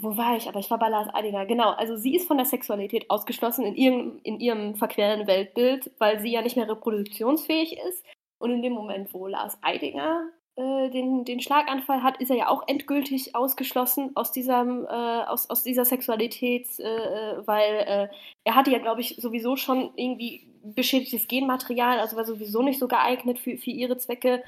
[0.00, 0.48] wo war ich?
[0.48, 1.46] Aber ich war bei Lars Eidinger.
[1.46, 6.20] Genau, also sie ist von der Sexualität ausgeschlossen in ihrem, in ihrem verqueren Weltbild, weil
[6.20, 8.04] sie ja nicht mehr reproduktionsfähig ist.
[8.38, 12.48] Und in dem Moment, wo Lars Eidinger äh, den, den Schlaganfall hat, ist er ja
[12.48, 18.08] auch endgültig ausgeschlossen aus, diesem, äh, aus, aus dieser Sexualität, äh, äh weil äh,
[18.44, 22.88] er hatte ja, glaube ich, sowieso schon irgendwie beschädigtes Genmaterial, also war sowieso nicht so
[22.88, 24.42] geeignet für, für ihre Zwecke.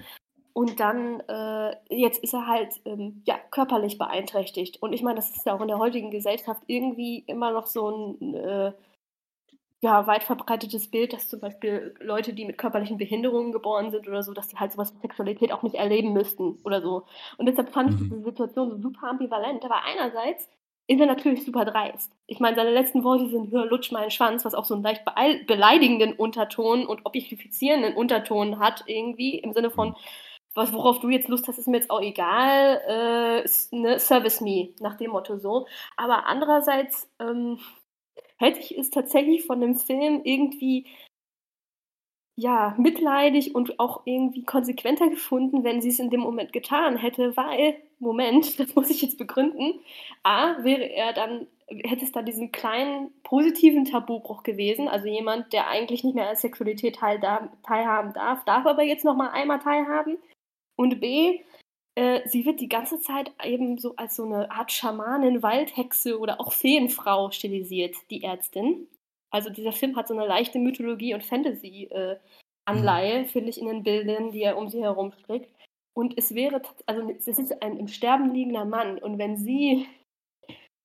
[0.53, 4.83] Und dann, äh, jetzt ist er halt ähm, ja, körperlich beeinträchtigt.
[4.83, 8.17] Und ich meine, das ist ja auch in der heutigen Gesellschaft irgendwie immer noch so
[8.21, 8.75] ein
[9.83, 14.23] ja, weit verbreitetes Bild, dass zum Beispiel Leute, die mit körperlichen Behinderungen geboren sind oder
[14.23, 17.05] so, dass die halt sowas wie Sexualität auch nicht erleben müssten oder so.
[17.39, 18.05] Und deshalb fand ich Mhm.
[18.11, 19.65] diese Situation so super ambivalent.
[19.65, 20.49] Aber einerseits
[20.87, 22.13] ist er natürlich super dreist.
[22.27, 25.05] Ich meine, seine letzten Worte sind, hör, lutsch meinen Schwanz, was auch so einen leicht
[25.47, 29.95] beleidigenden Unterton und objektifizierenden Unterton hat irgendwie, im Sinne von,
[30.55, 34.71] was, worauf du jetzt Lust hast, ist mir jetzt auch egal, äh, ne, service me,
[34.81, 35.67] nach dem Motto so.
[35.97, 37.59] Aber andererseits, ähm,
[38.41, 40.87] hätte ich es tatsächlich von dem Film irgendwie
[42.37, 47.37] ja, mitleidig und auch irgendwie konsequenter gefunden, wenn sie es in dem Moment getan hätte,
[47.37, 49.81] weil, Moment, das muss ich jetzt begründen,
[50.23, 55.69] A, wäre er dann, hätte es da diesen kleinen positiven Tabubruch gewesen, also jemand, der
[55.69, 57.21] eigentlich nicht mehr an Sexualität teil,
[57.63, 60.17] teilhaben darf, darf aber jetzt nochmal einmal teilhaben.
[60.81, 61.41] Und B,
[61.95, 66.41] äh, sie wird die ganze Zeit eben so als so eine Art Schamanin, Waldhexe oder
[66.41, 68.89] auch Feenfrau stilisiert, die Ärztin.
[69.31, 74.33] Also dieser Film hat so eine leichte Mythologie- und Fantasy-Anleihe, finde ich, in den Bildern,
[74.33, 75.55] die er um sie herum strickt.
[75.93, 78.97] Und es wäre, also es ist ein im Sterben liegender Mann.
[78.97, 79.87] Und wenn sie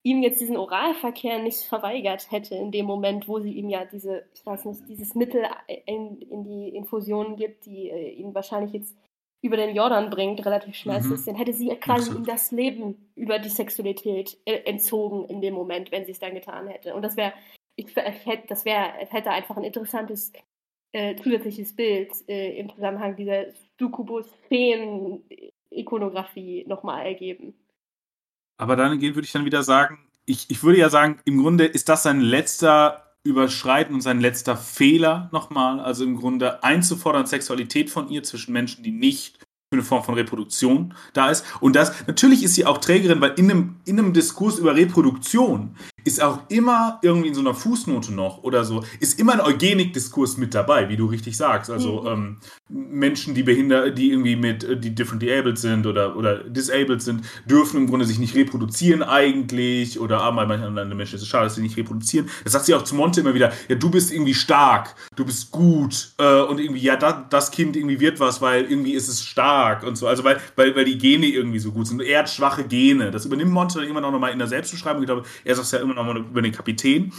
[0.03, 4.25] ihm jetzt diesen Oralverkehr nicht verweigert hätte, in dem Moment, wo sie ihm ja diese,
[4.33, 5.45] ich weiß nicht, dieses Mittel
[5.85, 8.93] in, in die Infusion gibt, die äh, ihn wahrscheinlich jetzt
[9.41, 11.25] über den Jordan bringt, relativ schmerzlos, Mhm.
[11.25, 15.91] dann hätte sie quasi ihm das Leben über die Sexualität äh, entzogen in dem Moment,
[15.91, 16.95] wenn sie es dann getan hätte.
[16.95, 17.33] Und das wäre,
[17.75, 20.33] ich, hätte, das wäre, es hätte einfach ein interessantes
[20.93, 23.45] äh, zusätzliches Bild äh, im Zusammenhang dieser
[23.79, 27.53] Sukubus-Feen-Ikonografie nochmal ergeben.
[28.57, 31.89] Aber dahingehend würde ich dann wieder sagen, ich, ich würde ja sagen, im Grunde ist
[31.89, 35.80] das sein letzter Überschreiten und sein letzter Fehler nochmal.
[35.80, 40.13] Also im Grunde einzufordern Sexualität von ihr zwischen Menschen, die nicht für eine Form von
[40.13, 41.43] Reproduktion da ist.
[41.59, 45.76] Und das, natürlich ist sie auch Trägerin, weil in einem, in einem Diskurs über Reproduktion
[46.06, 50.38] ist auch immer irgendwie in so einer Fußnote noch oder so, ist immer ein Eugenik-Diskurs
[50.38, 51.70] mit dabei, wie du richtig sagst.
[51.70, 52.08] Also Mhm.
[52.08, 52.38] ähm,
[52.70, 57.26] Menschen, die behindert, die irgendwie mit, äh, die differently abled sind oder, oder disabled sind,
[57.45, 61.28] dürfen im Grunde sich nicht reproduzieren eigentlich oder aber bei manchen anderen Menschen ist es
[61.28, 62.30] schade, dass sie nicht reproduzieren.
[62.43, 65.51] Das sagt sie auch zu Monte immer wieder, ja, du bist irgendwie stark, du bist
[65.51, 69.24] gut äh, und irgendwie, ja, da, das Kind irgendwie wird was, weil irgendwie ist es
[69.24, 72.01] stark und so, also weil, weil, weil die Gene irgendwie so gut sind.
[72.01, 75.08] Er hat schwache Gene, das übernimmt Monte dann immer noch mal in der Selbstbeschreibung, ich
[75.08, 77.11] glaube, er sagt ja immer noch mal über den Kapitän.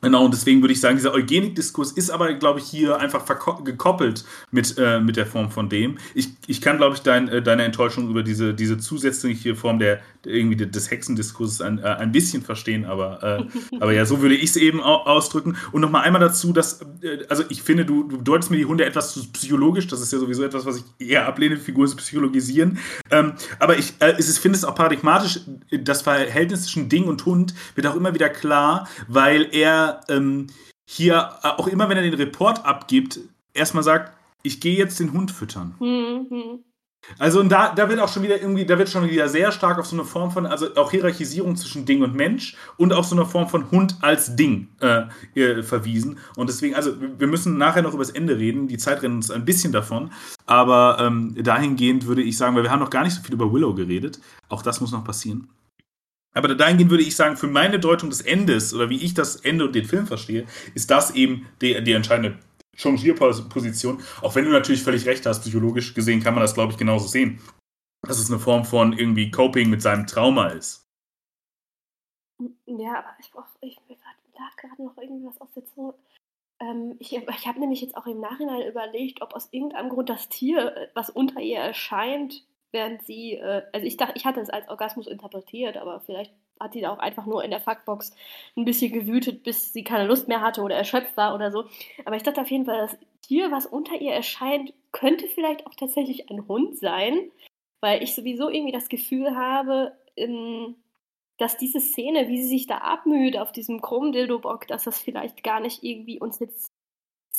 [0.00, 3.24] Genau, und deswegen würde ich sagen, dieser Eugenik-Diskurs ist aber, glaube ich, hier einfach
[3.64, 5.98] gekoppelt mit, äh, mit der Form von dem.
[6.14, 9.98] Ich, ich kann, glaube ich, dein, äh, deine Enttäuschung über diese, diese zusätzliche Form der,
[10.24, 14.36] irgendwie de- des Hexendiskurses ein, äh, ein bisschen verstehen, aber, äh, aber ja, so würde
[14.36, 15.56] ich es eben au ausdrücken.
[15.72, 18.84] Und nochmal einmal dazu, dass, äh, also ich finde, du, du deutest mir die Hunde
[18.84, 22.78] etwas zu psychologisch, das ist ja sowieso etwas, was ich eher ablehne, Figuren zu psychologisieren.
[23.10, 25.40] Ähm, aber ich äh, es finde es auch paradigmatisch,
[25.72, 30.48] das Verhältnis zwischen Ding und Hund wird auch immer wieder klar, weil er ähm,
[30.86, 33.20] hier äh, auch immer, wenn er den Report abgibt,
[33.52, 34.12] erstmal sagt,
[34.42, 35.74] ich gehe jetzt den Hund füttern.
[35.78, 36.64] Hm, hm.
[37.18, 39.78] Also und da, da wird auch schon wieder irgendwie, da wird schon wieder sehr stark
[39.78, 43.16] auf so eine Form von, also auch Hierarchisierung zwischen Ding und Mensch und auch so
[43.16, 46.18] eine Form von Hund als Ding äh, äh, verwiesen.
[46.36, 49.30] Und deswegen, also wir müssen nachher noch über das Ende reden, die Zeit rennt uns
[49.30, 50.10] ein bisschen davon,
[50.46, 53.50] aber ähm, dahingehend würde ich sagen, weil wir haben noch gar nicht so viel über
[53.52, 55.48] Willow geredet, auch das muss noch passieren.
[56.34, 59.64] Aber dahingehend würde ich sagen, für meine Deutung des Endes oder wie ich das Ende
[59.64, 62.38] und den Film verstehe, ist das eben die, die entscheidende
[62.76, 64.02] Changierposition.
[64.22, 67.08] Auch wenn du natürlich völlig recht hast, psychologisch gesehen kann man das, glaube ich, genauso
[67.08, 67.40] sehen.
[68.06, 70.86] Dass es eine Form von irgendwie Coping mit seinem Trauma ist.
[72.66, 75.94] Ja, aber ich brauche, ich lag gerade noch irgendwas aus der Zunge.
[76.60, 80.28] Ähm, ich ich habe nämlich jetzt auch im Nachhinein überlegt, ob aus irgendeinem Grund das
[80.28, 84.68] Tier, was unter ihr erscheint, während sie, äh, also ich dachte, ich hatte es als
[84.68, 88.12] Orgasmus interpretiert, aber vielleicht hat die da auch einfach nur in der Fuckbox
[88.56, 91.64] ein bisschen gewütet, bis sie keine Lust mehr hatte oder erschöpft war oder so.
[92.04, 95.74] Aber ich dachte auf jeden Fall, das Tier, was unter ihr erscheint, könnte vielleicht auch
[95.74, 97.30] tatsächlich ein Hund sein.
[97.80, 100.76] weil ich sowieso irgendwie das Gefühl habe, in,
[101.38, 105.60] dass diese Szene, wie sie sich da abmüht auf diesem Chrom-Dildo-Bock, dass das vielleicht gar
[105.60, 106.66] nicht irgendwie uns jetzt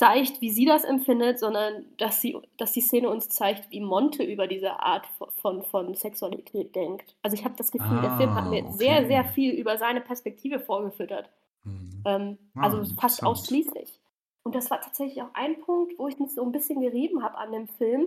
[0.00, 4.22] zeigt, wie sie das empfindet, sondern dass, sie, dass die Szene uns zeigt, wie Monte
[4.22, 5.06] über diese Art
[5.42, 7.14] von, von Sexualität denkt.
[7.20, 8.76] Also ich habe das Gefühl, ah, der Film hat mir ah, okay.
[8.78, 11.28] sehr, sehr viel über seine Perspektive vorgefüttert.
[11.64, 12.02] Mhm.
[12.06, 14.00] Ähm, ah, also fast ausschließlich.
[14.42, 17.36] Und das war tatsächlich auch ein Punkt, wo ich mich so ein bisschen gerieben habe
[17.36, 18.06] an dem Film.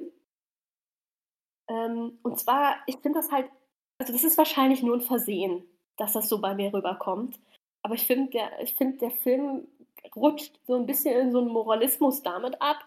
[1.70, 3.52] Ähm, und zwar, ich finde das halt,
[4.00, 5.64] also das ist wahrscheinlich nur ein Versehen,
[5.98, 7.40] dass das so bei mir rüberkommt.
[7.84, 9.68] Aber ich finde, der, find, der Film
[10.16, 12.78] rutscht so ein bisschen in so einen Moralismus damit ab,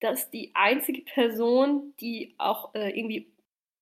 [0.00, 3.32] dass die einzige Person, die auch äh, irgendwie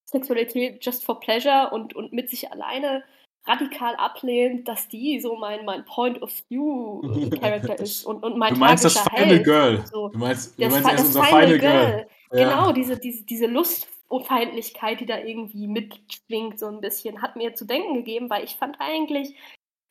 [0.06, 3.02] Sexualität just for pleasure und, und mit sich alleine
[3.46, 7.02] radikal ablehnt, dass die so mein, mein Point of View
[7.40, 9.44] Character ist und, und mein Du meinst das Final Held.
[9.44, 9.84] Girl.
[9.86, 10.08] So.
[10.08, 11.86] Du meinst, du das, meinst das unser Final, Final Girl.
[11.86, 12.06] Girl.
[12.32, 12.48] Ja.
[12.48, 17.64] Genau, diese, diese, diese Lustfeindlichkeit, die da irgendwie mitschwingt, so ein bisschen, hat mir zu
[17.64, 19.36] denken gegeben, weil ich fand eigentlich,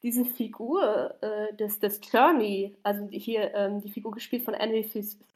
[0.04, 4.86] diese Figur äh, des, des Journey, also hier ähm, die Figur gespielt von Henry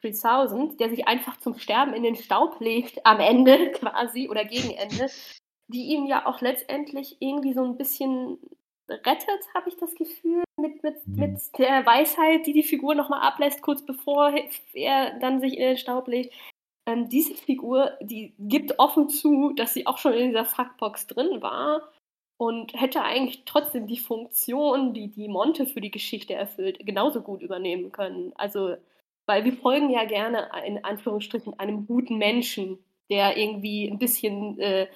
[0.02, 4.72] 3000, der sich einfach zum Sterben in den Staub legt am Ende quasi oder gegen
[4.72, 5.08] Ende,
[5.70, 8.38] die ihn ja auch letztendlich irgendwie so ein bisschen
[8.90, 11.16] rettet, habe ich das Gefühl, mit, mit, mhm.
[11.16, 14.34] mit der Weisheit, die die Figur nochmal ablässt, kurz bevor
[14.74, 16.34] er dann sich in den Staub legt.
[16.86, 21.42] Ähm, diese Figur, die gibt offen zu, dass sie auch schon in dieser Fuckbox drin
[21.42, 21.90] war
[22.38, 27.42] und hätte eigentlich trotzdem die Funktion, die die Monte für die Geschichte erfüllt, genauso gut
[27.42, 28.32] übernehmen können.
[28.36, 28.76] Also,
[29.26, 32.80] weil wir folgen ja gerne in Anführungsstrichen einem guten Menschen,
[33.10, 34.88] der irgendwie ein bisschen äh,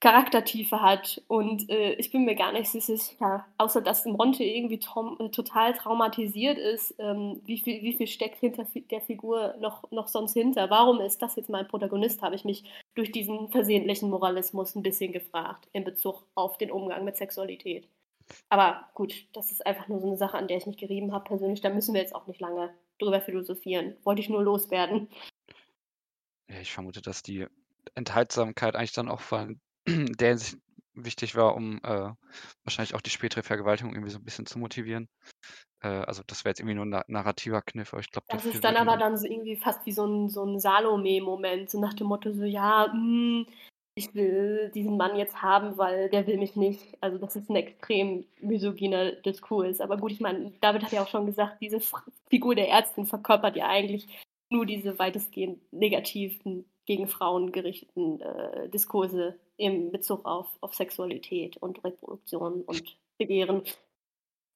[0.00, 1.22] Charaktertiefe hat.
[1.28, 5.74] Und äh, ich bin mir gar nicht so sicher, außer dass Monte irgendwie äh, total
[5.74, 10.70] traumatisiert ist, ähm, wie, viel, wie viel steckt hinter der Figur noch, noch sonst hinter?
[10.70, 15.12] Warum ist das jetzt mein Protagonist, habe ich mich durch diesen versehentlichen Moralismus ein bisschen
[15.12, 17.86] gefragt in Bezug auf den Umgang mit Sexualität.
[18.48, 21.24] Aber gut, das ist einfach nur so eine Sache, an der ich mich gerieben habe
[21.24, 21.60] persönlich.
[21.60, 23.96] Da müssen wir jetzt auch nicht lange drüber philosophieren.
[24.04, 25.08] Wollte ich nur loswerden.
[26.48, 27.46] Ja, ich vermute, dass die
[27.94, 29.48] Enthaltsamkeit eigentlich dann auch vor
[30.18, 30.58] der Hinsicht
[30.94, 32.10] wichtig war, um äh,
[32.64, 35.08] wahrscheinlich auch die spätere Vergewaltigung irgendwie so ein bisschen zu motivieren.
[35.82, 38.62] Äh, also das wäre jetzt irgendwie nur ein narrativer Kniff, aber ich glaube, Das ist
[38.62, 42.08] dann aber dann so irgendwie fast wie so ein, so ein Salome-Moment, so nach dem
[42.08, 43.46] Motto so, ja, mh, hm,
[43.94, 46.96] ich will diesen Mann jetzt haben, weil der will mich nicht.
[47.00, 49.80] Also das ist ein extrem misogyner Diskurs.
[49.80, 51.80] Aber gut, ich meine, David hat ja auch schon gesagt, diese
[52.28, 54.06] Figur der Ärztin verkörpert ja eigentlich
[54.48, 61.82] nur diese weitestgehend negativen gegen Frauen gerichteten äh, Diskurse im Bezug auf, auf Sexualität und
[61.84, 63.62] Reproduktion und Begehren.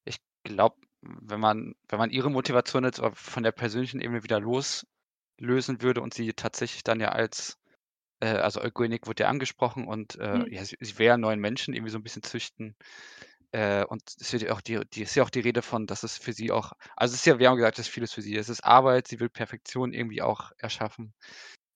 [0.05, 5.83] Ich glaube, wenn man, wenn man ihre Motivation jetzt von der persönlichen Ebene wieder loslösen
[5.83, 7.59] würde und sie tatsächlich dann ja als,
[8.21, 10.53] äh, also Eugenik wurde ja angesprochen und äh, mhm.
[10.53, 12.75] ja, sie, sie wäre neuen Menschen irgendwie so ein bisschen züchten.
[13.53, 16.03] Äh, und es wird ja auch die, die ist ja auch die Rede von, dass
[16.03, 18.23] es für sie auch, also es ist ja, wir haben gesagt, das ist vieles für
[18.23, 18.37] sie.
[18.37, 21.15] Es ist Arbeit, sie will Perfektion irgendwie auch erschaffen.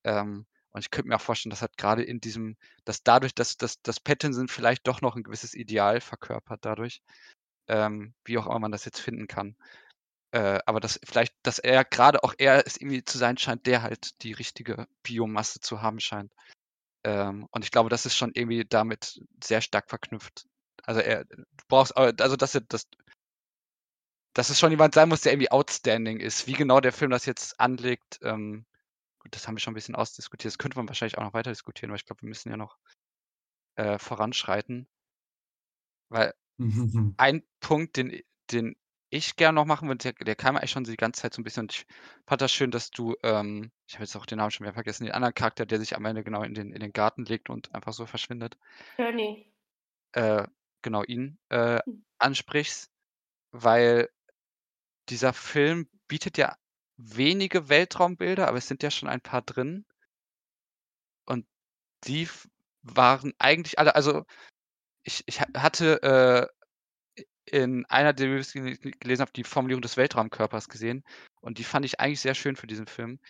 [0.04, 3.56] Ähm, und ich könnte mir auch vorstellen, dass halt gerade in diesem, dass dadurch, dass,
[3.56, 7.02] dass, dass Pattinson vielleicht doch noch ein gewisses Ideal verkörpert dadurch,
[7.68, 9.56] ähm, wie auch immer man das jetzt finden kann.
[10.30, 13.82] Äh, aber dass vielleicht, dass er gerade auch er es irgendwie zu sein scheint, der
[13.82, 16.32] halt die richtige Biomasse zu haben scheint.
[17.04, 20.46] Ähm, und ich glaube, das ist schon irgendwie damit sehr stark verknüpft.
[20.84, 22.86] Also er, du brauchst, also dass er das,
[24.34, 26.46] dass es schon jemand sein muss, der irgendwie outstanding ist.
[26.46, 28.66] Wie genau der Film das jetzt anlegt, ähm,
[29.30, 30.52] das haben wir schon ein bisschen ausdiskutiert.
[30.52, 32.78] Das könnte man wahrscheinlich auch noch weiter diskutieren, aber ich glaube, wir müssen ja noch
[33.76, 34.88] äh, voranschreiten.
[36.08, 36.34] Weil
[37.16, 38.76] ein Punkt, den, den
[39.10, 41.44] ich gerne noch machen würde, der, der kam eigentlich schon die ganze Zeit so ein
[41.44, 41.62] bisschen.
[41.62, 41.86] Und ich
[42.26, 45.04] fand das schön, dass du, ähm, ich habe jetzt auch den Namen schon wieder vergessen,
[45.04, 47.74] den anderen Charakter, der sich am Ende genau in den, in den Garten legt und
[47.74, 48.58] einfach so verschwindet.
[48.98, 49.52] Journey.
[50.12, 50.46] Äh,
[50.82, 52.04] genau ihn äh, hm.
[52.18, 52.90] ansprichst,
[53.52, 54.10] weil
[55.08, 56.56] dieser Film bietet ja
[56.98, 59.86] wenige Weltraumbilder, aber es sind ja schon ein paar drin.
[61.24, 61.46] Und
[62.04, 62.28] die
[62.82, 64.24] waren eigentlich alle, also
[65.04, 66.50] ich, ich hatte
[67.16, 71.04] äh, in einer der Reviews gelesen habe, die Formulierung des Weltraumkörpers gesehen.
[71.40, 73.20] Und die fand ich eigentlich sehr schön für diesen Film,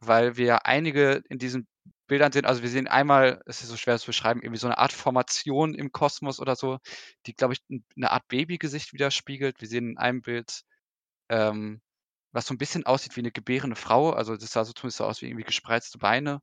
[0.00, 1.68] weil wir einige in diesen
[2.06, 2.46] Bildern sehen.
[2.46, 5.74] Also wir sehen einmal, es ist so schwer zu beschreiben, irgendwie so eine Art Formation
[5.74, 6.78] im Kosmos oder so,
[7.26, 7.62] die, glaube ich,
[7.96, 9.60] eine Art Babygesicht widerspiegelt.
[9.60, 10.62] Wir sehen in einem Bild
[11.28, 11.80] ähm,
[12.32, 14.10] was so ein bisschen aussieht wie eine gebärende Frau.
[14.10, 16.40] Also das sah so zumindest so aus wie irgendwie gespreizte Beine.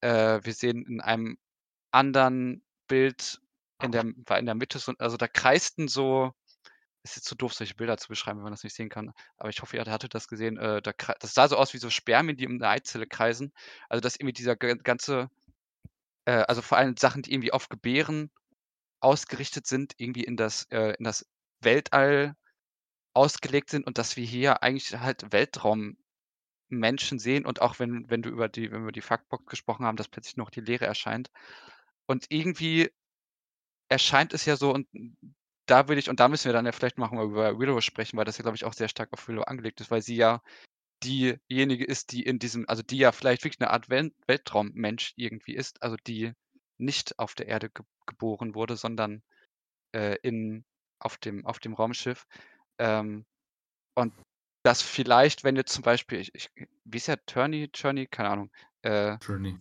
[0.00, 1.38] Äh, wir sehen in einem
[1.92, 3.40] anderen Bild
[3.82, 6.32] in der, war in der Mitte so, also da kreisten so,
[7.04, 9.12] ist jetzt zu so doof, solche Bilder zu beschreiben, wenn man das nicht sehen kann.
[9.36, 10.56] Aber ich hoffe, ihr hattet das gesehen.
[10.58, 13.52] Äh, da, das sah so aus wie so Spermien, die um eine Eizelle kreisen.
[13.88, 15.30] Also dass irgendwie dieser ganze
[16.28, 18.30] äh, also vor allem Sachen, die irgendwie auf Gebären
[19.00, 21.26] ausgerichtet sind, irgendwie in das, äh, in das
[21.60, 22.36] Weltall
[23.18, 28.30] ausgelegt sind und dass wir hier eigentlich halt Weltraummenschen sehen und auch wenn, wenn du
[28.30, 31.30] über die, wenn wir die Fuckbox gesprochen haben, dass plötzlich noch die Leere erscheint.
[32.06, 32.90] Und irgendwie
[33.88, 34.86] erscheint es ja so, und
[35.66, 38.24] da würde ich, und da müssen wir dann ja vielleicht mal über Willow sprechen, weil
[38.24, 40.40] das ja, glaube ich, auch sehr stark auf Willow angelegt ist, weil sie ja
[41.04, 45.54] diejenige ist, die in diesem, also die ja vielleicht wirklich eine Art Wel Weltraummensch irgendwie
[45.54, 46.32] ist, also die
[46.78, 49.22] nicht auf der Erde ge geboren wurde, sondern
[49.92, 50.64] äh, in,
[50.98, 52.26] auf, dem, auf dem Raumschiff.
[52.78, 53.24] Ähm,
[53.94, 54.12] und
[54.62, 56.50] das vielleicht, wenn jetzt zum Beispiel, ich, ich,
[56.84, 58.50] wie ist der Turney, Journey, keine Ahnung,
[58.82, 59.58] äh, Journey.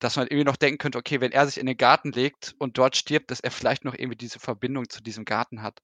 [0.00, 2.78] dass man irgendwie noch denken könnte, okay, wenn er sich in den Garten legt und
[2.78, 5.80] dort stirbt, dass er vielleicht noch irgendwie diese Verbindung zu diesem Garten hat.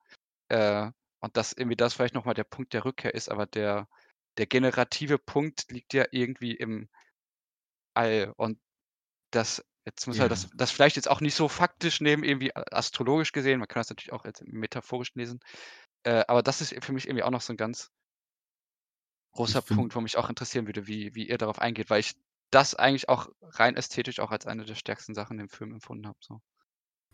[0.49, 3.89] Äh, und dass irgendwie das vielleicht nochmal der Punkt der Rückkehr ist, aber der,
[4.37, 6.89] der generative Punkt liegt ja irgendwie im
[7.95, 8.33] All.
[8.37, 8.61] Und
[9.33, 10.29] das, jetzt muss yeah.
[10.29, 13.91] das, das vielleicht jetzt auch nicht so faktisch nehmen, irgendwie astrologisch gesehen, man kann das
[13.91, 15.41] natürlich auch jetzt metaphorisch lesen.
[16.05, 17.91] Äh, aber das ist für mich irgendwie auch noch so ein ganz
[19.33, 22.15] großer Punkt, wo mich auch interessieren würde, wie, wie ihr darauf eingeht, weil ich
[22.51, 26.19] das eigentlich auch rein ästhetisch auch als eine der stärksten Sachen im Film empfunden habe.
[26.21, 26.41] So.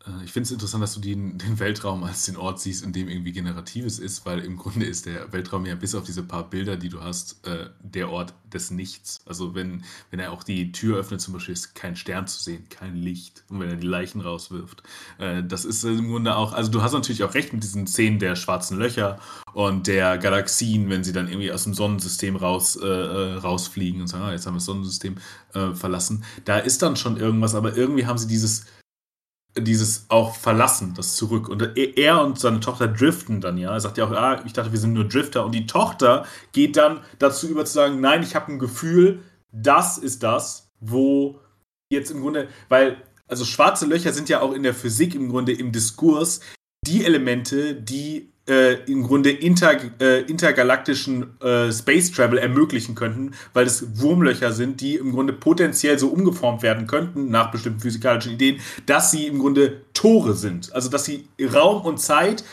[0.07, 2.92] Äh, ich finde es interessant, dass du den, den, Weltraum als den Ort siehst, in
[2.92, 6.49] dem irgendwie Generatives ist, weil im Grunde ist der Weltraum ja bis auf diese paar
[6.49, 9.18] Bilder, die du hast, äh, der Ort des Nichts.
[9.26, 12.68] Also wenn, wenn er auch die Tür öffnet, zum Beispiel ist kein Stern zu sehen,
[12.68, 13.45] kein Licht.
[13.49, 14.82] Und wenn er die Leichen rauswirft.
[15.18, 18.18] Äh, das ist im Grunde auch, also du hast natürlich auch recht mit diesen Szenen
[18.18, 19.18] der schwarzen Löcher
[19.53, 24.09] und der Galaxien, wenn sie dann irgendwie aus dem Sonnensystem raus, äh, äh rausfliegen und
[24.09, 25.16] sagen, ah, jetzt haben wir das Sonnensystem
[25.55, 26.24] äh, verlassen.
[26.45, 28.66] Da ist dann schon irgendwas, aber irgendwie haben sie dieses
[29.57, 31.49] dieses auch verlassen, das zurück.
[31.49, 33.73] Und er und seine Tochter driften dann, ja.
[33.73, 35.45] Er sagt ja auch, ah, ich dachte, wir sind nur Drifter.
[35.45, 39.99] Und die Tochter geht dann dazu über zu sagen, nein, ich habe ein Gefühl, das
[39.99, 41.41] ist das, wo
[41.93, 42.97] jetzt im Grunde, weil,
[43.29, 46.41] also schwarze Löcher sind ja auch in der Physik im Grunde im Diskurs
[46.87, 53.66] die Elemente, die äh, im Grunde inter, äh, intergalaktischen äh, Space Travel ermöglichen könnten, weil
[53.66, 58.61] es Wurmlöcher sind, die im Grunde potenziell so umgeformt werden könnten, nach bestimmten physikalischen Ideen,
[58.86, 60.72] dass sie im Grunde Tore sind.
[60.74, 62.45] Also, dass sie Raum und Zeit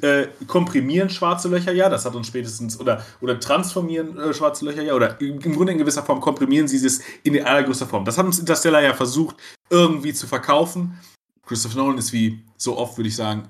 [0.00, 4.82] äh, komprimieren schwarze Löcher, ja, das hat uns spätestens, oder, oder transformieren äh, schwarze Löcher,
[4.82, 8.04] ja, oder im Grunde in gewisser Form komprimieren sie es in allergrößter Form.
[8.04, 9.36] Das hat uns Interstellar ja versucht,
[9.70, 10.98] irgendwie zu verkaufen.
[11.46, 13.48] Christopher Nolan ist wie so oft, würde ich sagen,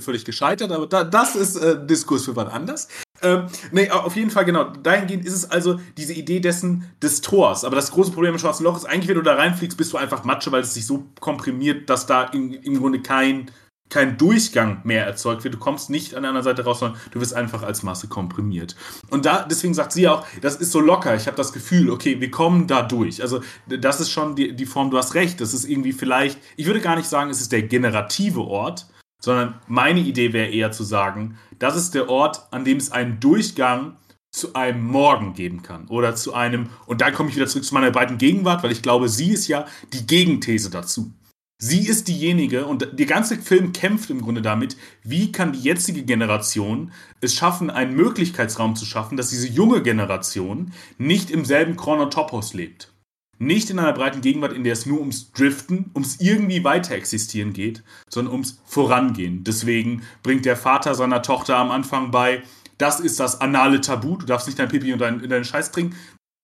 [0.00, 2.88] völlig gescheitert, aber da, das ist äh, Diskurs für was anders.
[3.22, 4.64] Ähm, nee, auf jeden Fall, genau.
[4.64, 7.64] Dahingehend ist es also diese Idee dessen des Tors.
[7.64, 9.96] Aber das große Problem im Schwarzen Loch ist eigentlich, wenn du da reinfliegst, bist du
[9.96, 13.50] einfach Matsche, weil es sich so komprimiert, dass da in, im Grunde kein
[13.88, 15.54] kein Durchgang mehr erzeugt wird.
[15.54, 18.74] Du kommst nicht an anderen Seite raus, sondern du wirst einfach als Masse komprimiert.
[19.10, 21.14] Und da, deswegen sagt sie auch, das ist so locker.
[21.14, 23.22] Ich habe das Gefühl, okay, wir kommen da durch.
[23.22, 25.40] Also, das ist schon die, die Form, du hast recht.
[25.40, 28.86] Das ist irgendwie vielleicht, ich würde gar nicht sagen, es ist der generative Ort,
[29.20, 33.20] sondern meine Idee wäre eher zu sagen, das ist der Ort, an dem es einen
[33.20, 33.96] Durchgang
[34.30, 37.72] zu einem Morgen geben kann oder zu einem, und dann komme ich wieder zurück zu
[37.72, 41.10] meiner beiden Gegenwart, weil ich glaube, sie ist ja die Gegenthese dazu.
[41.58, 46.02] Sie ist diejenige, und der ganze Film kämpft im Grunde damit, wie kann die jetzige
[46.02, 46.92] Generation
[47.22, 52.92] es schaffen, einen Möglichkeitsraum zu schaffen, dass diese junge Generation nicht im selben Chronotopos lebt.
[53.38, 57.54] Nicht in einer breiten Gegenwart, in der es nur ums Driften, ums irgendwie weiter existieren
[57.54, 59.42] geht, sondern ums Vorangehen.
[59.44, 62.42] Deswegen bringt der Vater seiner Tochter am Anfang bei,
[62.76, 65.96] das ist das anale Tabu, du darfst nicht dein Pipi und deinen dein Scheiß trinken.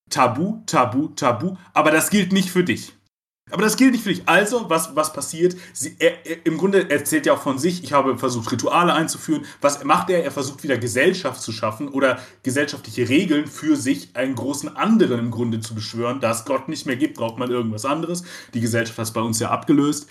[0.08, 2.94] Tabu, Tabu, Tabu, aber das gilt nicht für dich.
[3.52, 4.22] Aber das gilt nicht für dich.
[4.26, 5.54] Also, was, was passiert?
[5.74, 9.44] Sie, er, er, Im Grunde erzählt er auch von sich, ich habe versucht, Rituale einzuführen.
[9.60, 10.24] Was macht er?
[10.24, 15.30] Er versucht wieder Gesellschaft zu schaffen oder gesellschaftliche Regeln für sich, einen großen anderen im
[15.30, 16.20] Grunde zu beschwören.
[16.20, 18.24] Da es Gott nicht mehr gibt, braucht man irgendwas anderes.
[18.54, 20.08] Die Gesellschaft hat es bei uns ja abgelöst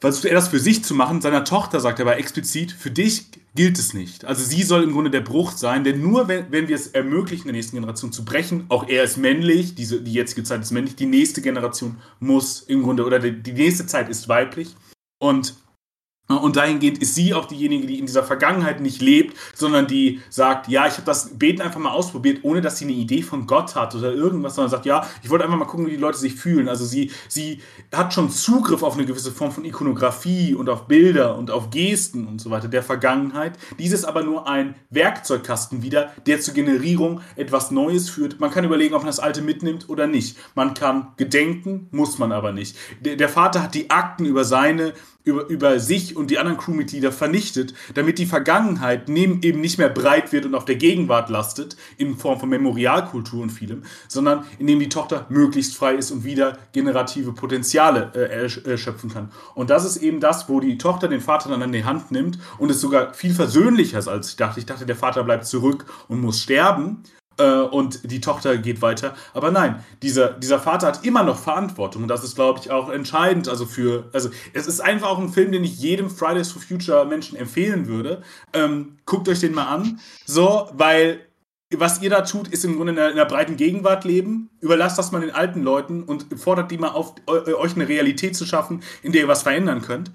[0.00, 1.20] versucht er das für sich zu machen.
[1.20, 4.24] Seiner Tochter sagt er aber explizit, für dich gilt es nicht.
[4.24, 7.44] Also sie soll im Grunde der Bruch sein, denn nur wenn, wenn wir es ermöglichen,
[7.44, 10.96] der nächsten Generation zu brechen, auch er ist männlich, diese, die jetzige Zeit ist männlich,
[10.96, 14.76] die nächste Generation muss im Grunde, oder die, die nächste Zeit ist weiblich.
[15.18, 15.54] Und
[16.28, 20.66] und dahingehend ist sie auch diejenige, die in dieser Vergangenheit nicht lebt, sondern die sagt,
[20.66, 23.76] ja, ich habe das Beten einfach mal ausprobiert, ohne dass sie eine Idee von Gott
[23.76, 26.34] hat oder irgendwas, sondern sagt, ja, ich wollte einfach mal gucken, wie die Leute sich
[26.34, 26.68] fühlen.
[26.68, 27.60] Also sie, sie
[27.94, 32.26] hat schon Zugriff auf eine gewisse Form von Ikonografie und auf Bilder und auf Gesten
[32.26, 33.56] und so weiter der Vergangenheit.
[33.78, 38.40] Dies ist aber nur ein Werkzeugkasten wieder, der zur Generierung etwas Neues führt.
[38.40, 40.36] Man kann überlegen, ob man das Alte mitnimmt oder nicht.
[40.56, 42.76] Man kann gedenken, muss man aber nicht.
[43.00, 44.92] Der, Vater hat die Akten über seine
[45.26, 49.88] über, über sich und die anderen Crewmitglieder vernichtet, damit die Vergangenheit neben eben nicht mehr
[49.88, 54.80] breit wird und auf der Gegenwart lastet, in Form von Memorialkultur und vielem, sondern indem
[54.80, 59.30] die Tochter möglichst frei ist und wieder generative Potenziale äh, erschöpfen kann.
[59.54, 62.38] Und das ist eben das, wo die Tochter den Vater dann an die Hand nimmt
[62.58, 64.60] und es sogar viel versöhnlicher ist, als ich dachte.
[64.60, 67.02] Ich dachte, der Vater bleibt zurück und muss sterben
[67.38, 69.14] äh, und die Tochter geht weiter.
[69.34, 72.88] Aber nein, dieser, dieser Vater hat immer noch Verantwortung und das ist, glaube ich, auch
[72.88, 73.48] entscheidend.
[73.48, 77.04] Also für, also es ist einfach auch ein Film, den ich jedem Fridays for Future
[77.06, 78.22] Menschen empfehlen würde.
[78.52, 80.00] Ähm, guckt euch den mal an.
[80.24, 81.20] So, weil
[81.74, 84.50] was ihr da tut, ist im Grunde in einer, in einer, breiten Gegenwart leben.
[84.60, 88.46] Überlasst das mal den alten Leuten und fordert die mal auf, euch eine Realität zu
[88.46, 90.12] schaffen, in der ihr was verändern könnt.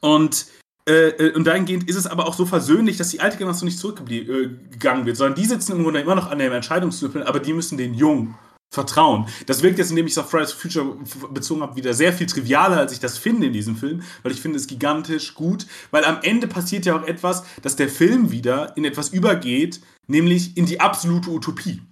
[0.00, 0.46] Und
[0.90, 3.78] äh, äh, und dahingehend ist es aber auch so versöhnlich, dass die alte Generation nicht
[3.78, 7.78] zurückgegangen wird, sondern die sitzen im Grunde immer noch an dem Entscheidungslüppel, aber die müssen
[7.78, 8.34] den Jungen
[8.72, 9.26] vertrauen.
[9.46, 10.96] Das wirkt jetzt, indem ich es auf Fridays for Future
[11.32, 14.40] bezogen habe, wieder sehr viel trivialer, als ich das finde in diesem Film, weil ich
[14.40, 18.76] finde es gigantisch gut, weil am Ende passiert ja auch etwas, dass der Film wieder
[18.76, 21.82] in etwas übergeht, nämlich in die absolute Utopie.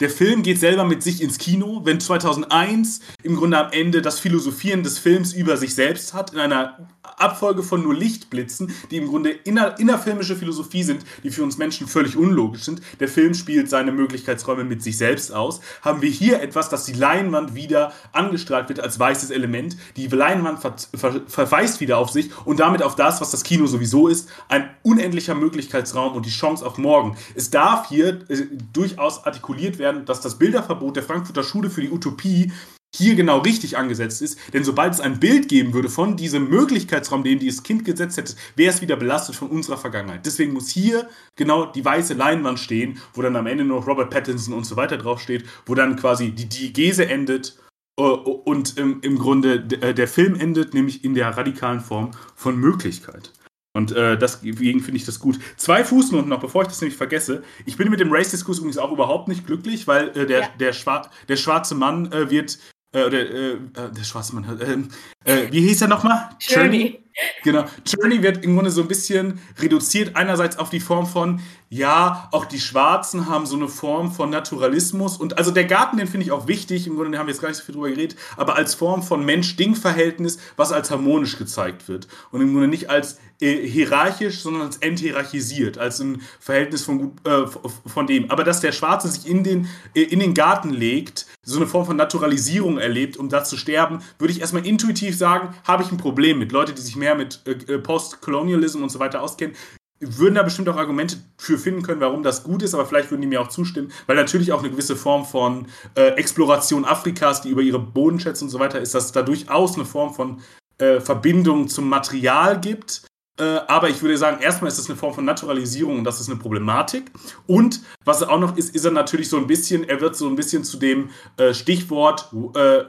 [0.00, 4.18] Der Film geht selber mit sich ins Kino, wenn 2001 im Grunde am Ende das
[4.18, 6.88] Philosophieren des Films über sich selbst hat, in einer
[7.18, 11.86] Abfolge von nur Lichtblitzen, die im Grunde inner, innerfilmische Philosophie sind, die für uns Menschen
[11.86, 12.80] völlig unlogisch sind.
[13.00, 15.60] Der Film spielt seine Möglichkeitsräume mit sich selbst aus.
[15.82, 19.76] Haben wir hier etwas, dass die Leinwand wieder angestrahlt wird als weißes Element.
[19.96, 23.66] Die Leinwand ver ver verweist wieder auf sich und damit auf das, was das Kino
[23.66, 27.16] sowieso ist, ein unendlicher Möglichkeitsraum und die Chance auf morgen.
[27.34, 31.90] Es darf hier äh, durchaus artikuliert werden, dass das Bilderverbot der Frankfurter Schule für die
[31.90, 32.52] Utopie
[32.94, 34.38] hier genau richtig angesetzt ist.
[34.52, 38.34] Denn sobald es ein Bild geben würde von diesem Möglichkeitsraum, den dieses Kind gesetzt hätte,
[38.54, 40.24] wäre es wieder belastet von unserer Vergangenheit.
[40.24, 44.54] Deswegen muss hier genau die weiße Leinwand stehen, wo dann am Ende noch Robert Pattinson
[44.54, 47.58] und so weiter draufsteht, wo dann quasi die Diegese endet
[47.98, 53.32] äh, und im, Grunde äh, der Film endet, nämlich in der radikalen Form von Möglichkeit.
[53.76, 55.40] Und äh, deswegen finde ich das gut.
[55.56, 57.42] Zwei Fußnoten noch, bevor ich das nämlich vergesse.
[57.66, 60.48] Ich bin mit dem Race-Diskurs übrigens auch überhaupt nicht glücklich, weil äh, der, ja.
[60.60, 62.60] der, Schwar der schwarze Mann äh, wird
[62.94, 64.88] äh, oder äh, äh, der schwarze Mann,
[65.24, 66.30] äh, wie hieß er nochmal?
[66.40, 67.03] Journey.
[67.44, 67.64] Genau.
[67.86, 72.44] Journey wird im Grunde so ein bisschen reduziert, einerseits auf die Form von, ja, auch
[72.44, 76.32] die Schwarzen haben so eine Form von Naturalismus und also der Garten, den finde ich
[76.32, 78.74] auch wichtig, im Grunde haben wir jetzt gar nicht so viel drüber geredet, aber als
[78.74, 84.40] Form von Mensch-Ding-Verhältnis, was als harmonisch gezeigt wird und im Grunde nicht als äh, hierarchisch,
[84.40, 87.46] sondern als enthierarchisiert, als ein Verhältnis von, äh,
[87.86, 88.30] von dem.
[88.30, 91.84] Aber dass der Schwarze sich in den, äh, in den Garten legt, so eine Form
[91.84, 95.98] von Naturalisierung erlebt, um da zu sterben, würde ich erstmal intuitiv sagen, habe ich ein
[95.98, 96.52] Problem mit.
[96.52, 99.54] Leute, die sich mehr mit äh, äh Post-Colonialism und so weiter auskennen,
[100.00, 103.22] würden da bestimmt auch Argumente für finden können, warum das gut ist, aber vielleicht würden
[103.22, 107.50] die mir auch zustimmen, weil natürlich auch eine gewisse Form von äh, Exploration Afrikas, die
[107.50, 110.42] über ihre Bodenschätze und so weiter ist, dass es da durchaus eine Form von
[110.78, 113.06] äh, Verbindung zum Material gibt.
[113.38, 116.28] Äh, aber ich würde sagen, erstmal ist es eine Form von Naturalisierung und das ist
[116.28, 117.10] eine Problematik.
[117.46, 120.36] Und was auch noch ist, ist er natürlich so ein bisschen, er wird so ein
[120.36, 122.84] bisschen zu dem äh, Stichwort äh,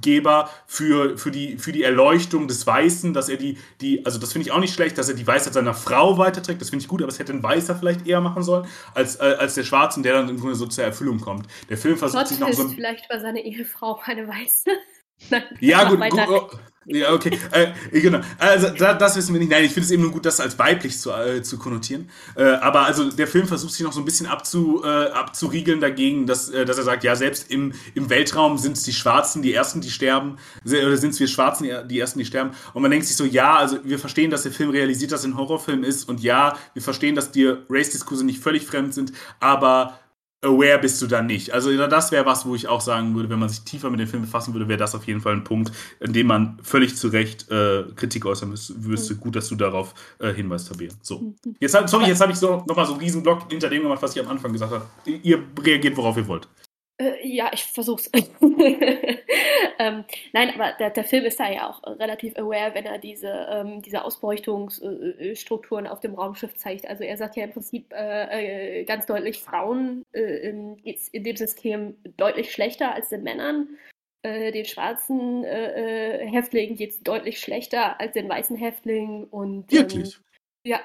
[0.00, 4.32] Geber für, für, die, für die Erleuchtung des Weißen, dass er die, die also das
[4.32, 6.88] finde ich auch nicht schlecht, dass er die Weisheit seiner Frau weiterträgt, das finde ich
[6.88, 10.02] gut, aber es hätte ein Weißer vielleicht eher machen sollen, als, äh, als der Schwarze,
[10.02, 11.46] der dann im Grunde so zur Erfüllung kommt.
[11.68, 12.68] Der Film versucht Gott sich noch so.
[12.68, 14.70] vielleicht über seine Ehefrau eine Weiße.
[15.30, 16.50] Nein, ja, gut, gut
[16.86, 17.38] ja, okay.
[17.50, 18.20] Äh, genau.
[18.38, 19.50] Also, da, das wissen wir nicht.
[19.50, 22.10] Nein, ich finde es eben nur gut, das als weiblich zu, äh, zu konnotieren.
[22.36, 26.26] Äh, aber also, der Film versucht sich noch so ein bisschen abzu, äh, abzuriegeln dagegen,
[26.26, 29.52] dass, äh, dass er sagt, ja, selbst im, im Weltraum sind es die Schwarzen die
[29.54, 30.36] Ersten, die sterben.
[30.64, 32.50] Oder sind es wir Schwarzen die Ersten, die sterben.
[32.72, 35.30] Und man denkt sich so, ja, also, wir verstehen, dass der Film realisiert, dass er
[35.30, 36.08] ein Horrorfilm ist.
[36.08, 39.12] Und ja, wir verstehen, dass dir Race-Diskurse nicht völlig fremd sind.
[39.40, 39.98] Aber
[40.44, 41.52] aware bist du dann nicht.
[41.52, 44.08] Also das wäre was, wo ich auch sagen würde, wenn man sich tiefer mit dem
[44.08, 47.08] Film befassen würde, wäre das auf jeden Fall ein Punkt, in dem man völlig zu
[47.08, 48.74] Recht äh, Kritik äußern müsste.
[48.74, 49.20] Mhm.
[49.20, 50.90] Gut, dass du darauf äh, hinweist, Tabea.
[51.02, 51.20] So.
[51.20, 51.56] Mhm.
[51.60, 54.14] Jetzt, sorry, jetzt habe ich so nochmal so einen riesen Block hinter dem gemacht, was
[54.14, 54.84] ich am Anfang gesagt habe.
[55.04, 56.48] Ihr reagiert, worauf ihr wollt.
[56.96, 58.08] Äh, ja, ich versuch's.
[58.14, 63.48] ähm, nein, aber der, der, Film ist da ja auch relativ aware, wenn er diese,
[63.50, 66.86] ähm, diese Ausbeutungsstrukturen auf dem Raumschiff zeigt.
[66.86, 71.36] Also er sagt ja im Prinzip äh, äh, ganz deutlich, Frauen äh, geht's in dem
[71.36, 73.76] System deutlich schlechter als den Männern.
[74.22, 79.24] Äh, den schwarzen äh, äh, Häftlingen geht es deutlich schlechter als den weißen Häftlingen.
[79.24, 80.16] Und, Wirklich?
[80.16, 80.22] Ähm,
[80.64, 80.80] ja.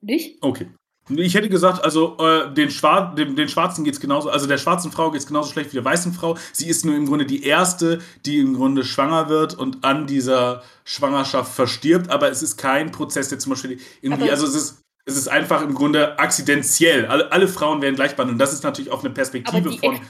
[0.00, 0.42] Nicht?
[0.42, 0.68] Okay.
[1.10, 4.58] Ich hätte gesagt, also äh, den, Schwar dem, den Schwarzen geht es genauso, also der
[4.58, 6.36] schwarzen Frau geht es genauso schlecht wie der weißen Frau.
[6.52, 10.62] Sie ist nur im Grunde die erste, die im Grunde schwanger wird und an dieser
[10.84, 14.82] Schwangerschaft verstirbt, aber es ist kein Prozess, der zum Beispiel irgendwie, aber also es ist,
[15.04, 17.06] es ist einfach im Grunde akzidentiell.
[17.06, 20.00] Alle, alle Frauen werden gleich behandelt und das ist natürlich auch eine Perspektive von.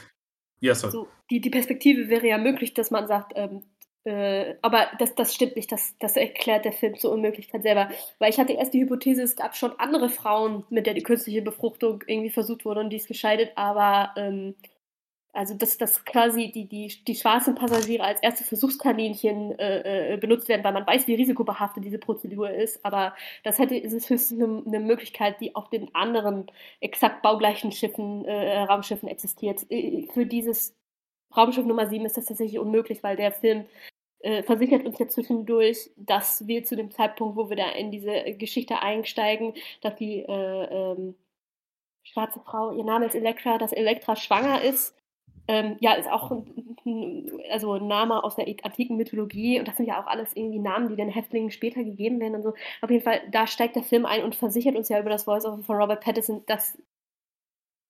[0.61, 0.93] Ja, sorry.
[0.93, 3.63] So, die, die Perspektive wäre ja möglich, dass man sagt, ähm,
[4.09, 7.91] Äh, aber das, das stimmt nicht, das, das erklärt der Film zur Unmöglichkeit selber.
[8.19, 11.43] Weil ich hatte erst die Hypothese, es gab schon andere Frauen, mit der die künstliche
[11.43, 14.55] Befruchtung irgendwie versucht wurde und die ist gescheitert, aber ähm,
[15.35, 20.49] also dass, dass quasi die, die, die schwarzen Passagiere als erste Versuchskaninchen äh, äh, benutzt
[20.49, 24.43] werden, weil man weiß, wie risikobehaftet diese Prozedur ist, aber das hätte ist es höchstens
[24.43, 26.51] eine, eine Möglichkeit, die auf den anderen
[26.81, 29.67] exakt baugleichen Schiffen, äh, Raumschiffen existiert.
[29.71, 30.75] Äh, für dieses
[31.37, 33.67] Raumschiff Nummer 7 ist das tatsächlich unmöglich, weil der Film
[34.21, 38.35] äh, versichert uns ja zwischendurch, dass wir zu dem Zeitpunkt, wo wir da in diese
[38.35, 41.14] Geschichte einsteigen, dass die äh, ähm,
[42.03, 44.97] schwarze Frau, ihr Name ist Elektra, dass Elektra schwanger ist.
[45.47, 49.87] Ähm, ja, ist auch ein, also ein Name aus der antiken Mythologie und das sind
[49.87, 52.55] ja auch alles irgendwie Namen, die den Häftlingen später gegeben werden und so.
[52.83, 55.62] Auf jeden Fall, da steigt der Film ein und versichert uns ja über das Voice-Over
[55.62, 56.77] von Robert Pattinson, dass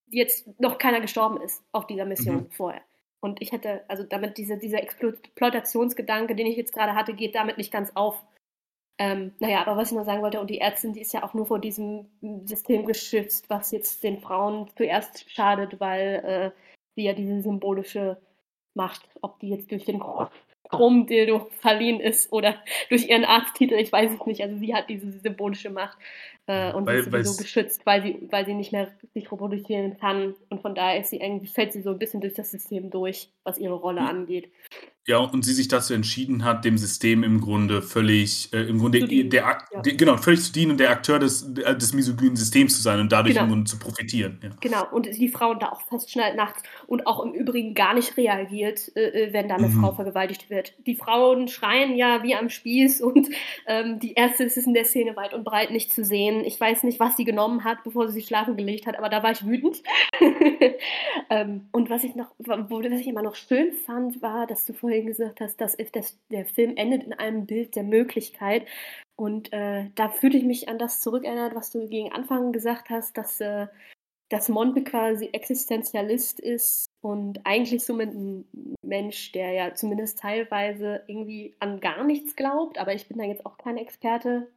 [0.07, 2.51] jetzt noch keiner gestorben ist auf dieser Mission mhm.
[2.51, 2.83] vorher.
[3.21, 7.59] Und ich hätte, also damit diese, dieser Exploitationsgedanke, den ich jetzt gerade hatte, geht damit
[7.59, 8.23] nicht ganz auf.
[9.01, 11.35] Ähm, naja, aber was ich noch sagen wollte, und die Ärztin, die ist ja auch
[11.35, 12.07] nur vor diesem
[12.45, 16.61] System geschützt, was jetzt den Frauen zuerst schadet, weil äh,
[16.95, 18.21] sie ja diese symbolische
[18.75, 20.03] Macht, ob die jetzt durch den
[20.69, 22.57] Chromdildo verliehen ist oder
[22.89, 24.43] durch ihren Arzttitel, ich weiß es nicht.
[24.43, 25.99] Also sie hat diese symbolische Macht
[26.49, 30.34] äh, und weil, ist sowieso geschützt, weil sie, weil sie nicht mehr sich reproduzieren kann.
[30.49, 33.30] Und von daher ist sie irgendwie, fällt sie so ein bisschen durch das System durch,
[33.44, 34.09] was ihre Rolle hm.
[34.09, 34.51] angeht.
[35.09, 39.09] Ja, und sie sich dazu entschieden hat, dem System im Grunde völlig, äh, im Grunde,
[39.09, 39.40] der,
[39.72, 39.80] ja.
[39.80, 43.01] der, genau, völlig zu dienen und der Akteur des, äh, des misogynen Systems zu sein
[43.01, 43.44] und dadurch genau.
[43.44, 44.38] im Grunde zu profitieren.
[44.42, 44.51] Ja.
[44.61, 48.94] Genau, und die Frauen da auch festschnallt nachts und auch im Übrigen gar nicht reagiert,
[48.96, 49.80] äh, äh, wenn da eine mhm.
[49.80, 50.74] Frau vergewaltigt wird.
[50.86, 53.28] Die Frauen schreien ja wie am Spieß und
[53.66, 56.38] ähm, die Ärzte ist in der Szene weit und breit nicht zu sehen.
[56.45, 59.22] Ich weiß nicht, was sie genommen hat, bevor sie sich schlafen gelegt hat, aber da
[59.22, 59.82] war ich wütend.
[61.30, 65.07] ähm, und was ich noch, was ich immer noch schön fand, war, dass du vorhin
[65.07, 68.66] gesagt hast, dass, dass der Film endet in einem Bild der Möglichkeit.
[69.16, 73.18] Und äh, da fühlte ich mich an das zurückerinnert, was du gegen Anfang gesagt hast,
[73.18, 73.66] dass, äh,
[74.28, 78.45] dass Monte quasi Existenzialist ist und eigentlich somit ein
[78.82, 83.45] Mensch, der ja zumindest teilweise irgendwie an gar nichts glaubt, aber ich bin da jetzt
[83.45, 84.49] auch kein Experte.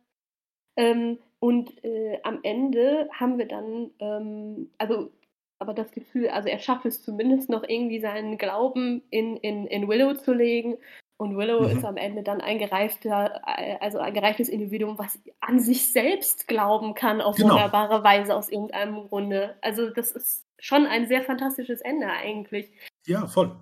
[0.78, 5.12] Ähm, und äh, am Ende haben wir dann, ähm, also
[5.58, 9.88] aber das Gefühl, also er schafft es zumindest noch irgendwie seinen Glauben in, in, in
[9.88, 10.78] Willow zu legen.
[11.18, 11.78] Und Willow mhm.
[11.78, 13.42] ist am Ende dann ein gereifter,
[13.82, 17.50] also ein gereiftes Individuum, was an sich selbst glauben kann auf genau.
[17.50, 19.56] wunderbare Weise aus irgendeinem Grunde.
[19.62, 22.72] Also das ist schon ein sehr fantastisches Ende eigentlich.
[23.06, 23.56] Ja, voll.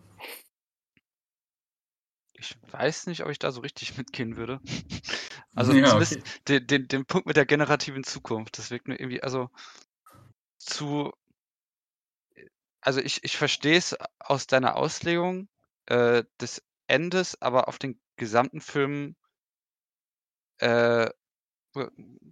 [2.40, 4.60] Ich weiß nicht, ob ich da so richtig mitgehen würde.
[5.56, 6.22] Also ja, okay.
[6.48, 9.50] den, den, den Punkt mit der generativen Zukunft, das wirkt mir irgendwie, also
[10.58, 11.12] zu
[12.82, 15.50] also ich, ich verstehe es aus deiner Auslegung
[15.88, 19.16] äh, des Endes, aber auf den gesamten Film
[20.60, 21.10] äh,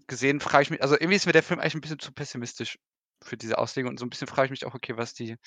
[0.08, 2.80] gesehen frage ich mich, also irgendwie ist mir der Film eigentlich ein bisschen zu pessimistisch
[3.22, 5.38] für diese Auslegung und so ein bisschen frage ich mich auch, okay, was die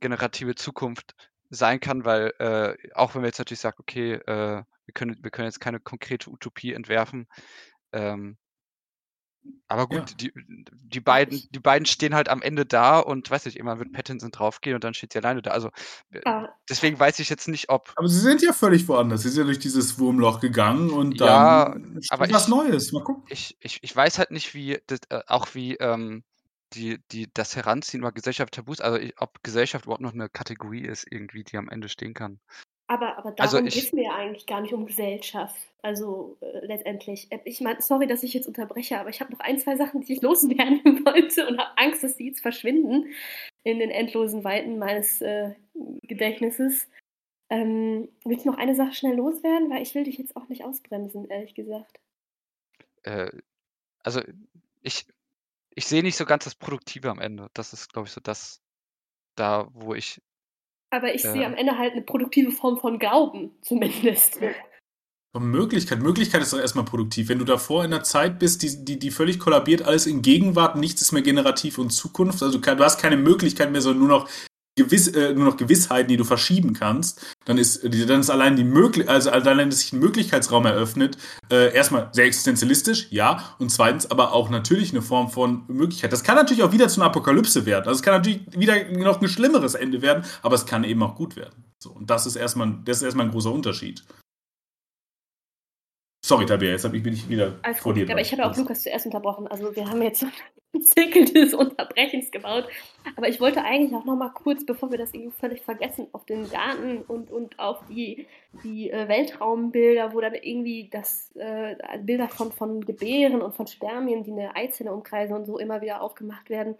[0.00, 1.14] generative Zukunft
[1.50, 5.30] sein kann, weil äh, auch wenn wir jetzt natürlich sagen, okay, äh, wir können, wir
[5.30, 7.26] können jetzt keine konkrete Utopie entwerfen,
[7.92, 8.36] ähm,
[9.66, 10.16] aber gut, ja.
[10.16, 10.32] die,
[10.72, 14.30] die, beiden, die beiden stehen halt am Ende da und weiß nicht, irgendwann wird Pattinson
[14.30, 15.50] draufgehen und dann steht sie alleine da.
[15.50, 15.70] Also
[16.10, 16.20] äh,
[16.68, 17.92] deswegen weiß ich jetzt nicht, ob.
[17.96, 19.22] Aber sie sind ja völlig woanders.
[19.22, 22.92] Sie sind ja durch dieses Wurmloch gegangen und ja, dann aber was ich, Neues.
[22.92, 23.24] Mal gucken.
[23.28, 26.24] Ich, ich, ich weiß halt nicht, wie das, äh, auch wie ähm,
[26.74, 31.06] die, die, das Heranziehen über Gesellschaft Tabus, also ob Gesellschaft überhaupt noch eine Kategorie ist,
[31.10, 32.40] irgendwie, die am Ende stehen kann.
[32.90, 35.56] Aber, aber also darum also geht es mir ja eigentlich gar nicht um Gesellschaft.
[35.82, 37.30] Also äh, letztendlich.
[37.30, 40.00] Äh, ich meine, sorry, dass ich jetzt unterbreche, aber ich habe noch ein, zwei Sachen,
[40.00, 43.12] die ich loswerden wollte und habe Angst, dass die jetzt verschwinden
[43.62, 45.54] in den endlosen Weiten meines äh,
[46.02, 46.88] Gedächtnisses.
[47.50, 49.70] Ähm, willst du noch eine Sache schnell loswerden?
[49.70, 52.00] Weil ich will dich jetzt auch nicht ausbremsen, ehrlich gesagt.
[53.02, 53.30] Äh,
[54.02, 54.22] also
[54.82, 55.06] ich,
[55.78, 57.48] ich sehe nicht so ganz das Produktive am Ende.
[57.54, 58.60] Das ist, glaube ich, so das,
[59.36, 60.20] da, wo ich
[60.90, 61.32] aber ich ja.
[61.32, 64.40] sehe am Ende halt eine produktive Form von Glauben, zumindest.
[65.38, 66.00] Möglichkeit.
[66.00, 67.28] Möglichkeit ist doch erstmal produktiv.
[67.28, 70.74] Wenn du davor in einer Zeit bist, die, die, die völlig kollabiert, alles in Gegenwart,
[70.74, 74.28] nichts ist mehr generativ und Zukunft, also du hast keine Möglichkeit mehr, sondern nur noch
[74.78, 78.64] Gewiss, äh, nur noch Gewissheiten, die du verschieben kannst, dann ist, dann ist allein die
[78.64, 81.18] Möglichkeit, also allein, dass sich ein Möglichkeitsraum eröffnet,
[81.50, 86.12] äh, erstmal sehr existenzialistisch, ja, und zweitens aber auch natürlich eine Form von Möglichkeit.
[86.12, 87.86] Das kann natürlich auch wieder zu einer Apokalypse werden.
[87.86, 91.14] Also es kann natürlich wieder noch ein schlimmeres Ende werden, aber es kann eben auch
[91.14, 91.64] gut werden.
[91.78, 94.04] So, und das ist erstmal, das ist erstmal ein großer Unterschied.
[96.28, 98.02] Sorry, Tabea, jetzt bin ich wieder Alles vor gut.
[98.02, 98.06] dir.
[98.06, 99.46] Ja, aber ich habe auch Lukas zuerst unterbrochen.
[99.46, 100.26] Also wir haben jetzt so
[100.74, 102.68] einen Zirkel des Unterbrechens gebaut.
[103.16, 106.26] Aber ich wollte eigentlich auch noch mal kurz, bevor wir das irgendwie völlig vergessen, auf
[106.26, 108.26] den Garten und, und auf die,
[108.62, 114.22] die äh, Weltraumbilder, wo dann irgendwie das äh, Bilder von, von Gebären und von Spermien,
[114.22, 116.74] die eine Eizelle umkreisen und so immer wieder aufgemacht werden.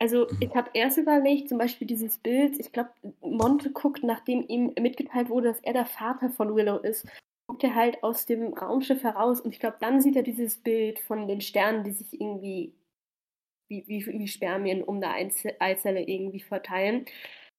[0.00, 4.72] Also ich habe erst überlegt, zum Beispiel dieses Bild, ich glaube, Monte guckt, nachdem ihm
[4.80, 7.06] mitgeteilt wurde, dass er der Vater von Willow ist,
[7.50, 11.00] guckt er halt aus dem Raumschiff heraus und ich glaube, dann sieht er dieses Bild
[11.00, 12.72] von den Sternen, die sich irgendwie
[13.68, 17.06] wie, wie, wie Spermien um eine Eize- Eizelle irgendwie verteilen.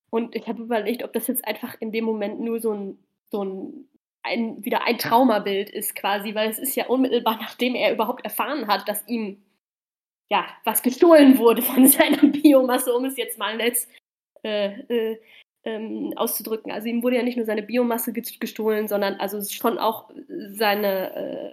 [0.10, 3.00] Und ich habe überlegt, ob das jetzt einfach in dem Moment nur so ein,
[3.32, 3.90] so ein,
[4.24, 8.68] ein wieder ein Traumabild ist quasi, weil es ist ja unmittelbar, nachdem er überhaupt erfahren
[8.68, 9.44] hat, dass ihm
[10.32, 13.90] ja was gestohlen wurde von seiner Biomasse, um es jetzt mal nett
[14.44, 15.22] äh, äh,
[15.64, 16.72] ähm, auszudrücken.
[16.72, 21.16] Also ihm wurde ja nicht nur seine Biomasse ge- gestohlen, sondern also schon auch seine,
[21.16, 21.52] äh,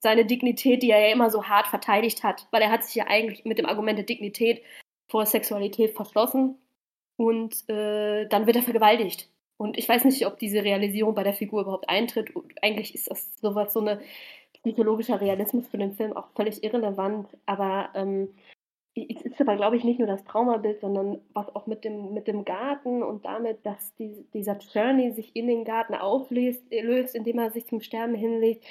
[0.00, 3.06] seine Dignität, die er ja immer so hart verteidigt hat, weil er hat sich ja
[3.06, 4.62] eigentlich mit dem Argument der Dignität
[5.08, 6.58] vor Sexualität verschlossen
[7.16, 9.30] und äh, dann wird er vergewaltigt.
[9.58, 12.36] Und ich weiß nicht, ob diese Realisierung bei der Figur überhaupt eintritt.
[12.36, 14.00] Und eigentlich ist das sowas, so eine
[14.52, 17.28] psychologischer Realismus für den Film auch völlig irrelevant.
[17.46, 18.34] Aber ähm,
[18.96, 22.26] es ist aber, glaube ich, nicht nur das Traumabild, sondern was auch mit dem, mit
[22.26, 27.14] dem Garten und damit, dass die, dieser Journey sich in den Garten auflöst, äh, löst,
[27.14, 28.64] indem er sich zum Sterben hinlegt.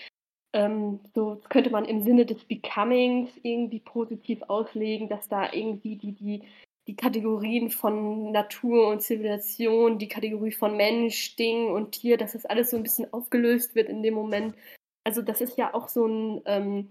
[0.53, 6.13] Ähm, so könnte man im Sinne des Becomings irgendwie positiv auslegen, dass da irgendwie die,
[6.13, 6.41] die,
[6.87, 12.45] die Kategorien von Natur und Zivilisation, die Kategorie von Mensch, Ding und Tier, dass das
[12.45, 14.55] alles so ein bisschen aufgelöst wird in dem Moment.
[15.03, 16.89] Also das ist ja auch so ein, ähm,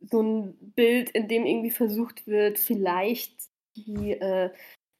[0.00, 3.34] so ein Bild, in dem irgendwie versucht wird, vielleicht
[3.76, 4.50] die, äh,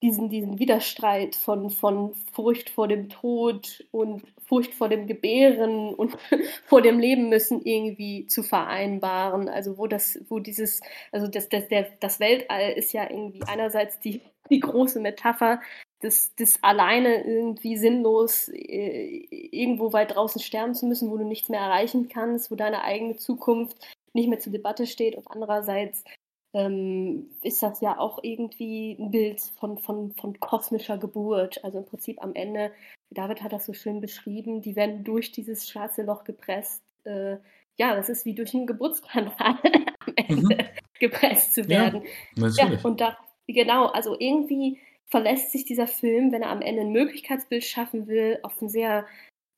[0.03, 6.17] diesen, diesen Widerstreit von, von Furcht vor dem Tod und Furcht vor dem Gebären und
[6.67, 9.49] vor dem Leben müssen irgendwie zu vereinbaren.
[9.49, 10.81] Also wo das, wo dieses,
[11.13, 15.61] also das, das, der, das Weltall ist ja irgendwie einerseits die, die große Metapher
[16.01, 21.51] das, das alleine irgendwie sinnlos äh, irgendwo weit draußen sterben zu müssen, wo du nichts
[21.51, 23.77] mehr erreichen kannst, wo deine eigene Zukunft
[24.15, 26.05] nicht mehr zur Debatte steht und andererseits
[26.53, 31.63] ähm, ist das ja auch irgendwie ein Bild von, von, von kosmischer Geburt.
[31.65, 32.73] Also im Prinzip am Ende,
[33.11, 36.83] David hat das so schön beschrieben, die werden durch dieses schwarze Loch gepresst.
[37.05, 37.37] Äh,
[37.79, 39.31] ja, das ist wie durch einen Geburtskanal
[40.07, 40.59] am Ende Mhm.
[40.99, 42.03] gepresst zu Ja, werden.
[42.37, 42.85] Ja, Natürlich.
[42.85, 47.65] und da, genau, also irgendwie verlässt sich dieser Film, wenn er am Ende ein Möglichkeitsbild
[47.65, 49.07] schaffen will, auf ein sehr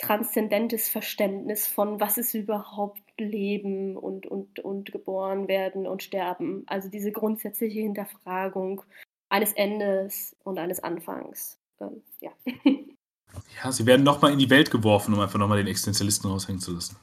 [0.03, 6.65] transzendentes Verständnis von, was ist überhaupt Leben und, und, und geboren werden und sterben.
[6.67, 8.83] Also diese grundsätzliche Hinterfragung
[9.31, 11.59] eines Endes und eines Anfangs.
[11.81, 12.33] Ähm, ja.
[13.65, 16.75] Ja, sie werden nochmal in die Welt geworfen, um einfach nochmal den Existenzialisten raushängen zu
[16.75, 16.97] lassen.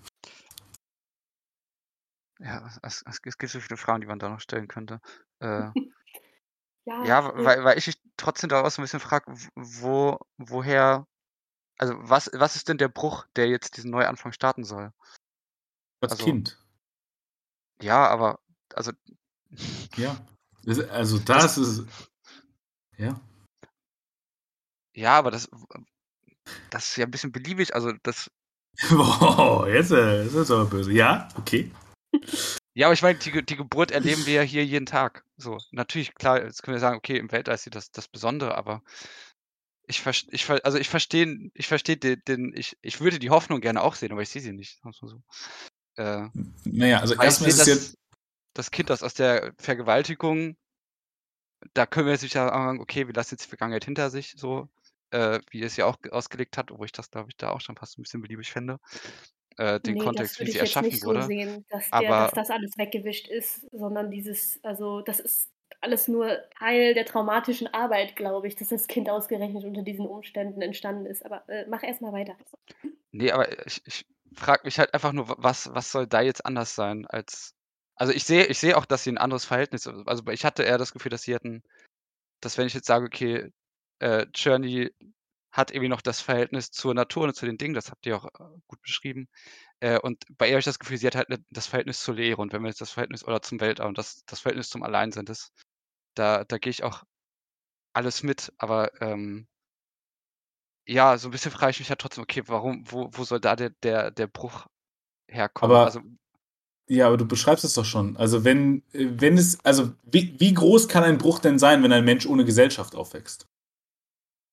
[2.39, 4.99] Ja, es, es, es gibt so viele Fragen, die man da noch stellen könnte.
[5.39, 5.71] Äh,
[6.85, 11.07] ja, ja, weil, weil ich mich trotzdem daraus so ein bisschen frage, wo, woher,
[11.79, 14.93] also was, was ist denn der Bruch, der jetzt diesen Neuanfang starten soll?
[16.01, 16.57] Als Also- Kind.
[17.81, 18.39] Ja, aber,
[18.75, 18.91] also,
[19.95, 20.15] Ja.
[20.63, 21.85] Das, also das ist.
[22.97, 23.19] Ja.
[24.93, 25.49] ja, aber das,
[26.69, 28.29] das ist ja ein bisschen beliebig, also das,
[28.89, 30.91] Boah, jetzt äh, ist das aber böse.
[30.91, 31.71] Ja, okay.
[32.73, 35.23] ja, aber ich meine, die, die Geburt erleben wir ja hier jeden Tag.
[35.37, 38.57] So, natürlich, klar, jetzt können wir sagen, okay, im Weltall ist sie das, das Besondere,
[38.57, 38.83] aber
[39.89, 43.31] ich verstehe, ich, ver- also ich verstehe, ich verstehe den, den ich, ich würde die
[43.31, 45.21] Hoffnung gerne auch sehen, aber ich sehe sie nicht, so.
[45.95, 46.27] Äh,
[46.63, 47.73] Naja, also erstmal ist es ja.
[47.75, 47.97] das,
[48.53, 50.55] das Kind, das aus der Vergewaltigung,
[51.73, 54.69] da können wir sich ja sagen, okay, wir lassen jetzt die Vergangenheit hinter sich, so,
[55.09, 57.75] äh, wie es ja auch ausgelegt hat, obwohl ich das, glaube ich, da auch schon
[57.75, 58.79] fast ein bisschen beliebig fände,
[59.57, 61.23] äh, den nee, Kontext, das wie sie ich jetzt erschaffen nicht wurde.
[61.23, 65.49] so sehen, dass, der, Aber- dass das alles weggewischt ist, sondern dieses, also das ist
[65.81, 70.61] alles nur Teil der traumatischen Arbeit, glaube ich, dass das Kind ausgerechnet unter diesen Umständen
[70.61, 71.25] entstanden ist.
[71.25, 72.35] Aber äh, mach erstmal weiter.
[73.11, 76.45] Nee, aber ich, ich frage mich halt einfach nur, wa- was, was soll da jetzt
[76.45, 77.55] anders sein als.
[77.95, 79.87] Also ich sehe, ich sehe auch, dass sie ein anderes Verhältnis.
[79.87, 81.63] Also ich hatte eher das Gefühl, dass sie hätten,
[82.39, 83.51] dass wenn ich jetzt sage, okay,
[83.99, 84.91] äh, Journey
[85.51, 88.25] hat irgendwie noch das Verhältnis zur Natur und zu den Dingen, das habt ihr auch
[88.25, 89.27] äh, gut beschrieben.
[89.79, 92.15] Äh, und bei ihr habe ich das Gefühl, sie hat halt ne- das Verhältnis zur
[92.15, 94.83] Lehre und wenn wir jetzt das Verhältnis oder zum Weltall und das, das Verhältnis zum
[94.83, 95.51] Alleinsein, das,
[96.15, 97.03] da, da gehe ich auch
[97.93, 99.47] alles mit, aber ähm,
[100.87, 103.55] ja, so ein bisschen frage ich mich halt trotzdem, okay, warum, wo, wo soll da
[103.55, 104.67] der, der, der Bruch
[105.27, 105.75] herkommen?
[105.75, 106.01] Aber- also,
[106.87, 108.17] Ja, aber du beschreibst es doch schon.
[108.17, 112.05] Also wenn, wenn es, also wie, wie groß kann ein Bruch denn sein, wenn ein
[112.05, 113.45] Mensch ohne Gesellschaft aufwächst?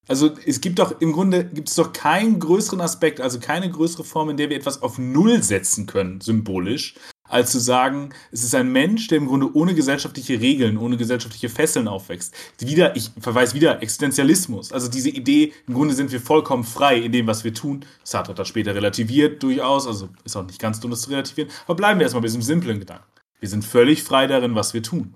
[0.08, 4.04] Also es gibt doch im Grunde gibt es doch keinen größeren Aspekt, also keine größere
[4.04, 6.94] Form, in der wir etwas auf Null setzen können, symbolisch,
[7.28, 11.48] als zu sagen, es ist ein Mensch, der im Grunde ohne gesellschaftliche Regeln, ohne gesellschaftliche
[11.48, 12.34] Fesseln aufwächst.
[12.58, 14.72] Wieder, ich verweise wieder, Existenzialismus.
[14.72, 17.84] Also diese Idee, im Grunde sind wir vollkommen frei in dem, was wir tun.
[18.04, 21.50] Sartre hat das später relativiert durchaus, also ist auch nicht ganz dumm, das zu relativieren.
[21.64, 23.04] Aber bleiben wir erstmal bei diesem simplen Gedanken.
[23.40, 25.14] Wir sind völlig frei darin, was wir tun.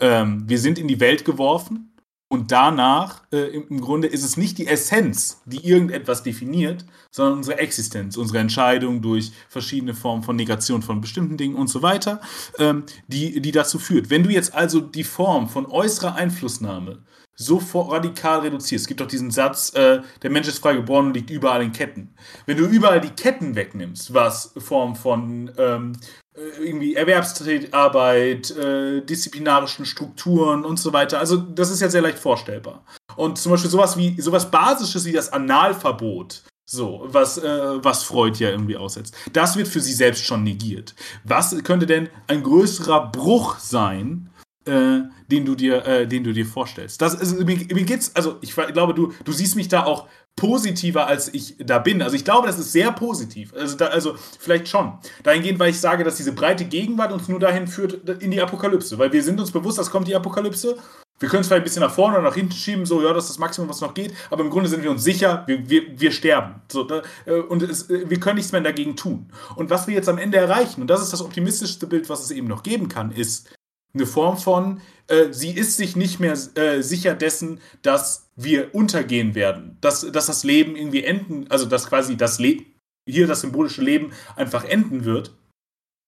[0.00, 1.91] Ähm, wir sind in die Welt geworfen
[2.32, 7.58] und danach, äh, im, Grunde, ist es nicht die Essenz, die irgendetwas definiert, sondern unsere
[7.58, 12.22] Existenz, unsere Entscheidung durch verschiedene Formen von Negation von bestimmten Dingen und so weiter,
[12.58, 14.08] ähm, die, die dazu führt.
[14.08, 17.02] Wenn du jetzt also die Form von äußerer Einflussnahme
[17.34, 21.14] so radikal reduzierst, es gibt doch diesen Satz, äh, der Mensch ist frei geboren und
[21.14, 22.14] liegt überall in Ketten.
[22.46, 29.84] Wenn du überall die Ketten wegnimmst, was Form von ähm, äh, irgendwie Erwerbsarbeit, äh, disziplinarischen
[29.84, 31.18] Strukturen und so weiter.
[31.18, 32.84] Also das ist ja sehr leicht vorstellbar.
[33.16, 38.42] Und zum Beispiel sowas wie sowas Basisches wie das Analverbot, so, was, äh, was Freud
[38.42, 39.14] ja irgendwie aussetzt.
[39.32, 40.94] Das wird für sie selbst schon negiert.
[41.24, 44.30] Was könnte denn ein größerer Bruch sein,
[44.64, 45.00] äh,
[45.30, 47.02] den du dir, äh, den du dir vorstellst?
[47.02, 51.06] Das ist, mir, mir geht's, also ich glaube, du, du siehst mich da auch positiver,
[51.06, 52.02] als ich da bin.
[52.02, 53.52] Also ich glaube, das ist sehr positiv.
[53.54, 54.92] Also, da, also vielleicht schon.
[55.22, 58.98] Dahingehend, weil ich sage, dass diese breite Gegenwart uns nur dahin führt, in die Apokalypse.
[58.98, 60.76] Weil wir sind uns bewusst, dass kommt die Apokalypse.
[61.20, 63.24] Wir können es vielleicht ein bisschen nach vorne oder nach hinten schieben, so, ja, das
[63.24, 64.12] ist das Maximum, was noch geht.
[64.30, 66.56] Aber im Grunde sind wir uns sicher, wir, wir, wir sterben.
[66.68, 69.30] So, da, äh, und es, äh, wir können nichts mehr dagegen tun.
[69.54, 72.32] Und was wir jetzt am Ende erreichen, und das ist das optimistischste Bild, was es
[72.32, 73.54] eben noch geben kann, ist
[73.94, 79.34] eine Form von, äh, sie ist sich nicht mehr äh, sicher dessen, dass wir untergehen
[79.34, 82.62] werden, dass, dass das Leben irgendwie enden, also dass quasi das Le
[83.08, 85.32] hier das symbolische Leben einfach enden wird,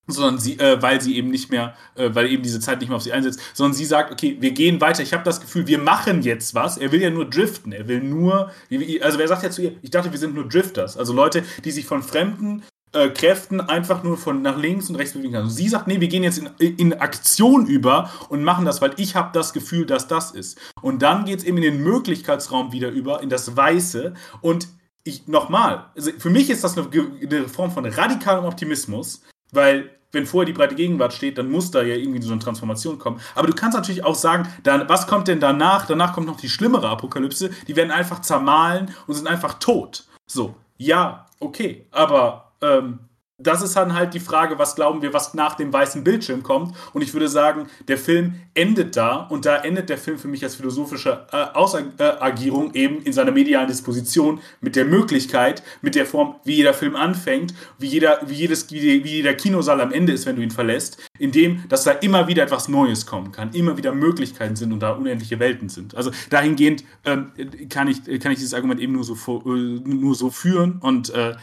[0.07, 2.97] sondern sie, äh, weil sie eben nicht mehr, äh, weil eben diese Zeit nicht mehr
[2.97, 5.03] auf sie einsetzt, sondern sie sagt, okay, wir gehen weiter.
[5.03, 6.77] Ich habe das Gefühl, wir machen jetzt was.
[6.77, 7.73] Er will ja nur driften.
[7.73, 8.53] Er will nur,
[9.01, 11.71] also wer sagt ja zu ihr, ich dachte, wir sind nur Drifters, also Leute, die
[11.71, 12.63] sich von Fremden
[12.95, 15.43] äh, Kräften einfach nur von nach links und rechts bewegen kann.
[15.43, 18.93] Also sie sagt, nee, wir gehen jetzt in, in Aktion über und machen das, weil
[18.97, 20.59] ich habe das Gefühl, dass das ist.
[20.81, 24.15] Und dann geht es eben in den Möglichkeitsraum wieder über, in das Weiße.
[24.41, 24.69] Und
[25.05, 29.23] ich nochmal, also für mich ist das eine, eine Form von radikalem Optimismus,
[29.53, 32.99] weil wenn vorher die breite Gegenwart steht, dann muss da ja irgendwie so eine Transformation
[32.99, 33.21] kommen.
[33.35, 35.87] Aber du kannst natürlich auch sagen, dann, was kommt denn danach?
[35.87, 37.51] Danach kommt noch die schlimmere Apokalypse.
[37.67, 40.05] Die werden einfach zermahlen und sind einfach tot.
[40.27, 41.87] So, ja, okay.
[41.91, 42.99] Aber ähm,
[43.37, 46.77] das ist dann halt die Frage, was glauben wir, was nach dem weißen Bildschirm kommt.
[46.93, 50.45] Und ich würde sagen, der Film endet da und da endet der Film für mich
[50.45, 56.37] als philosophische äh, Ausagierung eben in seiner medialen Disposition mit der Möglichkeit, mit der Form,
[56.45, 60.27] wie jeder Film anfängt, wie jeder, wie jedes, wie, wie jeder Kinosaal am Ende ist,
[60.27, 63.77] wenn du ihn verlässt, in dem, dass da immer wieder etwas Neues kommen kann, immer
[63.77, 65.97] wieder Möglichkeiten sind und da unendliche Welten sind.
[65.97, 67.33] Also dahingehend ähm,
[67.69, 69.15] kann ich kann ich dieses Argument eben nur so
[69.45, 71.35] äh, nur so führen und äh,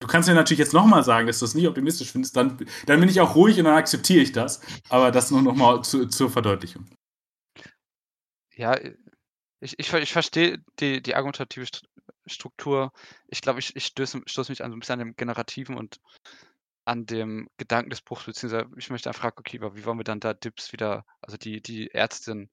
[0.00, 2.56] Du kannst mir natürlich jetzt nochmal sagen, dass du das nicht optimistisch findest, dann,
[2.86, 4.60] dann bin ich auch ruhig und dann akzeptiere ich das.
[4.88, 6.86] Aber das nur nochmal zu, zur Verdeutlichung.
[8.54, 8.78] Ja,
[9.60, 11.66] ich, ich, ich verstehe die, die argumentative
[12.26, 12.92] Struktur.
[13.26, 16.00] Ich glaube, ich, ich stoße, stoße mich an so ein bisschen an dem Generativen und
[16.84, 20.20] an dem Gedanken des Bruchs, beziehungsweise ich möchte einfach fragen, okay, wie wollen wir dann
[20.20, 22.50] da Dips wieder, also die, die Ärztin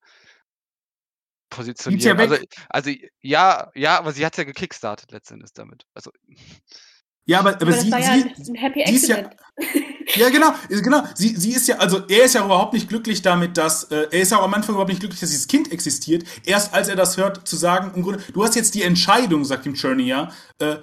[1.50, 2.18] positionieren?
[2.18, 2.92] Ja also, also
[3.22, 5.86] ja, ja, aber sie hat es ja gekickstartet letztendlich damit.
[5.94, 6.12] Also
[7.26, 8.00] ja, aber, aber, aber sie, ja
[8.38, 8.54] sie,
[8.86, 9.18] sie ist ja,
[10.16, 11.04] ja, genau, genau.
[11.16, 14.22] Sie, sie ist ja, also er ist ja überhaupt nicht glücklich damit, dass, äh, er
[14.22, 16.24] ist ja auch am Anfang überhaupt nicht glücklich, dass dieses Kind existiert.
[16.46, 19.66] Erst als er das hört, zu sagen, im Grunde, du hast jetzt die Entscheidung, sagt
[19.66, 20.76] ihm Journey ja, äh,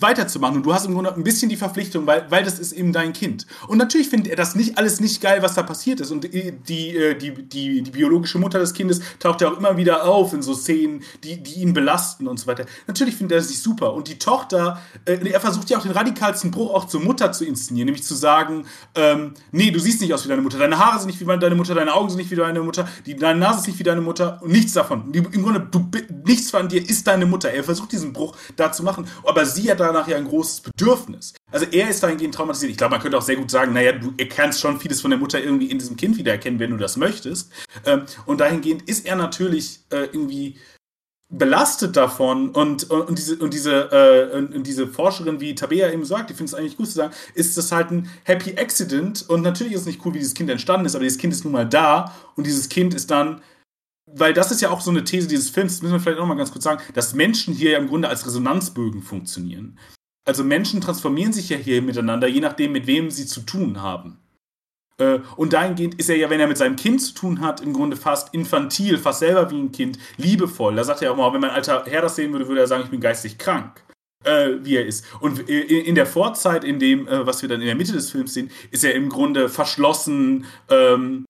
[0.00, 0.56] weiterzumachen.
[0.56, 3.12] Und du hast im Grunde ein bisschen die Verpflichtung, weil, weil das ist eben dein
[3.12, 3.46] Kind.
[3.66, 6.10] Und natürlich findet er das nicht alles nicht geil, was da passiert ist.
[6.10, 9.76] Und die, die, äh, die, die, die biologische Mutter des Kindes taucht ja auch immer
[9.76, 12.66] wieder auf in so Szenen, die, die ihn belasten und so weiter.
[12.86, 13.94] Natürlich findet er das nicht super.
[13.94, 17.44] Und die Tochter, äh, er versucht ja auch den radikalsten Bruch auch zur Mutter zu
[17.44, 20.98] inszenieren, nämlich zu sagen, ähm, nee, du siehst nicht aus wie deine Mutter, deine Haare
[20.98, 23.60] sind nicht wie deine Mutter, deine Augen sind nicht wie deine Mutter, die, deine Nase
[23.60, 25.12] ist nicht wie deine Mutter und nichts davon.
[25.12, 25.88] Im Grunde, du,
[26.24, 27.50] nichts von dir ist deine Mutter.
[27.50, 31.34] Er versucht diesen Bruch da zu machen, aber sie hat danach ja ein großes Bedürfnis.
[31.50, 32.70] Also er ist dahingehend traumatisiert.
[32.70, 35.18] Ich glaube, man könnte auch sehr gut sagen, naja, du erkennst schon vieles von der
[35.18, 37.50] Mutter irgendwie in diesem Kind wiedererkennen, wenn du das möchtest.
[37.86, 40.56] Ähm, und dahingehend ist er natürlich äh, irgendwie
[41.30, 43.90] belastet davon und, und, diese, und, diese,
[44.32, 47.12] äh, und diese Forscherin, wie Tabea eben sagt, die findet es eigentlich gut zu sagen,
[47.34, 50.48] ist das halt ein Happy Accident und natürlich ist es nicht cool, wie dieses Kind
[50.48, 53.42] entstanden ist, aber dieses Kind ist nun mal da und dieses Kind ist dann
[54.14, 56.26] weil das ist ja auch so eine These dieses Films, das müssen wir vielleicht auch
[56.26, 59.78] mal ganz kurz sagen, dass Menschen hier ja im Grunde als Resonanzbögen funktionieren.
[60.24, 64.18] Also Menschen transformieren sich ja hier miteinander, je nachdem, mit wem sie zu tun haben.
[64.98, 67.72] Äh, und dahingehend ist er ja, wenn er mit seinem Kind zu tun hat, im
[67.72, 70.76] Grunde fast infantil, fast selber wie ein Kind, liebevoll.
[70.76, 72.84] Da sagt er auch mal, wenn mein alter Herr das sehen würde, würde er sagen,
[72.84, 73.82] ich bin geistig krank.
[74.24, 75.04] Äh, wie er ist.
[75.20, 78.34] Und in der Vorzeit, in dem, äh, was wir dann in der Mitte des Films
[78.34, 81.24] sehen, ist er im Grunde verschlossen, ähm,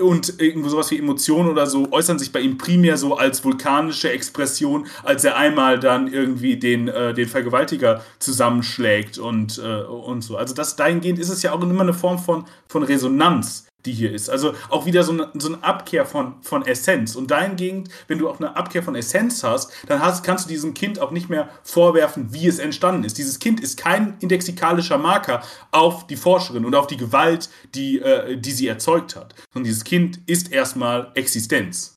[0.00, 4.10] und irgendwo sowas wie Emotionen oder so äußern sich bei ihm primär so als vulkanische
[4.10, 10.36] Expression, als er einmal dann irgendwie den, äh, den Vergewaltiger zusammenschlägt und, äh, und so.
[10.36, 14.12] Also das dahingehend ist es ja auch immer eine Form von, von Resonanz, die hier
[14.12, 14.30] ist.
[14.30, 17.16] Also auch wieder so eine, so eine Abkehr von, von Essenz.
[17.16, 20.74] Und dahingehend, wenn du auch eine Abkehr von Essenz hast, dann hast, kannst du diesem
[20.74, 23.18] Kind auch nicht mehr vorwerfen, wie es entstanden ist.
[23.18, 28.36] Dieses Kind ist kein indexikalischer Marker auf die Forscherin und auf die Gewalt, die, äh,
[28.36, 29.34] die sie erzeugt hat.
[29.52, 31.96] Sondern dieses Kind ist erstmal Existenz.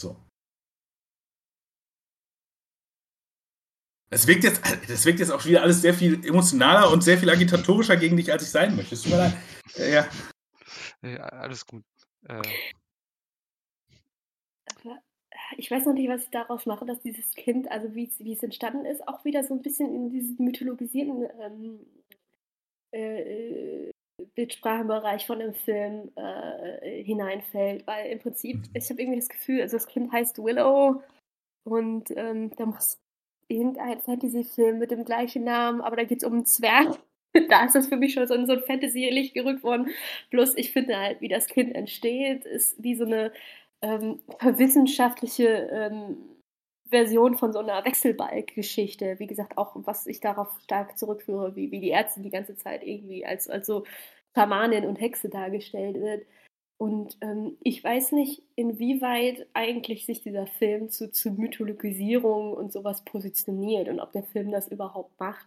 [0.00, 0.16] So.
[4.10, 7.30] Das wirkt, jetzt, das wirkt jetzt auch wieder alles sehr viel emotionaler und sehr viel
[7.30, 8.94] agitatorischer gegen dich, als ich sein möchte.
[8.94, 9.34] Es tut mir leid.
[9.76, 10.06] Ja.
[11.02, 11.84] Ja, alles gut.
[12.28, 12.42] Äh,
[15.56, 18.32] ich weiß noch nicht, was ich daraus mache, dass dieses Kind, also wie es, wie
[18.32, 21.86] es entstanden ist, auch wieder so ein bisschen in diesen mythologisierten ähm,
[22.92, 23.90] äh,
[24.34, 27.86] Bildsprachenbereich von dem Film äh, hineinfällt.
[27.86, 28.70] Weil im Prinzip, mhm.
[28.74, 31.02] ich habe irgendwie das Gefühl, also das Kind heißt Willow
[31.64, 32.98] und ähm, da muss
[33.48, 36.98] irgendein Fantasy-Film mit dem gleichen Namen, aber da geht es um einen Zwerg
[37.48, 39.90] da ist das für mich schon so in so ein Fantasy-Licht gerückt worden.
[40.30, 43.32] Plus, ich finde halt, wie das Kind entsteht, ist wie so eine
[43.80, 46.16] ähm, wissenschaftliche ähm,
[46.90, 49.18] Version von so einer Wechselbalg-Geschichte.
[49.18, 52.84] Wie gesagt, auch was ich darauf stark zurückführe, wie, wie die Ärztin die ganze Zeit
[52.84, 53.84] irgendwie als, als so
[54.34, 56.26] Schamanin und Hexe dargestellt wird.
[56.78, 63.04] Und ähm, ich weiß nicht, inwieweit eigentlich sich dieser Film zu, zu Mythologisierung und sowas
[63.04, 65.46] positioniert und ob der Film das überhaupt macht.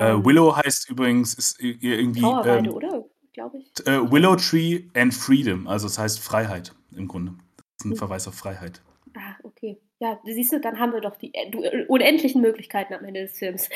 [0.00, 2.20] Äh, ähm, Willow heißt übrigens, ist irgendwie.
[2.20, 3.04] Trauerweide, ähm, oder?
[3.32, 3.86] Glaube ich.
[3.86, 7.32] Äh, Willow Tree and Freedom, also es heißt Freiheit im Grunde.
[7.56, 7.96] Das ist ein hm.
[7.98, 8.82] Verweis auf Freiheit.
[9.14, 9.78] Ah, okay.
[9.98, 13.70] Ja, siehst du, dann haben wir doch die äh, unendlichen Möglichkeiten am Ende des Films.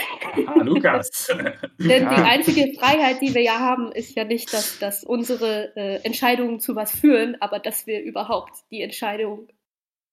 [0.46, 1.28] Ah, Lukas.
[1.78, 6.04] Denn die einzige Freiheit, die wir ja haben, ist ja nicht, dass, dass unsere äh,
[6.04, 9.48] Entscheidungen zu was führen, aber dass wir überhaupt die Entscheidung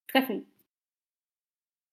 [0.07, 0.45] treffen.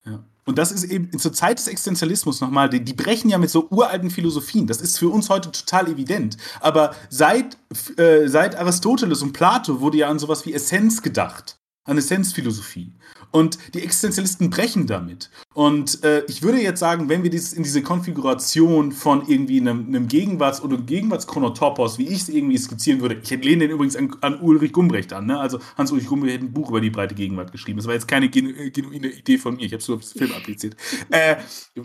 [0.05, 0.25] Ja.
[0.47, 3.67] Und das ist eben zur Zeit des Existenzialismus nochmal, die, die, brechen ja mit so
[3.71, 4.67] uralten Philosophien.
[4.67, 6.37] Das ist für uns heute total evident.
[6.61, 7.57] Aber seit,
[7.97, 12.93] äh, seit Aristoteles und Plato wurde ja an sowas wie Essenz gedacht, an Essenzphilosophie.
[13.35, 15.29] Und die Existenzialisten brechen damit.
[15.55, 19.89] Und äh, ich würde jetzt sagen, wenn wir dieses in diese Konfiguration von irgendwie einem,
[19.89, 24.15] einem Gegenwarts- oder Gegenwartschronotopos, wie ich es irgendwie skizzieren würde, ich lehne den übrigens an,
[24.21, 25.27] an Ulrich Gumbrecht an.
[25.27, 25.41] Ne?
[25.41, 27.79] Also Hans-Ulrich Gumbrecht hat ein Buch über die breite Gegenwart geschrieben.
[27.79, 29.67] Das war jetzt keine genu äh, genuine Idee von mir.
[29.67, 30.77] Ich habe es nur auf das Film appliziert.
[31.11, 31.35] äh,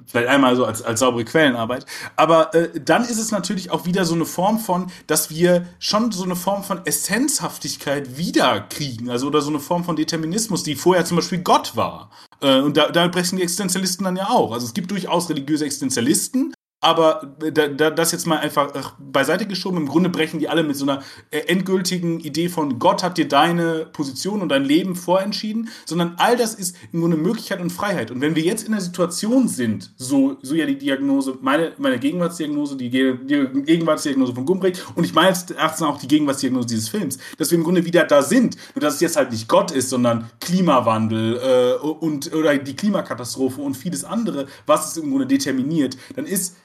[0.06, 1.84] vielleicht einmal so als, als saubere Quellenarbeit.
[2.16, 6.12] Aber äh, dann ist es natürlich auch wieder so eine Form von, dass wir schon
[6.12, 9.10] so eine Form von Essenzhaftigkeit wiederkriegen.
[9.10, 12.11] Also oder so eine Form von Determinismus, die vorher zum Beispiel Gott war.
[12.41, 14.52] Äh, und da, da brechen die Existenzialisten dann ja auch.
[14.52, 19.77] Also es gibt durchaus religiöse Existenzialisten, aber da, da, das jetzt mal einfach beiseite geschoben.
[19.77, 23.27] Im Grunde brechen die alle mit so einer äh, endgültigen Idee von Gott hat dir
[23.27, 28.11] deine Position und dein Leben vorentschieden, sondern all das ist im Grunde Möglichkeit und Freiheit.
[28.11, 31.99] Und wenn wir jetzt in der Situation sind, so, so ja die Diagnose, meine, meine
[31.99, 37.18] Gegenwartsdiagnose, die, die Gegenwartsdiagnose von Gumbrich und ich meine jetzt auch die Gegenwartsdiagnose dieses Films,
[37.38, 39.89] dass wir im Grunde wieder da sind, nur dass es jetzt halt nicht Gott ist,
[39.89, 45.97] sondern Klimawandel äh, und oder die Klimakatastrophe und vieles andere, was es im Grunde determiniert,
[46.15, 46.56] dann ist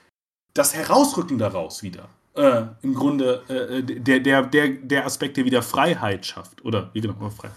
[0.55, 5.63] das Herausrücken daraus wieder äh, im Grunde äh, der, der, der, der Aspekt, der wieder
[5.63, 6.65] Freiheit schafft.
[6.65, 7.57] Oder wie genau, Freiheit.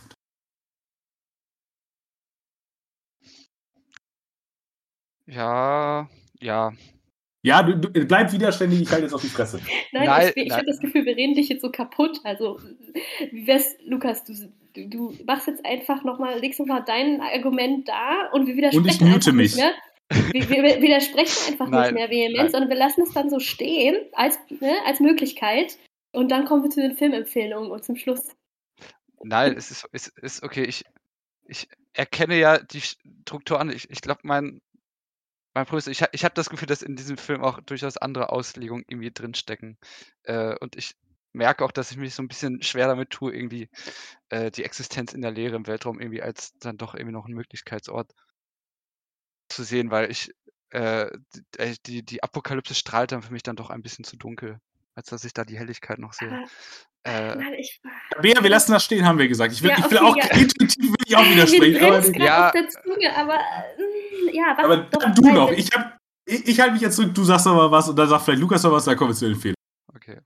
[5.26, 6.10] Ja,
[6.40, 6.74] ja.
[7.44, 9.60] Ja, du, du bleib widerständig, ich halte jetzt auf die Fresse.
[9.92, 12.20] nein, nein, ich, ich habe das Gefühl, wir reden dich jetzt so kaputt.
[12.24, 12.60] Also,
[13.32, 14.34] wie wär's, Lukas, du,
[14.74, 18.86] du, du machst jetzt einfach nochmal, legst nochmal dein Argument da und wir widersprechen.
[18.86, 19.56] Und ich mute mich.
[19.56, 19.74] Nicht mehr.
[20.10, 21.94] Wir, wir, widersprechen einfach Nein.
[21.94, 22.52] nicht mehr vehement, Nein.
[22.52, 25.78] sondern wir lassen es dann so stehen als, ne, als Möglichkeit.
[26.12, 28.30] Und dann kommen wir zu den Filmempfehlungen und zum Schluss.
[29.22, 30.64] Nein, es ist, es ist okay.
[30.64, 30.86] Ich,
[31.46, 33.70] ich erkenne ja die Struktur an.
[33.70, 34.62] Ich, ich glaube, mein,
[35.54, 38.86] mein Problem ich, ich habe das Gefühl, dass in diesem Film auch durchaus andere Auslegungen
[38.88, 39.78] irgendwie drinstecken.
[40.24, 40.96] Äh, und ich
[41.34, 43.70] merke auch, dass ich mich so ein bisschen schwer damit tue, irgendwie
[44.30, 47.34] äh, die Existenz in der Leere im Weltraum irgendwie als dann doch irgendwie noch ein
[47.34, 48.14] Möglichkeitsort
[49.50, 50.32] zu sehen, weil ich
[50.72, 51.08] äh,
[51.58, 54.60] äh, die, die Apokalypse strahlt dann für mich dann doch ein bisschen zu dunkel,
[54.96, 56.44] als dass ich da die Helligkeit noch sehe.
[57.04, 57.82] äh, nein, ich,
[58.20, 59.54] wir, wir lassen das stehen, haben wir gesagt.
[59.54, 60.26] Ich will, ja, ich will auch ja.
[60.36, 61.84] intuitiv will ich auch widersprechen.
[61.84, 65.52] aber, ja, der Zunge, aber äh, ja, was aber doch, du noch.
[65.52, 65.70] Ich,
[66.26, 68.64] ich, ich halte mich jetzt zurück, du sagst aber was und dann sagt vielleicht Lukas
[68.64, 69.56] noch was, dann kommen wir zu den Fehlern.
[69.96, 70.20] Okay.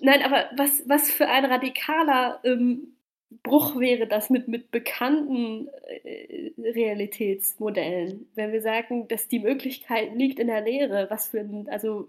[0.00, 2.95] Nein, aber was, was für ein radikaler ähm,
[3.42, 5.68] Bruch wäre das mit, mit bekannten
[6.04, 11.68] äh, Realitätsmodellen, wenn wir sagen, dass die Möglichkeit liegt in der Lehre, was für ein,
[11.68, 12.08] also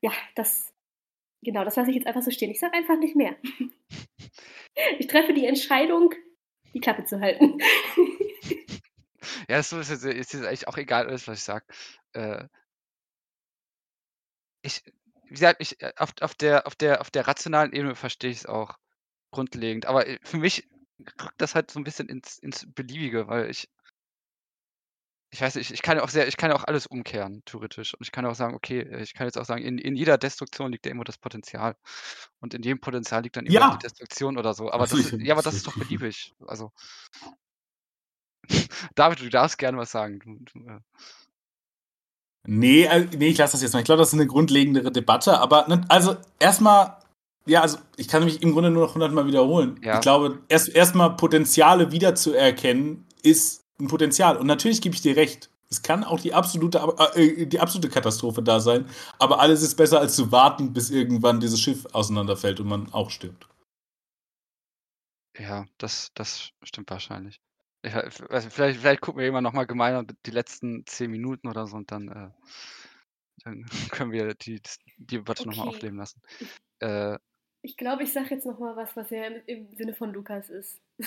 [0.00, 0.72] ja, das,
[1.42, 2.50] genau, das lasse ich jetzt einfach so stehen.
[2.50, 3.36] Ich sage einfach nicht mehr.
[4.98, 6.14] Ich treffe die Entscheidung,
[6.72, 7.58] die Klappe zu halten.
[9.48, 11.66] Ja, so ist es ist jetzt eigentlich auch egal alles, was ich sage.
[12.14, 12.48] Äh,
[14.62, 14.82] ich,
[15.24, 18.38] wie gesagt, ich, äh, auf, auf, der, auf, der, auf der rationalen Ebene verstehe ich
[18.38, 18.78] es auch
[19.32, 19.86] grundlegend.
[19.86, 20.68] Aber äh, für mich
[21.20, 23.68] rückt das halt so ein bisschen ins, ins Beliebige, weil ich,
[25.30, 27.94] ich weiß nicht, ich kann ja auch sehr, ich kann ja auch alles umkehren, theoretisch.
[27.94, 30.18] Und ich kann auch sagen, okay, äh, ich kann jetzt auch sagen, in, in jeder
[30.18, 31.74] Destruktion liegt ja irgendwo das Potenzial.
[32.38, 33.70] Und in jedem Potenzial liegt dann immer Ja.
[33.72, 34.70] die Destruktion oder so.
[34.70, 36.34] Aber das, Natürlich, ist- ja, aber das ist doch beliebig.
[36.46, 36.70] Also.
[38.94, 40.18] David, du darfst gerne was sagen.
[40.20, 40.80] Du, du, äh,
[42.44, 43.78] Nee, äh, nee, ich lasse das jetzt mal.
[43.78, 45.38] Ich glaube, das ist eine grundlegendere Debatte.
[45.38, 46.98] Aber ne, also erstmal,
[47.46, 49.80] ja, also ich kann mich im Grunde nur noch hundertmal wiederholen.
[49.82, 49.94] Ja.
[49.96, 54.36] Ich glaube, erst erstmal Potenziale wiederzuerkennen ist ein Potenzial.
[54.36, 55.50] Und natürlich gebe ich dir recht.
[55.70, 56.78] Es kann auch die absolute,
[57.14, 58.86] äh, die absolute Katastrophe da sein.
[59.18, 63.10] Aber alles ist besser, als zu warten, bis irgendwann dieses Schiff auseinanderfällt und man auch
[63.10, 63.48] stirbt.
[65.38, 67.40] Ja, das, das stimmt wahrscheinlich.
[67.82, 68.50] Ich, vielleicht,
[68.80, 72.08] vielleicht gucken wir immer noch mal gemeinsam die letzten zehn Minuten oder so und dann,
[72.08, 72.30] äh,
[73.44, 75.68] dann können wir die, die Debatte noch mal Okay.
[75.68, 76.20] aufleben lassen.
[76.80, 77.18] Äh,
[77.62, 80.50] Ich glaube, ich sage jetzt noch mal was, was ja im, im Sinne von Lukas
[80.50, 80.80] ist.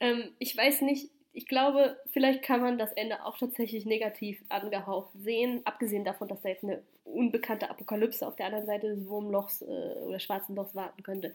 [0.00, 5.10] ähm, ich weiß nicht, ich glaube, vielleicht kann man das Ende auch tatsächlich negativ angehaucht
[5.14, 9.62] sehen, abgesehen davon, dass da jetzt eine unbekannte Apokalypse auf der anderen Seite des Wurmlochs
[9.62, 11.34] äh, oder schwarzen Lochs warten könnte.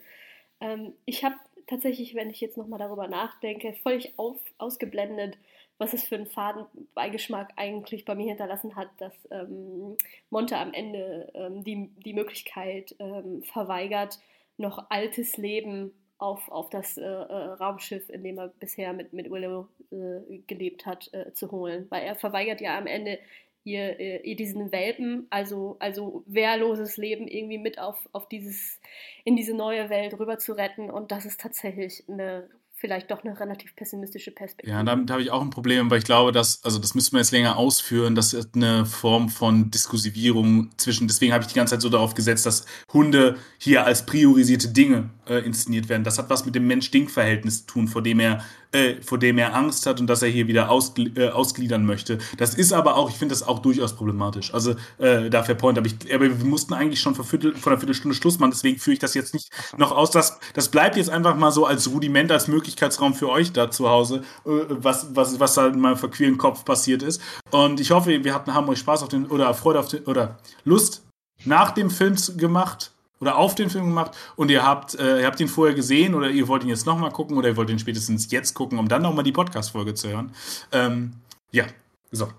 [0.62, 1.36] Ähm, ich habe
[1.68, 5.38] tatsächlich, wenn ich jetzt noch mal darüber nachdenke, völlig auf, ausgeblendet,
[5.80, 9.98] was es für einen faden Beigeschmack eigentlich bei mir hinterlassen hat, dass ähm,
[10.30, 14.20] Monte am Ende ähm, die, die Möglichkeit ähm, verweigert,
[14.58, 19.32] noch altes Leben auf, auf das äh, äh, Raumschiff, in dem er bisher mit, mit
[19.32, 21.88] Willow äh, gelebt hat, äh, zu holen.
[21.90, 23.18] Weil er verweigert ja am Ende
[23.64, 28.82] ihr, äh, ihr diesen Welpen, also, also wehrloses Leben irgendwie mit auf, auf dieses,
[29.24, 30.92] in diese neue Welt rüber zu retten.
[30.92, 32.50] Und das ist tatsächlich eine
[32.80, 34.72] vielleicht doch eine relativ pessimistische Perspektive.
[34.76, 37.20] Ja, damit habe ich auch ein Problem, weil ich glaube, dass, also das müssen wir
[37.20, 41.76] jetzt länger ausführen, das ist eine Form von Diskursivierung zwischen, deswegen habe ich die ganze
[41.76, 46.04] Zeit so darauf gesetzt, dass Hunde hier als priorisierte Dinge äh, inszeniert werden.
[46.04, 49.56] Das hat was mit dem Mensch-Ding-Verhältnis zu tun, vor dem er äh, vor dem er
[49.56, 52.20] Angst hat und dass er hier wieder ausgl äh, ausgliedern möchte.
[52.38, 54.54] Das ist aber auch, ich finde das auch durchaus problematisch.
[54.54, 57.72] Also äh, da fair point, aber, ich, aber wir mussten eigentlich schon vor, Viertel, vor
[57.72, 60.12] einer Viertelstunde Schluss machen, deswegen führe ich das jetzt nicht noch aus.
[60.12, 63.90] Das, das bleibt jetzt einfach mal so als Rudiment, als Möglichkeitsraum für euch da zu
[63.90, 67.22] Hause, äh, was, was, was da in meinem verqueren Kopf passiert ist.
[67.52, 70.38] Und ich hoffe, wir hatten, haben euch Spaß auf den, oder Freude auf den, oder
[70.64, 71.04] Lust
[71.46, 72.92] nach dem Film gemacht
[73.22, 76.30] oder auf den Film gemacht und ihr habt, äh, ihr habt ihn vorher gesehen oder
[76.30, 79.02] ihr wollt ihn jetzt nochmal gucken oder ihr wollt ihn spätestens jetzt gucken, um dann
[79.02, 80.32] nochmal die Podcast-Folge zu hören.
[80.72, 81.14] Ähm,
[81.52, 81.66] ja,
[82.12, 82.30] so.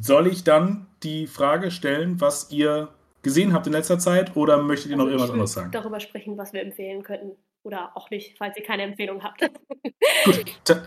[0.00, 2.88] Soll ich dann die Frage stellen, was ihr
[3.22, 5.70] gesehen habt in letzter Zeit oder möchtet ihr noch Also irgendwas anderes sagen?
[5.72, 7.36] darüber sprechen, was wir empfehlen könnten.
[7.64, 9.40] Oder auch nicht, falls ihr keine Empfehlung habt.
[10.24, 10.60] Gut.
[10.64, 10.82] Ta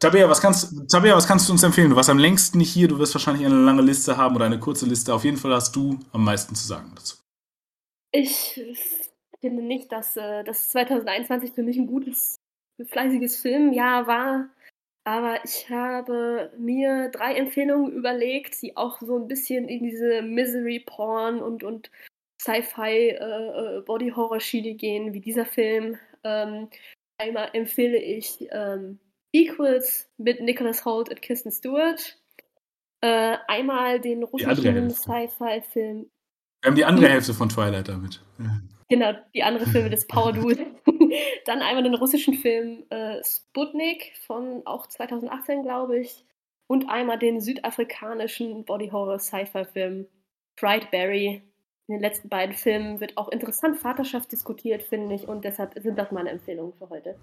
[0.00, 1.88] Tabea, was kannst, Tabea, was kannst du uns empfehlen?
[1.88, 4.58] Du warst am längsten nicht hier, du wirst wahrscheinlich eine lange Liste haben oder eine
[4.58, 5.14] kurze Liste.
[5.14, 7.16] Auf jeden Fall hast du am meisten zu sagen dazu.
[8.12, 8.60] Ich
[9.40, 12.36] finde nicht, dass äh, das 2021 für mich ein gutes,
[12.86, 14.48] fleißiges Filmjahr war.
[15.04, 21.42] Aber ich habe mir drei Empfehlungen überlegt, die auch so ein bisschen in diese Misery-Porn
[21.42, 21.90] und, und
[22.44, 25.96] Sci-Fi äh, äh, gehen, wie dieser Film.
[26.22, 26.68] Ähm,
[27.18, 28.98] einmal empfehle ich ähm,
[29.32, 32.18] Equals mit Nicholas Holt und Kirsten Stewart.
[33.00, 34.90] Äh, einmal den russischen.
[34.90, 36.10] Sci-Fi-Film
[36.62, 38.20] Wir haben die andere Hälfte von Twilight damit.
[38.88, 40.56] Genau, die andere Filme des Power Duos.
[41.46, 46.24] Dann einmal den russischen Film äh, Sputnik von auch 2018, glaube ich.
[46.66, 50.06] Und einmal den südafrikanischen Body Horror Sci-Fi Film
[50.56, 51.42] Brightberry.
[51.86, 55.28] In den letzten beiden Filmen wird auch interessant Vaterschaft diskutiert, finde ich.
[55.28, 57.18] Und deshalb sind das meine Empfehlungen für heute.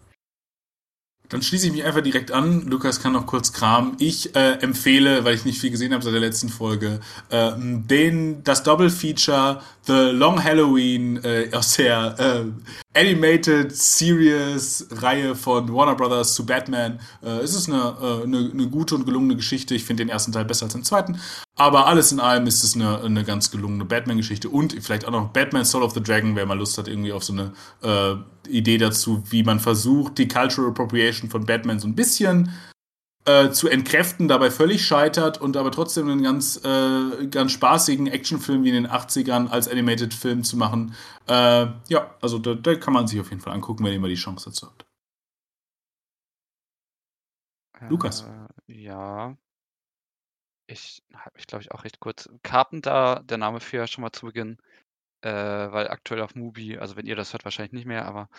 [1.31, 2.67] Dann schließe ich mich einfach direkt an.
[2.67, 3.95] Lukas kann noch kurz kramen.
[3.99, 6.99] Ich äh, empfehle, weil ich nicht viel gesehen habe seit der letzten Folge,
[7.29, 15.73] äh, den, das Double-Feature The Long Halloween äh, aus der äh, Animated Series Reihe von
[15.73, 16.99] Warner Brothers zu Batman.
[17.23, 19.73] Äh, es ist eine, äh, eine, eine gute und gelungene Geschichte.
[19.73, 21.17] Ich finde den ersten Teil besser als den zweiten.
[21.55, 25.29] Aber alles in allem ist es eine, eine ganz gelungene Batman-Geschichte und vielleicht auch noch
[25.29, 28.15] Batman Soul of the Dragon, wer mal Lust hat, irgendwie auf so eine äh,
[28.52, 32.52] Idee dazu, wie man versucht, die Cultural Appropriation von Batman so ein bisschen
[33.26, 38.64] äh, zu entkräften, dabei völlig scheitert und aber trotzdem einen ganz, äh, ganz spaßigen Actionfilm
[38.64, 40.95] wie in den 80ern als Animated-Film zu machen.
[41.28, 44.10] Äh, ja, also da, da, kann man sich auf jeden Fall angucken, wenn ihr mal
[44.10, 44.86] die Chance dazu habt.
[47.90, 48.23] Lukas.
[48.68, 49.38] Äh, ja.
[50.68, 52.30] Ich habe mich, glaube ich, auch recht kurz.
[52.44, 54.57] Carpenter, der Name für schon mal zu Beginn,
[55.22, 58.30] äh, weil aktuell auf Mubi, also wenn ihr das hört, wahrscheinlich nicht mehr, aber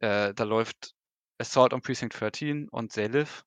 [0.00, 0.94] äh, da läuft
[1.38, 3.44] Assault on Precinct 13 und Live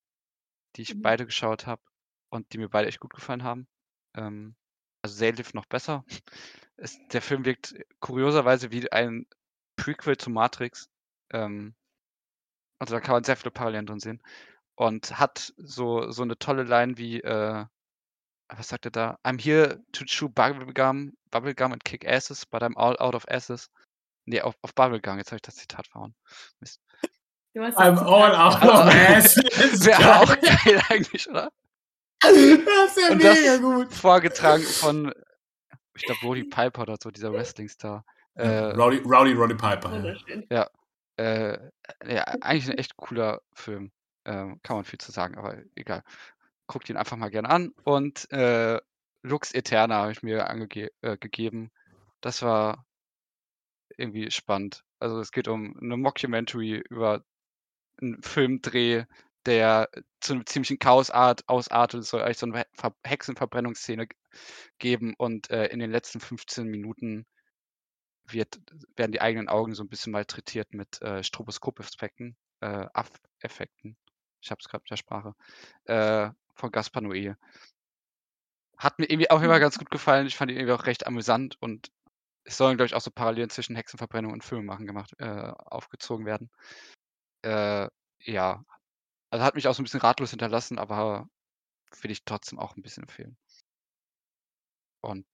[0.75, 1.01] die ich Mhm.
[1.01, 1.81] beide geschaut habe
[2.29, 3.67] und die mir beide echt gut gefallen haben.
[4.15, 4.55] Ähm,
[5.01, 6.05] also Live noch besser.
[6.79, 9.25] Es, der Film wirkt kurioserweise wie ein
[9.77, 10.89] Prequel zu Matrix.
[11.31, 11.73] Ähm,
[12.79, 14.21] also da kann man sehr viele Parallelen drin sehen.
[14.75, 17.65] Und hat so, so eine tolle Line wie, äh,
[18.55, 19.17] was sagt er da?
[19.23, 23.69] I'm here to chew bubblegum, bubblegum and kick asses, but I'm all out of asses.
[24.25, 25.17] Nee, auf, auf Bubblegum.
[25.17, 26.13] Jetzt habe ich das Zitat verhauen.
[26.59, 26.81] Mist.
[27.53, 29.35] Du hast das I'm all out of ass.
[29.85, 31.49] Wäre auch geil eigentlich, oder?
[32.19, 33.93] Das ist ja Und mega das gut.
[33.93, 35.13] vorgetragen von,
[35.95, 38.03] ich glaube, Roddy Piper oder so, dieser Wrestling-Star.
[38.35, 39.89] Äh, Rowdy, Rowdy Roddy Piper.
[39.89, 39.95] Ja.
[39.95, 40.47] Wunderschön.
[41.17, 41.59] äh,
[42.05, 43.91] ja, eigentlich ein echt cooler Film.
[44.25, 46.03] Ähm, kann man viel zu sagen, aber egal.
[46.67, 47.73] Guckt ihn einfach mal gerne an.
[47.83, 48.79] Und äh,
[49.23, 51.69] Lux Eterna habe ich mir angege äh.
[52.21, 52.85] Das war
[53.97, 54.83] irgendwie spannend.
[54.99, 57.23] Also es geht um eine Mockumentary über
[58.01, 59.05] einen Filmdreh,
[59.45, 59.89] der
[60.19, 62.01] zu einem ziemlichen Chaosart ausartet.
[62.01, 64.07] Es soll eigentlich so eine Ver Hexenverbrennungsszene
[64.77, 67.25] geben und äh, in den letzten 15 Minuten
[68.25, 68.59] wird,
[68.95, 73.97] werden die eigenen Augen so ein bisschen malträtiert mit äh, Stroboskop-Effekten, äh, Aff-Effekten.
[74.41, 75.33] Ich habe es gerade mit der Sprache.
[75.85, 77.35] Äh, von Gaspar Noé.
[78.77, 79.61] Hat mir irgendwie auch immer Mhm.
[79.61, 80.27] ganz gut gefallen.
[80.27, 81.91] Ich fand ihn irgendwie auch recht amüsant und
[82.45, 86.49] es sollen, glaube ich, auch so Parallelen zwischen Hexenverbrennung und Filmemachen gemacht, äh, aufgezogen werden.
[87.43, 87.87] Äh,
[88.21, 88.63] ja.
[89.31, 91.27] Also hat mich auch so ein bisschen ratlos hinterlassen, aber
[92.01, 93.37] will ich trotzdem auch ein bisschen empfehlen.
[95.01, 95.25] Und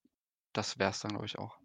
[0.53, 1.62] das wäre es dann, glaube ich, auch.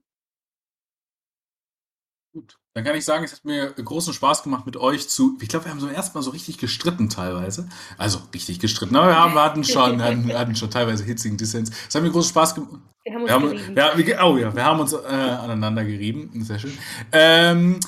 [2.32, 2.59] Gut.
[2.74, 5.36] Dann kann ich sagen, es hat mir großen Spaß gemacht mit euch zu.
[5.40, 7.68] Ich glaube, wir haben so erstmal so richtig gestritten teilweise.
[7.96, 8.94] Also richtig gestritten.
[8.96, 11.70] Aber wir, haben, wir hatten schon, hatten, hatten schon teilweise hitzigen Dissens.
[11.88, 12.80] Es hat mir großen Spaß gemacht.
[13.05, 14.06] Wir haben uns Wir haben, gerieben.
[14.06, 16.30] wir, oh ja, wir haben uns äh, aneinander gerieben.
[16.44, 16.76] Sehr schön.
[17.10, 17.80] Ähm,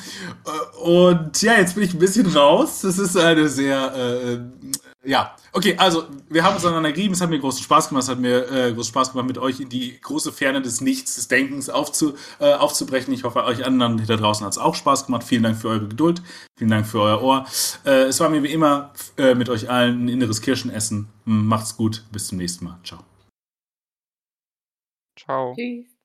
[0.46, 2.80] äh, und ja, jetzt bin ich ein bisschen raus.
[2.80, 4.40] Das ist eine sehr, äh,
[5.02, 7.14] ja, okay, also wir haben uns aneinander gerieben.
[7.14, 8.04] Es hat mir großen Spaß gemacht.
[8.04, 11.14] Es hat mir äh, großen Spaß gemacht, mit euch in die große Ferne des Nichts,
[11.14, 13.14] des Denkens aufzu, äh, aufzubrechen.
[13.14, 15.24] Ich hoffe, euch anderen da draußen hat es auch Spaß gemacht.
[15.24, 16.22] Vielen Dank für eure Geduld.
[16.58, 17.46] Vielen Dank für euer Ohr.
[17.86, 21.08] Äh, es war mir wie immer äh, mit euch allen ein inneres Kirschenessen.
[21.24, 22.04] Macht's gut.
[22.12, 22.78] Bis zum nächsten Mal.
[22.84, 23.02] Ciao.
[25.16, 25.54] Ciao.
[25.54, 25.99] Tschüss.